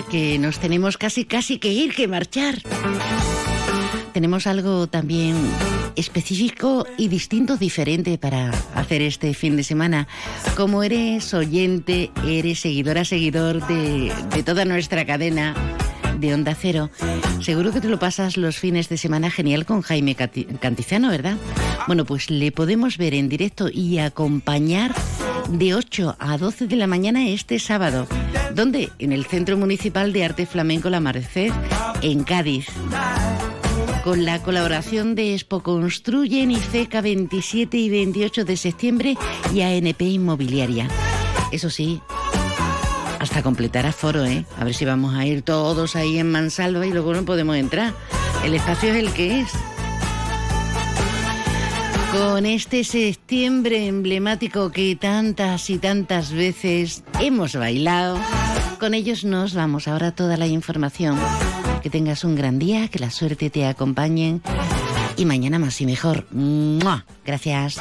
que 0.10 0.40
nos 0.40 0.60
tenemos 0.60 0.98
casi, 0.98 1.26
casi 1.26 1.58
que 1.60 1.70
ir, 1.70 1.94
que 1.94 2.08
marchar. 2.08 2.62
Tenemos 4.14 4.48
algo 4.48 4.88
también 4.88 5.36
específico 5.96 6.86
y 6.98 7.08
distinto, 7.08 7.58
diferente 7.58 8.18
para 8.18 8.52
hacer 8.74 9.02
este 9.02 9.34
fin 9.34 9.58
de 9.58 9.64
semana. 9.64 10.08
Como 10.56 10.84
eres 10.84 11.34
oyente, 11.34 12.12
eres 12.26 12.60
seguidora, 12.60 13.04
seguidor 13.04 13.66
de, 13.68 14.14
de 14.34 14.44
toda 14.44 14.64
nuestra 14.64 15.06
cadena 15.06 15.54
de 16.20 16.34
Onda 16.34 16.56
Cero, 16.56 16.90
seguro 17.42 17.72
que 17.72 17.82
te 17.82 17.88
lo 17.88 18.00
pasas 18.00 18.38
los 18.38 18.58
fines 18.58 18.90
de 18.90 18.98
semana 18.98 19.30
genial 19.30 19.66
con 19.66 19.82
Jaime 19.82 20.16
Cantizano, 20.16 21.10
¿verdad? 21.10 21.38
Bueno, 21.88 22.06
pues 22.06 22.30
le 22.30 22.52
podemos 22.52 22.98
ver 22.98 23.14
en 23.14 23.30
directo 23.30 23.70
y 23.72 24.00
acompañar 24.00 24.94
de 25.50 25.76
8 25.76 26.16
a 26.20 26.38
12 26.38 26.68
de 26.68 26.76
la 26.76 26.88
mañana 26.88 27.28
este 27.28 27.60
sábado. 27.60 28.08
¿Dónde? 28.54 28.90
En 29.00 29.14
el 29.14 29.26
Centro 29.26 29.58
Municipal 29.58 30.12
de 30.14 30.26
Arte 30.26 30.46
Flamenco 30.46 30.90
La 30.90 31.00
Merced, 31.00 31.52
en 32.02 32.24
Cádiz. 32.24 32.68
Con 34.04 34.26
la 34.26 34.42
colaboración 34.42 35.16
de 35.16 35.34
Expo 35.34 35.62
Construyen, 35.62 36.52
IFECA 36.52 37.02
27 37.02 37.78
y 37.78 37.90
28 37.90 38.46
de 38.46 38.58
septiembre 38.58 39.18
y 39.54 39.62
ANP 39.62 40.02
Inmobiliaria. 40.02 40.88
Eso 41.52 41.70
sí, 41.70 42.02
hasta 43.20 43.44
completar 43.44 43.86
aforo, 43.86 44.26
¿eh? 44.26 44.46
A 44.58 44.64
ver 44.64 44.74
si 44.74 44.86
vamos 44.86 45.16
a 45.16 45.26
ir 45.26 45.42
todos 45.42 45.96
ahí 45.96 46.18
en 46.20 46.32
Mansalva 46.32 46.86
y 46.86 46.92
luego 46.92 47.14
no 47.14 47.26
podemos 47.26 47.56
entrar. 47.56 47.94
El 48.44 48.54
espacio 48.54 48.92
es 48.92 48.98
el 48.98 49.12
que 49.12 49.42
es. 49.42 49.50
Con 52.12 52.46
este 52.46 52.84
septiembre 52.84 53.88
emblemático 53.88 54.72
que 54.72 54.96
tantas 54.96 55.70
y 55.70 55.78
tantas 55.78 56.32
veces 56.32 57.04
hemos 57.20 57.56
bailado, 57.56 58.18
con 58.80 58.94
ellos 58.94 59.24
nos 59.24 59.54
vamos. 59.54 59.88
Ahora 59.88 60.12
toda 60.12 60.38
la 60.38 60.48
información. 60.48 61.18
Que 61.84 61.90
tengas 61.90 62.24
un 62.24 62.36
gran 62.36 62.60
día, 62.60 62.88
que 62.88 63.00
la 63.00 63.12
suerte 63.12 63.50
te 63.50 63.66
acompañe 63.66 64.42
y 65.16 65.26
mañana 65.26 65.60
más 65.60 65.80
y 65.82 65.86
mejor. 65.86 66.26
¡Mua! 66.32 67.06
Gracias. 67.26 67.80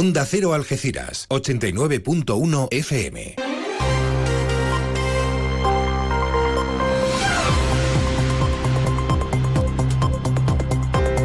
Onda 0.00 0.24
Cero 0.24 0.54
Algeciras, 0.54 1.26
89.1 1.28 2.68
FM. 2.70 3.34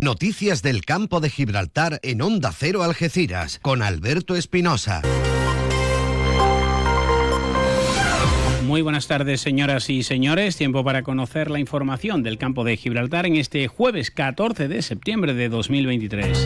Noticias 0.02 0.62
del 0.62 0.84
campo 0.84 1.22
de 1.22 1.30
Gibraltar 1.30 2.02
en 2.04 2.22
Onda 2.22 2.52
Cero 2.52 2.84
Algeciras 2.84 3.60
con 3.62 3.82
Alberto 3.82 4.36
Espinosa. 4.36 5.02
Muy 8.66 8.82
buenas 8.82 9.08
tardes, 9.08 9.40
señoras 9.40 9.90
y 9.90 10.04
señores. 10.04 10.58
Tiempo 10.58 10.84
para 10.84 11.04
conocer 11.04 11.50
la 11.50 11.60
información 11.60 12.24
del 12.24 12.38
campo 12.38 12.66
de 12.66 12.76
Gibraltar 12.76 13.26
en 13.26 13.38
este 13.38 13.70
jueves 13.70 14.12
14 14.12 14.68
de 14.68 14.82
septiembre 14.82 15.34
de 15.34 15.48
2023. 15.48 16.46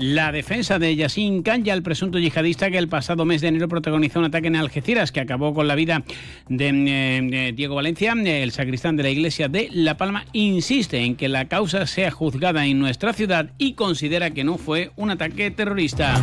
La 0.00 0.32
defensa 0.32 0.78
de 0.78 0.96
Yassin 0.96 1.42
Kanya, 1.42 1.74
el 1.74 1.82
presunto 1.82 2.18
yihadista 2.18 2.70
que 2.70 2.78
el 2.78 2.88
pasado 2.88 3.26
mes 3.26 3.42
de 3.42 3.48
enero 3.48 3.68
protagonizó 3.68 4.18
un 4.18 4.24
ataque 4.24 4.46
en 4.46 4.56
Algeciras 4.56 5.12
que 5.12 5.20
acabó 5.20 5.52
con 5.52 5.68
la 5.68 5.74
vida 5.74 6.04
de, 6.48 6.68
eh, 6.70 7.52
Diego 7.54 7.74
Valencia, 7.74 8.14
el 8.14 8.50
sacristán 8.50 8.96
de 8.96 9.02
la 9.02 9.10
iglesia 9.10 9.48
de 9.48 9.68
La 9.70 9.98
Palma, 9.98 10.24
insiste 10.32 11.00
en 11.00 11.16
que 11.16 11.28
la 11.28 11.48
causa 11.48 11.86
sea 11.86 12.10
juzgada 12.10 12.64
en 12.64 12.78
nuestra 12.78 13.12
ciudad 13.12 13.50
y 13.58 13.74
considera 13.74 14.30
que 14.30 14.42
no 14.42 14.56
fue 14.56 14.90
un 14.96 15.10
ataque 15.10 15.50
terrorista. 15.50 16.18